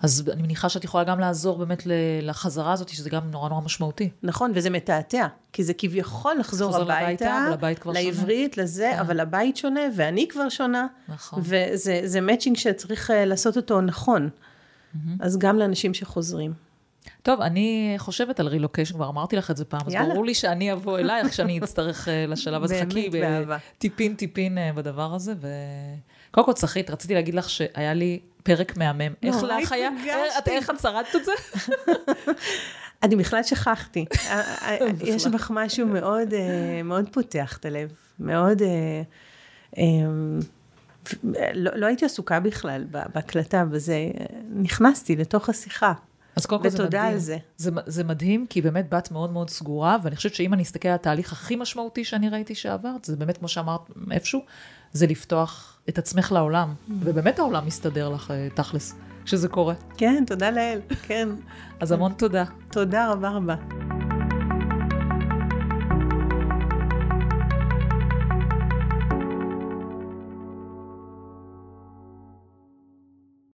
אז 0.00 0.30
אני 0.32 0.42
מניחה 0.42 0.68
שאת 0.68 0.84
יכולה 0.84 1.04
גם 1.04 1.20
לעזור 1.20 1.58
באמת 1.58 1.82
לחזרה 2.22 2.72
הזאת, 2.72 2.88
שזה 2.88 3.10
גם 3.10 3.30
נורא 3.30 3.48
נורא 3.48 3.60
משמעותי. 3.60 4.10
נכון, 4.22 4.52
וזה 4.54 4.70
מתעתע, 4.70 5.26
כי 5.52 5.64
זה 5.64 5.74
כביכול 5.74 6.36
לחזור 6.40 6.76
הביתה, 6.76 7.48
הביתה 7.52 7.92
לעברית, 7.92 8.54
שונה. 8.54 8.64
לזה, 8.64 8.90
כן. 8.94 8.98
אבל 8.98 9.20
הבית 9.20 9.56
שונה, 9.56 9.80
ואני 9.96 10.28
כבר 10.28 10.48
שונה. 10.48 10.86
נכון. 11.08 11.42
וזה 11.42 12.20
מאצ'ינג 12.20 12.56
שצריך 12.56 13.10
אה, 13.10 13.24
לעשות 13.24 13.56
אותו 13.56 13.80
נכון. 13.80 14.28
Mm-hmm. 14.28 14.98
אז 15.20 15.38
גם 15.38 15.58
לאנשים 15.58 15.94
שחוזרים. 15.94 16.65
טוב, 17.22 17.40
אני 17.40 17.94
חושבת 17.98 18.40
על 18.40 18.46
רילוקיישן, 18.46 18.94
כבר 18.94 19.08
אמרתי 19.08 19.36
לך 19.36 19.50
את 19.50 19.56
זה 19.56 19.64
פעם, 19.64 19.80
יאללה. 19.88 20.06
אז 20.06 20.12
ברור 20.12 20.24
לי 20.24 20.34
שאני 20.34 20.72
אבוא 20.72 20.98
אלייך, 20.98 21.32
שאני 21.32 21.58
אצטרך 21.64 22.08
אה, 22.08 22.26
לשלב 22.28 22.64
הזה, 22.64 22.82
חכי 22.90 23.10
טיפין 23.78 24.14
טיפין 24.14 24.58
אה, 24.58 24.72
בדבר 24.72 25.14
הזה, 25.14 25.32
וקודם 26.30 26.46
כל 26.46 26.52
צחית, 26.52 26.90
רציתי 26.90 27.14
להגיד 27.14 27.34
לך 27.34 27.50
שהיה 27.50 27.94
לי 27.94 28.20
פרק 28.42 28.76
מהמם. 28.76 29.12
איך 29.22 29.36
לך 29.42 29.72
היה? 29.72 29.90
איך 30.46 30.70
את 30.70 30.80
שרדת 30.80 31.16
את 31.16 31.24
זה? 31.24 31.32
אני 33.02 33.16
בכלל 33.16 33.42
שכחתי. 33.42 34.04
יש 35.04 35.26
בך 35.26 35.50
משהו 35.54 35.86
מאוד, 35.86 36.34
מאוד 36.84 37.08
פותח 37.12 37.56
את 37.56 37.64
הלב, 37.64 37.92
מאוד... 38.20 38.62
לא, 41.54 41.70
לא 41.74 41.86
הייתי 41.86 42.04
עסוקה 42.04 42.40
בכלל 42.40 42.84
בהקלטה, 43.14 43.64
בזה, 43.64 43.98
נכנסתי 44.54 45.16
לתוך 45.16 45.48
השיחה. 45.48 45.92
אז 46.36 46.46
קודם 46.46 46.62
כל 46.62 46.68
זה 46.68 46.84
מדהים. 46.84 47.02
על 47.02 47.18
זה. 47.18 47.38
זה. 47.56 47.70
זה 47.86 48.04
מדהים, 48.04 48.46
כי 48.46 48.62
באמת 48.62 48.88
בת 48.90 49.10
מאוד 49.10 49.32
מאוד 49.32 49.50
סגורה, 49.50 49.96
ואני 50.02 50.16
חושבת 50.16 50.34
שאם 50.34 50.54
אני 50.54 50.62
אסתכל 50.62 50.88
על 50.88 50.94
התהליך 50.94 51.32
הכי 51.32 51.56
משמעותי 51.56 52.04
שאני 52.04 52.28
ראיתי 52.28 52.54
שעברת, 52.54 53.04
זה 53.04 53.16
באמת, 53.16 53.38
כמו 53.38 53.48
שאמרת, 53.48 53.80
איפשהו, 54.10 54.40
זה 54.92 55.06
לפתוח 55.06 55.78
את 55.88 55.98
עצמך 55.98 56.32
לעולם. 56.32 56.74
Mm. 56.74 56.92
ובאמת 57.00 57.38
העולם 57.38 57.66
מסתדר 57.66 58.08
לך, 58.08 58.30
אה, 58.30 58.48
תכלס, 58.54 58.94
כשזה 59.24 59.48
קורה. 59.48 59.74
כן, 59.96 60.24
תודה 60.26 60.50
לאל, 60.50 60.80
כן. 61.02 61.28
אז 61.80 61.92
המון 61.92 62.12
תודה. 62.12 62.44
תודה 62.70 63.12
רבה 63.12 63.30
רבה. 63.30 63.54